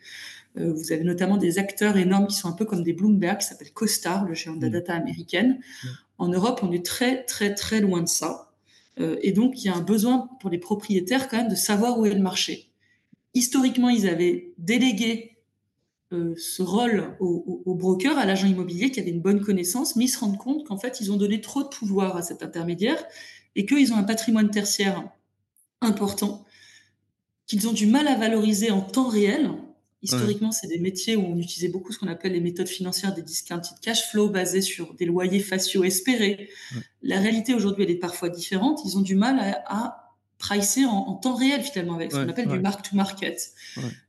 vous 0.57 0.93
avez 0.93 1.03
notamment 1.03 1.37
des 1.37 1.59
acteurs 1.59 1.97
énormes 1.97 2.29
qui 2.29 2.37
sont 2.37 2.49
un 2.49 2.53
peu 2.53 2.65
comme 2.65 2.85
des 2.85 2.93
Bloomberg, 2.93 3.39
qui 3.39 3.47
s'appellent 3.47 3.73
CoStar, 3.73 4.25
le 4.25 4.35
géant 4.35 4.55
de 4.55 4.63
la 4.63 4.69
mmh. 4.69 4.73
data 4.73 4.95
américaine. 4.95 5.59
Mmh. 5.59 5.89
En 6.19 6.29
Europe, 6.29 6.61
on 6.63 6.71
est 6.71 6.87
très, 6.87 7.25
très, 7.25 7.55
très 7.55 7.81
loin 7.81 8.03
de 8.03 8.09
ça. 8.09 8.53
et 8.99 9.33
donc, 9.33 9.63
il 9.63 9.67
y 9.67 9.69
a 9.69 9.75
un 9.75 9.81
besoin 9.81 10.29
pour 10.41 10.51
les 10.51 10.59
propriétaires 10.59 11.29
quand 11.29 11.39
même 11.39 11.49
de 11.49 11.57
savoir 11.57 11.99
où 11.99 12.07
est 12.07 12.15
le 12.15 12.21
marché 12.21 12.71
historiquement, 13.35 13.89
ils 13.91 14.09
avaient 14.09 14.53
délégué 14.59 15.34
euh, 16.15 16.35
ce 16.37 16.63
rôle 16.63 17.17
au, 17.21 17.75
broker, 17.75 18.17
à 18.19 18.25
l'agent 18.25 18.47
immobilier 18.47 18.91
qui 18.91 19.01
avait 19.01 19.11
une 19.11 19.21
bonne 19.21 19.41
connaissance, 19.41 19.97
mais 19.97 20.05
ils 20.05 20.09
se 20.09 20.19
rendent 20.19 20.39
compte 20.39 20.67
qu'en 20.67 20.79
fait, 20.79 21.01
ils 21.01 21.13
ont 21.13 21.17
donné 21.17 21.41
trop 21.41 21.63
de 21.63 21.69
pouvoir 21.69 22.17
à 22.17 22.23
cet 22.23 22.43
intermédiaire 22.43 23.03
et 23.57 23.67
qu'ils 23.67 23.93
ont 23.93 23.97
un 23.97 24.05
patrimoine 24.05 24.51
tertiaire 24.51 25.05
important 25.81 26.45
qu'ils 27.47 27.69
ont 27.69 27.73
du 27.73 27.87
mal 27.87 28.09
à 28.09 28.17
valoriser 28.17 28.71
en 28.71 28.81
temps 28.81 29.09
réel. 29.09 29.51
Historiquement, 30.03 30.53
c'est 30.53 30.67
des 30.67 30.79
métiers 30.79 31.17
où 31.17 31.23
on 31.23 31.39
utilisait 31.39 31.69
beaucoup 31.69 31.93
ce 31.93 31.99
qu'on 31.99 32.09
appelle 32.09 32.33
les 32.33 32.41
méthodes 32.41 32.69
financières 32.69 33.15
des 33.15 33.23
discounted 33.23 33.79
cash 33.81 34.11
flow 34.11 34.29
basées 34.29 34.61
sur 34.61 34.95
des 34.95 35.07
loyers 35.07 35.41
faciaux 35.41 35.83
espérés. 35.85 36.51
La 37.03 37.21
réalité 37.21 37.55
aujourd'hui, 37.55 37.85
elle 37.85 37.91
est 37.91 37.99
parfois 37.99 38.29
différente. 38.29 38.81
Ils 38.85 38.99
ont 38.99 39.03
du 39.03 39.15
mal 39.15 39.63
à 39.67 40.04
pricer 40.45 40.85
en, 40.85 41.15
temps 41.15 41.37
réel 41.37 41.63
finalement 41.63 41.95
avec 41.95 42.13
ce 42.13 42.19
qu'on 42.19 42.29
appelle 42.29 42.49
du 42.49 42.59
mark 42.59 42.89
to 42.89 42.95
market. 42.97 43.55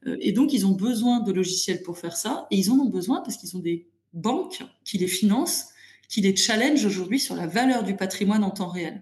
Euh, 0.05 0.17
et 0.19 0.33
donc 0.33 0.51
ils 0.51 0.65
ont 0.65 0.73
besoin 0.73 1.21
de 1.21 1.31
logiciels 1.31 1.81
pour 1.81 1.97
faire 1.97 2.17
ça 2.17 2.45
et 2.51 2.57
ils 2.57 2.69
en 2.71 2.75
ont 2.75 2.89
besoin 2.89 3.21
parce 3.21 3.38
qu'ils 3.38 3.55
ont 3.55 3.61
des 3.61 3.88
banques 4.11 4.61
qui 4.83 4.97
les 4.97 5.07
financent, 5.07 5.69
qui 6.09 6.19
les 6.19 6.36
challenge 6.36 6.86
aujourd'hui 6.86 7.21
sur 7.21 7.36
la 7.36 7.47
valeur 7.47 7.83
du 7.83 7.95
patrimoine 7.95 8.43
en 8.43 8.51
temps 8.51 8.67
réel. 8.67 9.01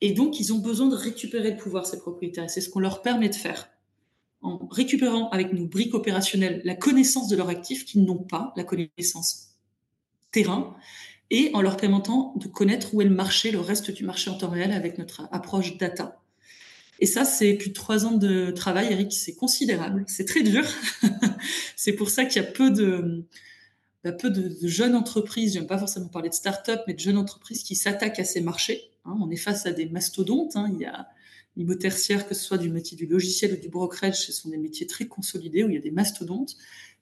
Et 0.00 0.12
donc 0.12 0.38
ils 0.38 0.52
ont 0.52 0.58
besoin 0.58 0.86
de 0.86 0.94
récupérer 0.94 1.50
le 1.50 1.56
pouvoir 1.56 1.84
ces 1.84 1.98
propriétaires. 1.98 2.48
C'est 2.48 2.60
ce 2.60 2.70
qu'on 2.70 2.80
leur 2.80 3.02
permet 3.02 3.28
de 3.28 3.34
faire 3.34 3.68
en 4.40 4.68
récupérant 4.70 5.28
avec 5.30 5.52
nos 5.52 5.66
briques 5.66 5.94
opérationnelles 5.94 6.62
la 6.64 6.76
connaissance 6.76 7.26
de 7.28 7.36
leurs 7.36 7.48
actifs 7.48 7.84
qu'ils 7.84 8.04
n'ont 8.04 8.22
pas, 8.22 8.52
la 8.56 8.62
connaissance 8.62 9.48
terrain, 10.30 10.76
et 11.30 11.50
en 11.54 11.60
leur 11.60 11.76
permettant 11.76 12.34
de 12.36 12.46
connaître 12.46 12.94
où 12.94 13.02
est 13.02 13.06
le 13.06 13.14
marché, 13.14 13.50
le 13.50 13.58
reste 13.58 13.90
du 13.90 14.04
marché 14.04 14.30
en 14.30 14.38
temps 14.38 14.50
réel 14.50 14.70
avec 14.70 14.96
notre 14.98 15.28
approche 15.32 15.76
data. 15.76 16.20
Et 16.98 17.06
ça, 17.06 17.24
c'est 17.24 17.54
plus 17.54 17.68
de 17.68 17.74
trois 17.74 18.06
ans 18.06 18.16
de 18.16 18.50
travail, 18.50 18.88
Eric, 18.90 19.12
c'est 19.12 19.34
considérable, 19.34 20.04
c'est 20.06 20.24
très 20.24 20.42
dur. 20.42 20.64
c'est 21.76 21.92
pour 21.92 22.08
ça 22.08 22.24
qu'il 22.24 22.42
y 22.42 22.44
a 22.44 22.48
peu 22.48 22.70
de, 22.70 23.24
bah, 24.02 24.12
de, 24.12 24.56
jeunes 24.62 24.94
entreprises, 24.94 25.54
j'aime 25.54 25.66
pas 25.66 25.78
forcément 25.78 26.08
parler 26.08 26.28
de 26.28 26.34
start-up, 26.34 26.80
mais 26.86 26.94
de 26.94 27.00
jeunes 27.00 27.18
entreprises 27.18 27.62
qui 27.62 27.74
s'attaquent 27.74 28.20
à 28.20 28.24
ces 28.24 28.40
marchés. 28.40 28.90
Hein. 29.04 29.16
on 29.20 29.30
est 29.30 29.36
face 29.36 29.66
à 29.66 29.72
des 29.72 29.86
mastodontes. 29.86 30.56
Hein. 30.56 30.70
il 30.72 30.80
y 30.80 30.86
a 30.86 31.08
niveau 31.56 31.74
tertiaire, 31.74 32.28
que 32.28 32.34
ce 32.34 32.44
soit 32.44 32.58
du 32.58 32.70
métier 32.70 32.96
du 32.96 33.06
logiciel 33.06 33.54
ou 33.54 33.56
du 33.56 33.68
brokerage, 33.68 34.20
ce 34.20 34.32
sont 34.32 34.50
des 34.50 34.58
métiers 34.58 34.86
très 34.86 35.06
consolidés 35.06 35.64
où 35.64 35.70
il 35.70 35.74
y 35.74 35.78
a 35.78 35.80
des 35.80 35.90
mastodontes. 35.90 36.56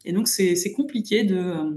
Et 0.04 0.12
donc, 0.12 0.28
c'est 0.28 0.72
compliqué 0.72 1.24
de 1.24 1.36
euh, 1.36 1.70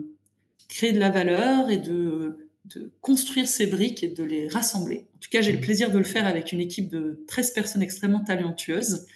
créer 0.68 0.92
de 0.92 1.00
la 1.00 1.10
valeur 1.10 1.70
et 1.70 1.78
de 1.78 2.47
de 2.76 2.92
construire 3.02 3.48
ces 3.48 3.68
briques 3.68 4.04
et 4.04 4.08
de 4.08 4.24
les 4.24 4.48
rassembler. 4.48 5.08
En 5.16 5.20
tout 5.20 5.30
cas, 5.32 5.42
j'ai 5.42 5.52
le 5.52 5.58
mmh. 5.58 5.62
plaisir 5.62 5.92
de 5.92 5.98
le 5.98 6.04
faire 6.04 6.28
avec 6.28 6.52
une 6.52 6.60
équipe 6.60 6.90
de 6.90 7.24
13 7.28 7.52
personnes 7.52 7.82
extrêmement 7.82 8.24
talentueuses 8.24 9.08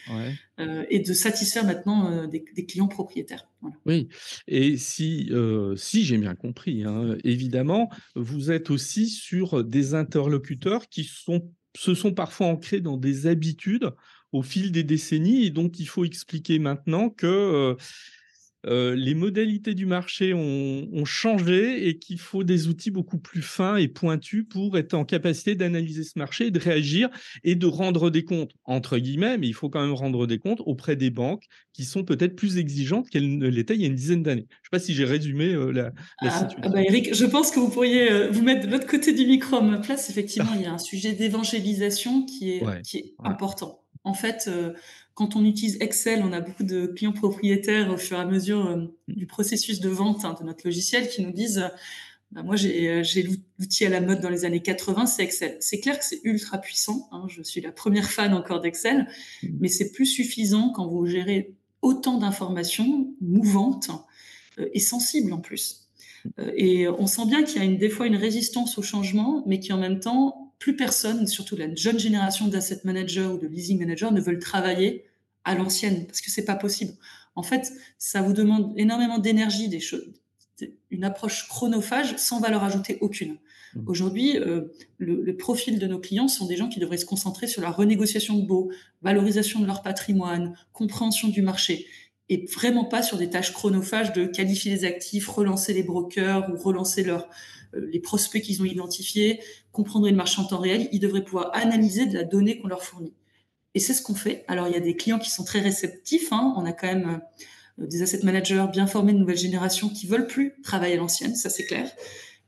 euh, 0.60 0.84
et 0.90 1.00
de 1.00 1.14
satisfaire 1.14 1.66
maintenant 1.66 2.12
euh, 2.12 2.28
des, 2.28 2.44
clients 2.66 2.88
propriétaires. 2.88 3.48
Oui, 3.86 4.08
et 4.48 4.78
si, 4.78 5.28
euh, 5.32 5.76
si 5.76 6.04
j'ai 6.04 6.18
bien 6.18 6.36
compris, 6.36 6.84
hein, 6.84 7.16
évidemment, 7.24 7.90
vous 8.16 8.52
êtes 8.52 8.70
aussi 8.70 9.08
sur 9.08 9.64
des 9.64 9.94
interlocuteurs 9.94 10.88
qui 10.88 11.04
sont, 11.04 11.52
se 11.78 11.94
sont 11.94 12.14
parfois 12.14 12.48
ancrés 12.48 12.82
dans 12.82 12.98
des 12.98 13.28
habitudes 13.28 13.92
au 14.32 14.42
fil 14.42 14.72
des 14.72 14.84
décennies 14.84 15.46
et 15.46 15.50
donc 15.50 15.80
il 15.80 15.86
faut 15.86 16.06
expliquer 16.06 16.58
maintenant 16.58 17.10
que 17.10 17.76
euh, 18.68 18.96
les 18.96 19.16
modalités 19.16 19.74
du 19.74 19.86
marché 19.86 20.34
ont, 20.34 21.06
changé 21.06 21.88
et 21.88 21.98
qu'il 21.98 22.20
faut 22.20 22.44
des 22.44 22.68
outils 22.68 22.92
beaucoup 22.92 23.18
plus 23.18 23.42
fins 23.42 23.76
et 23.76 23.88
pointus 23.88 24.46
pour 24.48 24.78
être 24.78 24.94
en 24.94 25.04
capacité 25.04 25.56
d'analyser 25.56 26.04
ce 26.04 26.18
marché, 26.18 26.52
de 26.52 26.60
réagir 26.60 27.10
et 27.44 27.56
de 27.56 27.66
rendre 27.66 28.12
des 28.12 28.24
comptes, 28.24 28.52
entre 28.66 29.00
guillemets, 29.00 29.38
mais 29.40 29.48
il 29.48 29.54
faut 29.54 29.70
quand 29.70 29.82
même 29.82 29.94
rendre 29.94 30.28
des 30.28 30.38
comptes 30.38 30.62
auprès 30.66 30.96
des 30.96 31.10
banques 31.10 31.46
qui 31.74 31.86
sont 31.86 32.04
peut-être 32.04 32.36
plus 32.36 32.58
exigeantes 32.58 33.10
qu'elles 33.10 33.38
ne 33.38 33.48
l'étaient 33.48 33.76
il 33.76 33.82
y 33.82 33.86
a 33.86 33.88
une 33.88 33.96
dizaine 33.96 34.22
d'années. 34.22 34.46
Je 34.50 34.56
ne 34.56 34.64
sais 34.64 34.70
pas 34.72 34.80
si 34.80 34.94
j'ai 34.94 35.06
résumé 35.06 35.54
euh, 35.54 35.72
la, 35.72 35.92
ah, 36.20 36.30
situation. 36.30 36.60
Ah 36.64 36.70
bah, 36.70 36.84
Eric, 36.84 37.16
je 37.16 37.26
pense 37.26 37.52
que 37.52 37.60
vous 37.60 37.70
pourriez 37.70 38.12
euh, 38.12 38.30
vous 38.30 38.44
mettre 38.44 38.68
de 38.68 38.72
l'autre 38.72 38.88
côté 38.88 39.14
du 39.14 39.26
micro 39.26 39.58
à 39.58 39.62
ma 39.62 39.80
place. 39.80 40.10
Effectivement, 40.10 40.54
il 40.56 40.62
y 40.62 40.66
a 40.66 40.74
un 40.74 40.78
sujet 40.78 41.14
d'évangélisation 41.14 42.26
qui 42.26 42.52
est, 42.52 42.82
qui 42.84 42.98
est 42.98 43.14
important. 43.24 43.81
En 44.04 44.14
fait, 44.14 44.50
quand 45.14 45.36
on 45.36 45.46
utilise 45.46 45.78
Excel, 45.82 46.24
on 46.24 46.32
a 46.32 46.40
beaucoup 46.40 46.64
de 46.64 46.88
clients 46.88 47.12
propriétaires 47.12 47.92
au 47.92 47.98
fur 47.98 48.18
et 48.18 48.22
à 48.22 48.26
mesure 48.26 48.66
euh, 48.66 48.86
du 49.08 49.28
processus 49.28 49.80
de 49.80 49.90
vente 49.90 50.26
hein, 50.26 50.36
de 50.40 50.46
notre 50.46 50.66
logiciel 50.66 51.10
qui 51.10 51.22
nous 51.24 51.32
disent 51.32 51.70
bah, 52.32 52.44
moi 52.44 52.56
euh, 52.56 53.04
j'ai 53.04 53.24
l'outil 53.60 53.86
à 53.86 53.90
la 53.90 54.00
mode 54.00 54.22
dans 54.22 54.30
les 54.30 54.46
années 54.46 54.62
80, 54.62 55.06
c'est 55.06 55.24
Excel. 55.24 55.58
C'est 55.60 55.80
clair 55.80 56.00
que 56.00 56.06
c'est 56.06 56.22
ultra 56.24 56.58
puissant. 56.58 57.10
Hein, 57.12 57.26
je 57.28 57.44
suis 57.44 57.60
la 57.62 57.72
première 57.72 58.10
fan 58.10 58.34
encore 58.34 58.62
d'Excel, 58.62 59.08
mais 59.60 59.68
c'est 59.68 59.92
plus 59.92 60.06
suffisant 60.06 60.72
quand 60.72 60.88
vous 60.88 61.06
gérez 61.06 61.54
autant 61.82 62.18
d'informations 62.18 63.14
mouvantes 63.22 63.92
euh, 64.60 64.70
et 64.74 64.80
sensibles 64.80 65.34
en 65.34 65.40
plus. 65.40 65.90
et 66.56 66.88
on 66.88 67.08
sent 67.08 67.26
bien 67.26 67.44
qu'il 67.44 67.58
y 67.58 67.60
a 67.60 67.66
une, 67.66 67.78
des 67.78 67.90
fois 67.90 68.08
une 68.08 68.16
résistance 68.16 68.78
au 68.78 68.82
changement, 68.82 69.44
mais 69.46 69.60
qui 69.60 69.74
en 69.74 69.78
même 69.78 70.00
temps 70.00 70.41
plus 70.62 70.76
personne, 70.76 71.26
surtout 71.26 71.58
la 71.58 71.74
jeune 71.74 72.00
génération 72.00 72.48
d'asset 72.48 72.82
managers 72.84 73.26
ou 73.26 73.40
de 73.40 73.48
leasing 73.48 73.80
managers, 73.80 74.12
ne 74.12 74.22
veulent 74.22 74.40
travailler 74.40 75.06
à 75.44 75.56
l'ancienne 75.56 76.06
parce 76.06 76.22
que 76.22 76.30
c'est 76.30 76.46
pas 76.46 76.56
possible. 76.56 76.94
En 77.36 77.42
fait, 77.42 77.74
ça 77.98 78.22
vous 78.22 78.32
demande 78.32 78.72
énormément 78.78 79.18
d'énergie, 79.18 79.70
des 79.70 79.80
choses, 79.80 80.14
une 80.92 81.04
approche 81.04 81.48
chronophage 81.50 82.16
sans 82.18 82.40
valeur 82.40 82.64
ajoutée 82.64 83.00
aucune. 83.02 83.38
Mmh. 83.74 83.88
Aujourd'hui, 83.88 84.38
euh, 84.38 84.66
le, 85.00 85.36
profil 85.36 85.80
de 85.80 85.88
nos 85.88 85.98
clients 85.98 86.28
sont 86.28 86.46
des 86.46 86.58
gens 86.58 86.70
qui 86.70 86.80
devraient 86.80 86.98
se 86.98 87.06
concentrer 87.06 87.48
sur 87.48 87.64
la 87.64 87.72
renégociation 87.72 88.38
de 88.38 88.46
baux, 88.46 88.72
valorisation 89.02 89.62
de 89.62 89.66
leur 89.66 89.82
patrimoine, 89.82 90.56
compréhension 90.74 91.30
du 91.30 91.42
marché, 91.42 91.88
et 92.32 92.46
vraiment 92.46 92.86
pas 92.86 93.04
sur 93.04 93.18
des 93.18 93.30
tâches 93.30 93.52
chronophages 93.52 94.14
de 94.14 94.26
qualifier 94.26 94.74
les 94.74 94.86
actifs, 94.86 95.28
relancer 95.28 95.74
les 95.74 95.84
brokers 95.84 96.50
ou 96.50 96.56
relancer 96.56 97.06
euh, 97.06 97.20
les 97.74 98.00
prospects 98.00 98.42
qu'ils 98.42 98.62
ont 98.62 98.66
identifiés, 98.66 99.42
comprendre 99.74 100.10
le 100.10 100.16
marché 100.16 100.40
en 100.40 100.46
temps 100.46 100.60
réel, 100.60 100.88
ils 100.94 101.02
devraient 101.02 101.26
pouvoir 101.26 101.52
analyser 101.54 102.06
de 102.06 102.14
la 102.14 102.24
donnée 102.24 102.58
qu'on 102.58 102.70
leur 102.70 102.84
fournit. 102.84 103.14
Et 103.76 103.82
c'est 103.82 103.94
ce 103.94 104.02
qu'on 104.02 104.16
fait. 104.16 104.46
Alors, 104.48 104.70
il 104.70 104.74
y 104.74 104.78
a 104.78 104.80
des 104.80 104.96
clients 104.96 105.20
qui 105.20 105.30
sont 105.30 105.44
très 105.44 105.60
réceptifs. 105.60 106.32
Hein. 106.32 106.54
On 106.56 106.66
a 106.66 106.72
quand 106.72 106.88
même 106.88 107.20
des 107.78 108.02
asset 108.02 108.22
managers 108.24 108.66
bien 108.72 108.88
formés 108.88 109.12
de 109.12 109.18
nouvelle 109.18 109.38
génération 109.38 109.90
qui 109.90 110.08
veulent 110.08 110.28
plus 110.28 110.54
travailler 110.64 110.94
à 110.94 110.98
l'ancienne, 110.98 111.36
ça 111.36 111.50
c'est 111.50 111.66
clair. 111.66 111.92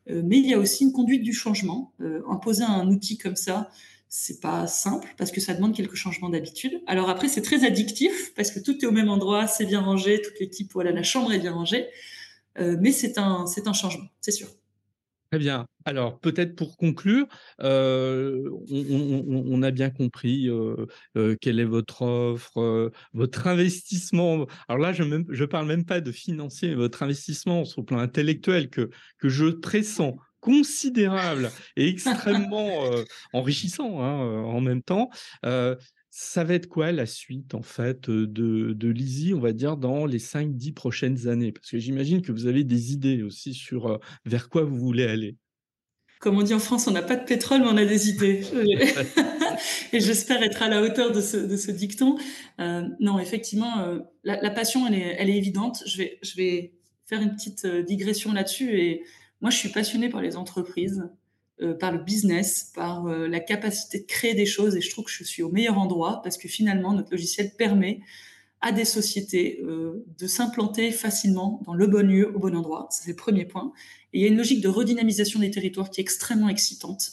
mais 0.08 0.38
il 0.38 0.48
y 0.48 0.54
a 0.54 0.60
aussi 0.60 0.84
une 0.84 0.92
conduite 0.94 1.24
du 1.24 1.34
changement. 1.34 1.94
imposer 2.30 2.64
un 2.64 2.88
outil 2.88 3.18
comme 3.18 3.38
ça, 3.38 3.70
c'est 4.16 4.42
pas 4.42 4.68
simple 4.68 5.08
parce 5.18 5.32
que 5.32 5.42
ça 5.42 5.56
demande 5.56 5.76
quelques 5.76 5.96
changements 5.96 6.30
d'habitude. 6.30 6.84
Alors 6.86 7.10
après, 7.10 7.28
c'est 7.28 7.42
très 7.42 7.66
addictif 7.66 8.32
parce 8.36 8.52
que 8.52 8.60
tout 8.60 8.78
est 8.80 8.86
au 8.86 8.92
même 8.92 9.10
endroit, 9.10 9.48
c'est 9.48 9.66
bien 9.66 9.82
rangé, 9.82 10.22
toute 10.22 10.40
l'équipe, 10.40 10.72
voilà, 10.72 10.92
la 10.92 11.02
chambre 11.02 11.34
est 11.34 11.40
bien 11.40 11.52
rangée. 11.52 11.88
Euh, 12.60 12.78
mais 12.80 12.92
c'est 12.92 13.18
un, 13.18 13.48
c'est 13.48 13.68
un 13.68 13.74
changement, 13.74 14.06
c'est 14.22 14.32
sûr. 14.32 14.50
Très 15.32 15.40
bien. 15.40 15.66
Alors, 15.86 16.20
peut-être 16.20 16.56
pour 16.56 16.78
conclure, 16.78 17.26
euh, 17.64 18.52
on, 18.70 19.64
a 19.64 19.72
bien 19.72 19.90
compris 19.90 20.48
euh, 20.48 20.86
quelle 21.42 21.60
est 21.60 21.66
votre 21.66 22.04
offre, 22.04 22.92
votre 23.14 23.48
investissement. 23.48 24.46
Alors 24.68 24.80
là, 24.80 24.94
je 24.94 25.02
ne 25.02 25.46
parle 25.48 25.66
même 25.66 25.86
pas 25.86 26.02
de 26.02 26.12
financier, 26.12 26.76
votre 26.76 27.02
investissement 27.02 27.66
sur 27.66 27.82
le 27.82 27.86
plan 27.88 27.98
intellectuel 27.98 28.70
que, 28.70 28.92
que 29.18 29.28
je 29.28 29.48
pressens 29.48 30.20
considérable 30.44 31.52
et 31.78 31.88
extrêmement 31.88 32.90
enrichissant 33.34 34.02
hein, 34.02 34.44
en 34.44 34.60
même 34.60 34.84
temps. 34.84 35.10
ça 36.10 36.44
va 36.44 36.54
être 36.54 36.68
quoi 36.68 36.92
la 36.92 37.06
suite 37.06 37.56
en 37.56 37.62
fait 37.62 38.10
de, 38.10 38.74
de 38.74 38.90
Lizzie, 38.90 39.34
on 39.34 39.40
va 39.40 39.54
dire, 39.54 39.78
dans 39.78 40.06
les 40.06 40.20
5-10 40.20 40.74
prochaines 40.74 41.28
années? 41.30 41.54
Parce 41.54 41.72
que 41.72 41.80
j'imagine 41.80 42.22
que 42.22 42.32
vous 42.32 42.46
avez 42.46 42.64
des 42.64 42.92
idées 42.92 43.24
aussi 43.24 43.54
sur 43.54 44.00
vers 44.26 44.50
quoi 44.50 44.64
vous 44.64 44.78
voulez 44.78 45.06
aller. 45.06 45.38
Comme 46.20 46.38
on 46.38 46.44
dit 46.44 46.54
en 46.54 46.60
France, 46.60 46.88
on 46.88 46.92
n'a 46.92 47.02
pas 47.02 47.16
de 47.16 47.26
pétrole, 47.26 47.62
mais 47.62 47.68
on 47.68 47.78
a 47.78 47.86
des 47.86 48.10
idées. 48.10 48.44
et 49.94 50.00
j'espère 50.00 50.44
être 50.44 50.62
à 50.62 50.70
la 50.70 50.82
hauteur 50.82 51.12
de 51.12 51.22
ce, 51.22 51.38
de 51.38 51.56
ce 51.56 51.72
dicton. 51.72 52.18
non, 52.60 53.20
effectivement, 53.20 54.02
la, 54.24 54.52
passion, 54.52 54.88
elle 54.88 54.96
est, 54.96 55.16
elle 55.20 55.30
est 55.30 55.38
évidente. 55.38 55.84
Je 55.86 55.98
vais, 55.98 56.20
je 56.22 56.36
vais 56.36 56.74
faire 57.06 57.22
une 57.22 57.34
petite 57.34 57.66
digression 57.66 58.34
là-dessus 58.34 58.80
et 58.80 59.04
moi, 59.44 59.50
je 59.50 59.58
suis 59.58 59.70
passionnée 59.70 60.08
par 60.08 60.22
les 60.22 60.38
entreprises, 60.38 61.04
euh, 61.62 61.74
par 61.74 61.92
le 61.92 62.00
business, 62.00 62.72
par 62.74 63.08
euh, 63.08 63.28
la 63.28 63.42
capacité 63.42 64.00
de 64.00 64.06
créer 64.06 64.34
des 64.34 64.46
choses 64.46 64.78
et 64.78 64.82
je 64.82 64.90
trouve 64.90 65.04
que 65.04 65.12
je 65.12 65.26
suis 65.26 65.44
au 65.44 65.50
meilleur 65.50 65.78
endroit 65.78 66.22
parce 66.24 66.38
que 66.38 66.48
finalement, 66.48 66.94
notre 66.94 67.12
logiciel 67.12 67.52
permet 67.58 68.00
à 68.62 68.72
des 68.72 68.86
sociétés 68.86 69.60
euh, 69.66 70.06
de 70.18 70.28
s'implanter 70.28 70.92
facilement 70.92 71.62
dans 71.66 71.74
le 71.74 71.88
bon 71.88 72.08
lieu, 72.08 72.34
au 72.34 72.40
bon 72.40 72.56
endroit. 72.56 72.88
C'est 72.90 73.10
le 73.10 73.18
premier 73.18 73.44
point. 73.44 73.74
Et 74.14 74.20
il 74.20 74.22
y 74.22 74.26
a 74.26 74.30
une 74.30 74.38
logique 74.38 74.62
de 74.62 74.70
redynamisation 74.70 75.42
des 75.42 75.52
territoires 75.52 75.90
qui 75.90 76.00
est 76.00 76.04
extrêmement 76.04 76.48
excitante. 76.48 77.12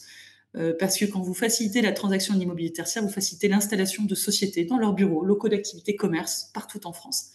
parce 0.78 0.98
que 0.98 1.06
quand 1.06 1.22
vous 1.22 1.34
facilitez 1.34 1.82
la 1.82 1.92
transaction 1.92 2.34
de 2.34 2.38
l'immobilier 2.38 2.72
tertiaire, 2.72 3.02
vous 3.02 3.12
facilitez 3.12 3.48
l'installation 3.48 4.04
de 4.04 4.14
sociétés 4.14 4.64
dans 4.64 4.78
leurs 4.78 4.94
bureaux, 4.94 5.24
locaux 5.24 5.48
d'activité, 5.48 5.96
commerce, 5.96 6.50
partout 6.54 6.86
en 6.86 6.92
France. 6.92 7.32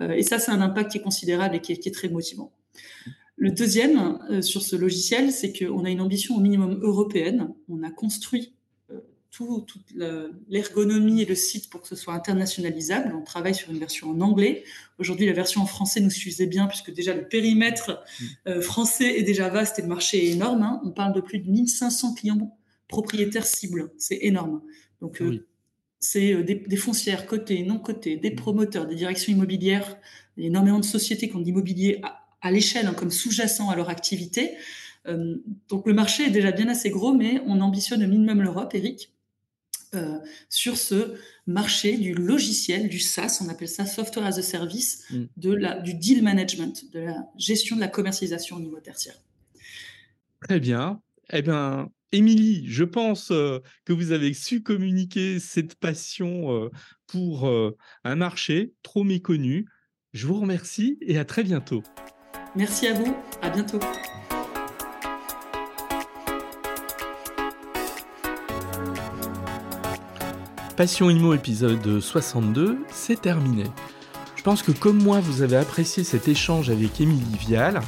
et 0.00 0.22
ça, 0.22 0.38
c'est 0.38 0.52
un 0.52 0.60
impact 0.60 0.92
qui 0.92 0.98
est 0.98 1.02
considérable 1.02 1.56
et 1.56 1.60
qui 1.60 1.72
est 1.72 1.94
très 1.94 2.08
motivant. 2.08 2.52
Le 3.36 3.50
deuxième 3.50 4.18
euh, 4.30 4.40
sur 4.40 4.62
ce 4.62 4.76
logiciel, 4.76 5.30
c'est 5.30 5.52
qu'on 5.52 5.84
a 5.84 5.90
une 5.90 6.00
ambition 6.00 6.36
au 6.36 6.40
minimum 6.40 6.78
européenne. 6.82 7.52
On 7.68 7.82
a 7.82 7.90
construit 7.90 8.54
euh, 8.90 9.00
toute 9.30 9.92
l'ergonomie 10.48 11.20
et 11.20 11.26
le 11.26 11.34
site 11.34 11.68
pour 11.68 11.82
que 11.82 11.88
ce 11.88 11.96
soit 11.96 12.14
internationalisable. 12.14 13.14
On 13.14 13.22
travaille 13.22 13.54
sur 13.54 13.70
une 13.70 13.78
version 13.78 14.10
en 14.10 14.20
anglais. 14.22 14.64
Aujourd'hui, 14.98 15.26
la 15.26 15.34
version 15.34 15.60
en 15.60 15.66
français 15.66 16.00
nous 16.00 16.10
suffisait 16.10 16.46
bien 16.46 16.66
puisque 16.66 16.92
déjà 16.94 17.14
le 17.14 17.28
périmètre 17.28 18.02
mm. 18.20 18.24
euh, 18.48 18.60
français 18.62 19.18
est 19.18 19.22
déjà 19.22 19.50
vaste 19.50 19.78
et 19.78 19.82
le 19.82 19.88
marché 19.88 20.26
est 20.26 20.32
énorme. 20.32 20.62
Hein. 20.62 20.80
On 20.84 20.90
parle 20.90 21.12
de 21.12 21.20
plus 21.20 21.38
de 21.38 21.50
1500 21.50 22.14
clients 22.14 22.56
propriétaires 22.88 23.46
cibles. 23.46 23.92
C'est 23.98 24.18
énorme. 24.22 24.62
Donc, 25.02 25.22
c'est 26.00 26.42
des, 26.42 26.54
des, 26.54 26.76
foncières 26.76 27.26
cotées, 27.26 27.62
non 27.64 27.78
cotées, 27.78 28.16
des 28.16 28.30
mm. 28.30 28.36
promoteurs, 28.36 28.86
des 28.86 28.94
directions 28.94 29.30
immobilières. 29.30 29.98
Il 30.38 30.44
y 30.44 30.46
a 30.46 30.48
énormément 30.48 30.80
de 30.80 30.86
sociétés 30.86 31.28
qui 31.28 31.36
ont 31.36 31.40
de 31.40 31.44
l'immobilier 31.44 32.00
à 32.02 32.25
l'échelle, 32.50 32.86
hein, 32.86 32.94
comme 32.94 33.10
sous-jacent 33.10 33.70
à 33.70 33.76
leur 33.76 33.88
activité. 33.88 34.56
Euh, 35.08 35.36
donc 35.68 35.86
le 35.86 35.94
marché 35.94 36.24
est 36.24 36.30
déjà 36.30 36.52
bien 36.52 36.68
assez 36.68 36.90
gros, 36.90 37.14
mais 37.14 37.40
on 37.46 37.60
ambitionne 37.60 38.04
au 38.04 38.08
minimum 38.08 38.42
l'Europe, 38.42 38.74
Eric, 38.74 39.12
euh, 39.94 40.18
sur 40.48 40.76
ce 40.76 41.14
marché 41.46 41.96
du 41.96 42.12
logiciel, 42.12 42.88
du 42.88 42.98
SaaS, 42.98 43.40
on 43.44 43.48
appelle 43.48 43.68
ça 43.68 43.86
Software 43.86 44.26
as 44.26 44.38
a 44.38 44.42
Service, 44.42 45.04
mm. 45.10 45.24
de 45.36 45.52
la, 45.52 45.78
du 45.80 45.94
deal 45.94 46.22
management, 46.22 46.92
de 46.92 47.00
la 47.00 47.28
gestion 47.38 47.76
de 47.76 47.80
la 47.80 47.88
commercialisation 47.88 48.56
au 48.56 48.60
niveau 48.60 48.80
tertiaire. 48.80 49.16
Très 50.42 50.60
bien. 50.60 51.00
Eh 51.32 51.42
bien, 51.42 51.90
Émilie, 52.12 52.64
je 52.66 52.84
pense 52.84 53.30
euh, 53.30 53.60
que 53.84 53.92
vous 53.92 54.12
avez 54.12 54.34
su 54.34 54.62
communiquer 54.62 55.38
cette 55.40 55.76
passion 55.76 56.70
pour 57.06 57.48
un 58.04 58.16
marché 58.16 58.72
trop 58.82 59.04
méconnu. 59.04 59.66
Je 60.12 60.26
vous 60.26 60.40
remercie 60.40 60.98
et 61.00 61.18
à 61.18 61.24
très 61.24 61.44
bientôt. 61.44 61.82
Merci 62.56 62.86
à 62.86 62.94
vous, 62.94 63.14
à 63.42 63.50
bientôt. 63.50 63.78
Passion 70.74 71.10
Imo 71.10 71.34
épisode 71.34 72.00
62, 72.00 72.78
c'est 72.90 73.20
terminé. 73.20 73.64
Je 74.36 74.42
pense 74.42 74.62
que 74.62 74.72
comme 74.72 75.02
moi, 75.02 75.20
vous 75.20 75.42
avez 75.42 75.56
apprécié 75.56 76.02
cet 76.02 76.28
échange 76.28 76.70
avec 76.70 76.98
Émilie 76.98 77.36
Vial. 77.38 77.80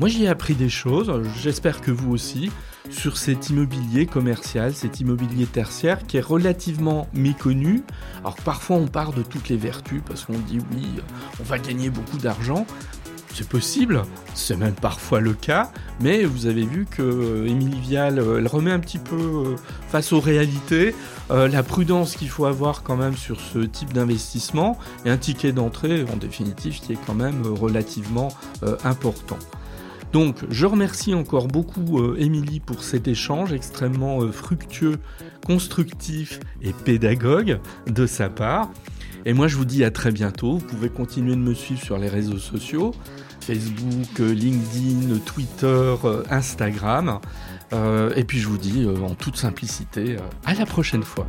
Moi, 0.00 0.08
j'y 0.08 0.24
ai 0.24 0.28
appris 0.28 0.54
des 0.54 0.68
choses, 0.68 1.22
j'espère 1.40 1.80
que 1.80 1.92
vous 1.92 2.10
aussi, 2.10 2.50
sur 2.90 3.18
cet 3.18 3.50
immobilier 3.50 4.06
commercial, 4.06 4.74
cet 4.74 4.98
immobilier 4.98 5.46
tertiaire 5.46 6.04
qui 6.04 6.16
est 6.16 6.20
relativement 6.20 7.06
méconnu. 7.14 7.84
Alors 8.20 8.36
parfois, 8.36 8.76
on 8.76 8.88
part 8.88 9.12
de 9.12 9.22
toutes 9.22 9.48
les 9.48 9.56
vertus 9.56 10.02
parce 10.04 10.24
qu'on 10.24 10.38
dit 10.38 10.58
oui, 10.72 10.88
on 11.40 11.44
va 11.44 11.58
gagner 11.58 11.90
beaucoup 11.90 12.18
d'argent. 12.18 12.66
C'est 13.34 13.48
possible, 13.48 14.02
c'est 14.34 14.56
même 14.56 14.74
parfois 14.74 15.20
le 15.20 15.34
cas, 15.34 15.70
mais 16.00 16.24
vous 16.24 16.46
avez 16.46 16.64
vu 16.64 16.86
que 16.90 17.02
euh, 17.02 17.46
Émilie 17.46 17.80
Vial, 17.80 18.18
euh, 18.18 18.38
elle 18.38 18.46
remet 18.46 18.70
un 18.70 18.78
petit 18.78 18.98
peu 18.98 19.16
euh, 19.16 19.56
face 19.88 20.12
aux 20.12 20.20
réalités 20.20 20.94
la 21.28 21.64
prudence 21.64 22.14
qu'il 22.14 22.28
faut 22.28 22.44
avoir 22.44 22.84
quand 22.84 22.96
même 22.96 23.16
sur 23.16 23.40
ce 23.40 23.58
type 23.58 23.92
d'investissement 23.92 24.78
et 25.04 25.10
un 25.10 25.16
ticket 25.16 25.50
d'entrée 25.50 26.04
en 26.12 26.16
définitive 26.16 26.78
qui 26.78 26.92
est 26.92 26.98
quand 27.04 27.14
même 27.14 27.42
relativement 27.44 28.28
important. 28.84 29.38
Donc 30.12 30.36
je 30.48 30.66
remercie 30.66 31.14
encore 31.14 31.48
beaucoup 31.48 32.14
Émilie 32.14 32.60
pour 32.60 32.84
cet 32.84 33.08
échange 33.08 33.52
extrêmement 33.52 34.20
fructueux, 34.30 34.98
constructif 35.44 36.38
et 36.62 36.72
pédagogue 36.72 37.58
de 37.88 38.06
sa 38.06 38.28
part. 38.28 38.70
Et 39.26 39.32
moi 39.32 39.48
je 39.48 39.56
vous 39.56 39.64
dis 39.64 39.82
à 39.82 39.90
très 39.90 40.12
bientôt, 40.12 40.58
vous 40.58 40.66
pouvez 40.66 40.88
continuer 40.88 41.32
de 41.32 41.40
me 41.40 41.52
suivre 41.52 41.82
sur 41.82 41.98
les 41.98 42.08
réseaux 42.08 42.38
sociaux. 42.38 42.94
Facebook, 43.40 44.18
LinkedIn, 44.20 45.18
Twitter, 45.26 45.94
Instagram. 46.30 47.18
Euh, 47.72 48.12
et 48.14 48.22
puis 48.22 48.38
je 48.38 48.46
vous 48.46 48.56
dis 48.56 48.84
euh, 48.84 48.96
en 49.00 49.16
toute 49.16 49.36
simplicité, 49.36 50.16
euh, 50.16 50.20
à 50.44 50.54
la 50.54 50.64
prochaine 50.64 51.02
fois. 51.02 51.26